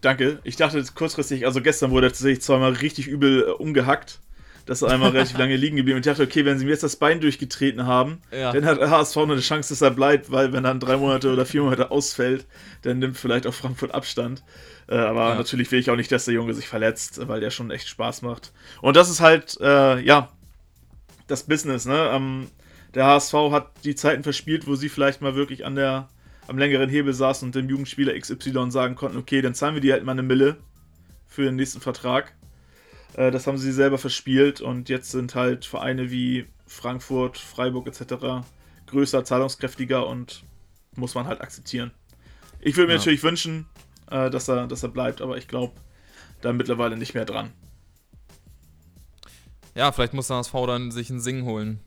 Danke. 0.01 0.40
Ich 0.44 0.57
dachte 0.57 0.82
kurzfristig, 0.94 1.46
also 1.46 1.61
gestern 1.61 1.90
wurde 1.90 2.09
er 2.09 2.11
tatsächlich 2.11 2.40
zweimal 2.40 2.72
richtig 2.72 3.07
übel 3.07 3.42
äh, 3.42 3.51
umgehackt. 3.51 4.18
Das 4.71 4.83
ist 4.83 4.89
einmal 4.89 5.11
relativ 5.11 5.37
lange 5.37 5.57
liegen 5.57 5.75
geblieben. 5.75 5.97
Und 5.97 6.07
ich 6.07 6.12
dachte, 6.12 6.23
okay, 6.23 6.45
wenn 6.45 6.57
sie 6.57 6.64
mir 6.64 6.71
jetzt 6.71 6.85
das 6.85 6.95
Bein 6.95 7.21
durchgetreten 7.21 7.87
haben, 7.87 8.21
ja. 8.31 8.53
dann 8.53 8.64
hat 8.64 8.79
HSV 8.81 9.16
noch 9.16 9.31
eine 9.31 9.41
Chance, 9.41 9.71
dass 9.71 9.81
er 9.81 9.91
bleibt, 9.91 10.31
weil 10.31 10.53
wenn 10.53 10.64
er 10.64 10.68
dann 10.68 10.79
drei 10.79 10.97
Monate 10.97 11.33
oder 11.33 11.45
vier 11.45 11.62
Monate 11.62 11.91
ausfällt, 11.91 12.47
dann 12.83 13.01
nimmt 13.01 13.16
vielleicht 13.16 13.49
auch 13.49 13.53
Frankfurt 13.53 13.93
Abstand. 13.93 14.45
Äh, 14.87 14.95
aber 14.95 15.31
ja. 15.31 15.35
natürlich 15.35 15.73
will 15.73 15.81
ich 15.81 15.91
auch 15.91 15.97
nicht, 15.97 16.12
dass 16.12 16.27
der 16.27 16.35
Junge 16.35 16.55
sich 16.55 16.68
verletzt, 16.68 17.21
weil 17.27 17.41
der 17.41 17.51
schon 17.51 17.73
echt 17.73 17.89
Spaß 17.89 18.23
macht. 18.23 18.53
Und 18.81 18.95
das 18.95 19.11
ist 19.11 19.21
halt, 19.21 19.59
äh, 19.61 19.99
ja, 20.03 20.29
das 21.27 21.49
Business, 21.49 21.85
ne? 21.87 22.09
Ähm, 22.12 22.47
der 22.95 23.07
HSV 23.07 23.35
hat 23.51 23.73
die 23.83 23.97
Zeiten 23.97 24.23
verspielt, 24.23 24.68
wo 24.68 24.77
sie 24.77 24.89
vielleicht 24.89 25.21
mal 25.21 25.35
wirklich 25.35 25.66
an 25.66 25.75
der, 25.75 26.09
am 26.47 26.59
längeren 26.59 26.89
Hebel 26.89 27.12
saßen 27.12 27.49
und 27.49 27.57
dem 27.57 27.68
Jugendspieler 27.68 28.16
XY 28.16 28.71
sagen 28.71 28.95
konnten, 28.95 29.18
okay, 29.18 29.43
dann 29.43 29.55
zahlen 29.55 29.75
wir 29.75 29.81
dir 29.81 29.95
halt 29.95 30.05
mal 30.05 30.12
eine 30.12 30.23
Mille 30.23 30.59
für 31.27 31.43
den 31.43 31.57
nächsten 31.57 31.81
Vertrag. 31.81 32.37
Äh, 33.14 33.30
das 33.30 33.46
haben 33.46 33.58
sie 33.58 33.72
selber 33.72 33.98
verspielt 33.98 34.61
und 34.61 34.88
jetzt 34.88 35.11
sind 35.11 35.34
halt 35.34 35.64
Vereine 35.64 36.11
wie 36.11 36.46
Frankfurt, 36.66 37.38
Freiburg 37.38 37.86
etc. 37.86 38.46
größer, 38.86 39.24
zahlungskräftiger 39.24 40.06
und 40.06 40.44
muss 40.96 41.14
man 41.14 41.26
halt 41.26 41.40
akzeptieren. 41.40 41.90
Ich 42.61 42.76
würde 42.76 42.88
mir 42.88 42.94
ja. 42.94 42.98
natürlich 42.98 43.22
wünschen, 43.22 43.66
äh, 44.11 44.30
dass, 44.30 44.48
er, 44.48 44.66
dass 44.66 44.82
er 44.82 44.90
bleibt, 44.90 45.20
aber 45.20 45.36
ich 45.38 45.48
glaube 45.48 45.74
da 46.40 46.52
mittlerweile 46.52 46.96
nicht 46.96 47.14
mehr 47.14 47.24
dran. 47.24 47.52
Ja, 49.74 49.92
vielleicht 49.92 50.14
muss 50.14 50.28
der 50.28 50.38
HSV 50.38 50.52
dann 50.66 50.90
sich 50.90 51.11
einen 51.11 51.20
Sing 51.20 51.44
holen, 51.44 51.80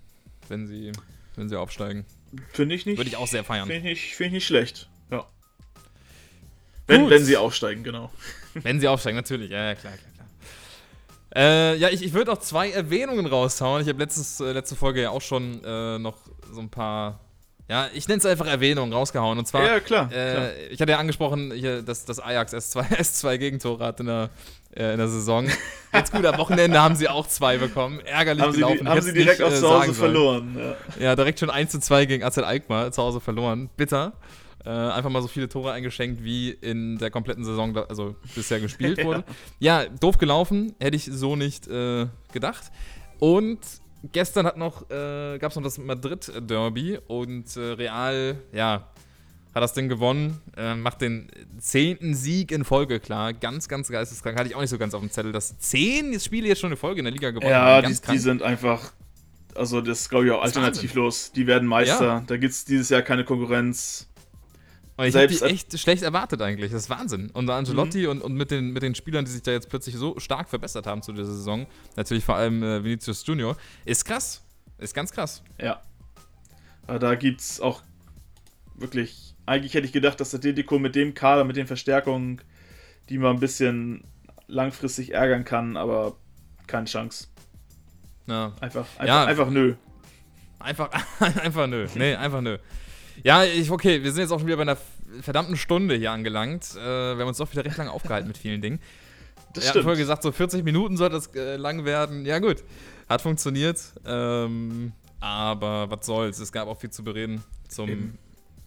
wenn 0.48 0.68
sie, 0.68 0.92
wenn 1.36 1.50
sie 1.50 1.56
aufsteigen. 1.56 2.06
Finde 2.52 2.76
ich 2.76 2.86
nicht. 2.86 2.98
Würde 2.98 3.10
ich 3.10 3.18
auch 3.18 3.28
sehr 3.28 3.44
feiern. 3.44 3.68
Finde 3.68 3.90
ich, 3.92 4.16
find 4.16 4.28
ich 4.28 4.34
nicht 4.34 4.48
schlecht. 4.48 4.90
Ja. 5.12 5.28
Wenn, 6.88 7.10
wenn 7.10 7.24
sie 7.24 7.38
aufsteigen, 7.38 7.84
genau. 7.84 8.12
Wenn 8.56 8.80
sie 8.80 8.88
aufsteigen, 8.88 9.16
natürlich. 9.16 9.52
Ja, 9.52 9.66
ja 9.66 9.76
klar, 9.76 9.94
klar. 9.94 10.13
Äh, 11.36 11.78
ja, 11.78 11.90
ich, 11.90 12.04
ich 12.04 12.14
würde 12.14 12.32
auch 12.32 12.38
zwei 12.38 12.70
Erwähnungen 12.70 13.26
raushauen. 13.26 13.82
Ich 13.82 13.90
habe 13.90 14.04
äh, 14.04 14.52
letzte 14.52 14.76
Folge 14.76 15.02
ja 15.02 15.10
auch 15.10 15.22
schon 15.22 15.64
äh, 15.64 15.98
noch 15.98 16.18
so 16.52 16.62
ein 16.62 16.70
paar, 16.70 17.20
ja, 17.68 17.88
ich 17.94 18.08
nenne 18.08 18.20
es 18.20 18.26
einfach 18.26 18.46
Erwähnungen 18.46 18.94
rausgehauen. 18.94 19.40
Und 19.40 19.48
zwar, 19.48 19.66
ja, 19.66 19.80
klar, 19.80 20.12
äh, 20.12 20.32
klar. 20.32 20.50
ich 20.70 20.80
hatte 20.80 20.92
ja 20.92 21.00
angesprochen, 21.00 21.52
hier, 21.52 21.82
dass 21.82 22.06
das 22.06 22.20
Ajax 22.20 22.54
S2, 22.54 22.98
S2 23.00 23.38
Gegentore 23.38 23.84
hat 23.84 24.00
in 24.00 24.06
der, 24.06 24.30
äh, 24.76 24.92
in 24.92 25.00
der 25.00 25.08
Saison. 25.08 25.48
Jetzt 25.92 26.12
gut, 26.12 26.24
am 26.26 26.38
Wochenende 26.38 26.80
haben 26.80 26.96
sie 26.96 27.10
auch 27.10 27.28
zwei 27.28 27.58
bekommen. 27.58 28.00
Ärgerlich 28.02 28.44
haben 28.44 28.54
gelaufen. 28.54 28.78
Sie 28.78 28.84
die, 28.84 28.90
haben 28.90 29.02
sie 29.02 29.14
direkt 29.14 29.40
nicht, 29.40 29.48
auch 29.48 29.54
äh, 29.54 29.60
zu 29.60 29.70
Hause 29.74 29.94
verloren. 29.96 30.56
Ja. 31.00 31.04
ja. 31.04 31.16
direkt 31.16 31.40
schon 31.40 31.50
1 31.50 31.72
zu 31.72 31.80
2 31.80 32.06
gegen 32.06 32.24
AZ 32.24 32.38
Alkmaar 32.38 32.92
zu 32.92 33.02
Hause 33.02 33.20
verloren. 33.20 33.72
Bitter. 33.76 34.14
Äh, 34.66 34.70
einfach 34.70 35.10
mal 35.10 35.22
so 35.22 35.28
viele 35.28 35.50
Tore 35.50 35.74
eingeschenkt, 35.74 36.24
wie 36.24 36.50
in 36.50 36.98
der 36.98 37.12
kompletten 37.12 37.44
Saison, 37.44 37.76
also 37.76 38.16
bisher 38.34 38.62
gespielt 38.62 39.04
wurde. 39.04 39.26
ja. 39.60 39.84
ja, 39.84 39.90
doof 39.90 40.18
gelaufen, 40.18 40.74
hätte 40.80 40.96
ich 40.96 41.06
so 41.06 41.36
nicht 41.36 41.68
äh, 41.68 42.08
gedacht. 42.32 42.72
Und 43.20 43.60
gestern 44.12 44.46
hat 44.46 44.58
noch, 44.58 44.90
äh, 44.90 45.38
gab 45.38 45.52
es 45.52 45.56
noch 45.56 45.64
das 45.64 45.78
Madrid-Derby 45.78 47.00
und 47.08 47.56
äh, 47.58 47.60
Real, 47.60 48.38
ja, 48.54 48.88
hat 49.54 49.62
das 49.62 49.74
Ding 49.74 49.88
gewonnen, 49.88 50.42
äh, 50.58 50.76
macht 50.76 51.02
den 51.02 51.28
zehnten 51.60 52.16
Sieg 52.16 52.52
in 52.52 52.64
Folge 52.64 53.00
klar. 53.00 53.34
Ganz, 53.34 53.68
ganz 53.68 53.90
geisteskrank. 53.90 54.38
Hatte 54.38 54.50
ich 54.50 54.56
auch 54.56 54.62
nicht 54.62 54.70
so 54.70 54.80
ganz 54.80 54.94
auf 54.94 55.02
dem 55.02 55.12
Zettel, 55.12 55.32
dass 55.32 55.60
zehn 55.60 56.20
Spiele 56.20 56.48
jetzt 56.48 56.62
schon 56.62 56.72
in 56.72 56.78
Folge 56.78 57.00
in 57.00 57.06
der 57.06 57.14
Liga 57.14 57.30
gewonnen 57.30 57.54
haben. 57.54 57.84
Ja, 57.84 57.90
die, 57.90 58.12
die, 58.14 58.18
sind 58.18 58.42
einfach, 58.42 58.94
also 59.54 59.82
das 59.82 60.02
ist 60.02 60.10
glaube 60.10 60.26
ich 60.26 60.32
auch 60.32 60.42
alternativlos. 60.42 61.32
Die 61.34 61.46
werden 61.46 61.68
Meister. 61.68 62.06
Ja. 62.06 62.24
Da 62.26 62.38
gibt 62.38 62.54
es 62.54 62.66
dieses 62.66 62.90
Jahr 62.90 63.04
keine 63.04 63.26
Konkurrenz. 63.26 64.10
Aber 64.96 65.08
ich 65.08 65.16
habe 65.16 65.28
die 65.28 65.42
echt 65.42 65.78
schlecht 65.80 66.04
erwartet 66.04 66.42
eigentlich. 66.42 66.72
Das 66.72 66.84
ist 66.84 66.90
Wahnsinn. 66.90 67.32
Und 67.32 67.50
Angelotti 67.50 68.04
mhm. 68.04 68.10
und, 68.10 68.22
und 68.22 68.34
mit, 68.34 68.52
den, 68.52 68.72
mit 68.72 68.84
den 68.84 68.94
Spielern, 68.96 69.26
die 69.26 69.32
sich 69.32 69.42
da 69.42 69.52
jetzt 69.52 69.70
plötzlich 69.70 69.96
so 69.96 70.20
stark 70.20 70.50
verbessert 70.50 70.86
haben 70.86 71.02
zu 71.02 71.12
dieser 71.14 71.26
Saison, 71.26 71.66
natürlich 71.96 72.24
vor 72.24 72.36
allem 72.36 72.62
äh, 72.62 72.84
Vinicius 72.84 73.26
Junior, 73.26 73.58
ist 73.86 74.06
krass. 74.06 74.44
Ist 74.78 74.94
ganz 74.94 75.12
krass. 75.12 75.44
Ja. 75.60 75.82
Aber 76.88 77.00
da 77.00 77.16
gibt 77.16 77.42
es 77.42 77.60
auch 77.60 77.82
wirklich. 78.76 79.36
Eigentlich 79.46 79.74
hätte 79.74 79.86
ich 79.86 79.94
gedacht, 79.94 80.20
dass 80.20 80.32
der 80.32 80.40
Atletico 80.40 80.80
mit 80.80 80.96
dem 80.96 81.14
Kader, 81.14 81.44
mit 81.44 81.58
den 81.58 81.68
Verstärkungen, 81.68 82.42
die 83.10 83.18
man 83.18 83.36
ein 83.36 83.40
bisschen 83.40 84.06
langfristig 84.48 85.14
ärgern 85.14 85.44
kann, 85.44 85.76
aber 85.76 86.16
keine 86.68 86.86
Chance. 86.86 87.28
Ja. 88.28 88.54
Einfach, 88.62 88.88
einfach, 88.98 89.06
ja. 89.06 89.26
einfach 89.26 89.50
nö. 89.50 89.76
Einfach, 90.60 90.90
einfach 91.20 91.68
nö. 91.68 91.88
Nee, 91.96 92.16
einfach 92.16 92.42
nö. 92.42 92.58
Ja, 93.24 93.44
ich, 93.44 93.70
okay, 93.70 94.04
wir 94.04 94.12
sind 94.12 94.22
jetzt 94.22 94.32
auch 94.32 94.40
schon 94.40 94.48
wieder 94.48 94.58
bei 94.58 94.64
einer 94.64 94.78
verdammten 95.22 95.58
Stunde 95.58 95.96
hier 95.96 96.12
angelangt. 96.12 96.76
Äh, 96.76 96.80
wir 96.80 97.20
haben 97.20 97.28
uns 97.28 97.38
doch 97.38 97.52
wieder 97.52 97.64
recht 97.66 97.78
lange 97.78 97.92
aufgehalten 97.92 98.28
mit 98.28 98.38
vielen 98.38 98.62
Dingen. 98.62 98.80
Das 99.54 99.66
er 99.66 99.76
hat 99.76 99.82
vorher 99.84 99.98
gesagt, 99.98 100.24
so 100.24 100.32
40 100.32 100.64
Minuten 100.64 100.98
soll 100.98 101.10
das 101.10 101.28
äh, 101.36 101.58
lang 101.58 101.86
werden. 101.86 102.26
Ja, 102.26 102.40
gut. 102.40 102.64
Hat 103.08 103.22
funktioniert. 103.22 103.80
Ähm, 104.06 104.94
aber 105.20 105.90
was 105.90 106.06
soll's. 106.06 106.40
Es 106.40 106.52
gab 106.52 106.68
auch 106.68 106.80
viel 106.80 106.90
zu 106.90 107.04
bereden 107.04 107.44
zum, 107.70 108.18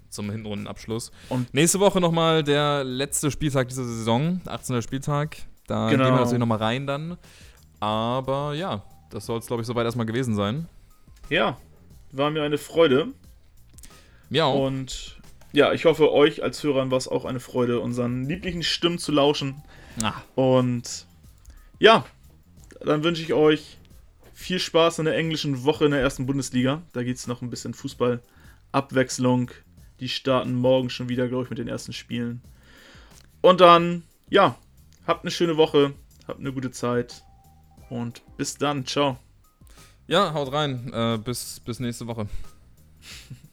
zum 0.08 0.30
Hinrundenabschluss. 0.30 1.10
Und 1.28 1.52
nächste 1.52 1.80
Woche 1.80 2.00
nochmal 2.00 2.44
der 2.44 2.84
letzte 2.84 3.30
Spieltag 3.30 3.68
dieser 3.68 3.84
Saison, 3.84 4.40
18. 4.46 4.80
Spieltag. 4.82 5.36
Da 5.66 5.90
genau. 5.90 6.04
gehen 6.04 6.14
wir 6.14 6.20
natürlich 6.20 6.38
nochmal 6.38 6.58
rein 6.58 6.86
dann. 6.86 7.18
Aber 7.80 8.54
ja, 8.54 8.84
das 9.10 9.26
soll 9.26 9.38
es, 9.38 9.46
glaube 9.46 9.62
ich, 9.62 9.66
soweit 9.66 9.84
erstmal 9.84 10.06
gewesen 10.06 10.34
sein. 10.34 10.68
Ja, 11.28 11.58
war 12.12 12.30
mir 12.30 12.42
eine 12.42 12.58
Freude. 12.58 13.08
Ja. 14.30 14.46
Und 14.46 15.16
ja, 15.52 15.72
ich 15.72 15.84
hoffe, 15.84 16.12
euch 16.12 16.42
als 16.42 16.62
Hörern 16.62 16.90
war 16.90 16.98
es 16.98 17.08
auch 17.08 17.24
eine 17.24 17.40
Freude, 17.40 17.80
unseren 17.80 18.24
lieblichen 18.24 18.62
Stimmen 18.62 18.98
zu 18.98 19.12
lauschen. 19.12 19.62
Ah. 20.02 20.14
Und 20.34 21.06
ja, 21.78 22.04
dann 22.84 23.04
wünsche 23.04 23.22
ich 23.22 23.32
euch 23.32 23.78
viel 24.34 24.58
Spaß 24.58 24.98
in 24.98 25.06
der 25.06 25.16
englischen 25.16 25.64
Woche 25.64 25.86
in 25.86 25.92
der 25.92 26.00
ersten 26.00 26.26
Bundesliga. 26.26 26.82
Da 26.92 27.02
geht 27.02 27.16
es 27.16 27.26
noch 27.26 27.40
ein 27.40 27.48
bisschen 27.48 27.72
Fußball-Abwechslung. 27.72 29.50
Die 30.00 30.10
starten 30.10 30.54
morgen 30.54 30.90
schon 30.90 31.08
wieder, 31.08 31.26
glaube 31.26 31.44
ich, 31.44 31.50
mit 31.50 31.58
den 31.58 31.68
ersten 31.68 31.94
Spielen. 31.94 32.42
Und 33.40 33.62
dann, 33.62 34.02
ja, 34.28 34.58
habt 35.06 35.24
eine 35.24 35.30
schöne 35.30 35.56
Woche, 35.56 35.94
habt 36.28 36.40
eine 36.40 36.52
gute 36.52 36.70
Zeit 36.70 37.22
und 37.88 38.22
bis 38.36 38.58
dann. 38.58 38.84
Ciao. 38.84 39.18
Ja, 40.06 40.34
haut 40.34 40.52
rein. 40.52 40.92
Äh, 40.92 41.18
bis, 41.18 41.60
bis 41.60 41.80
nächste 41.80 42.06
Woche. 42.06 42.28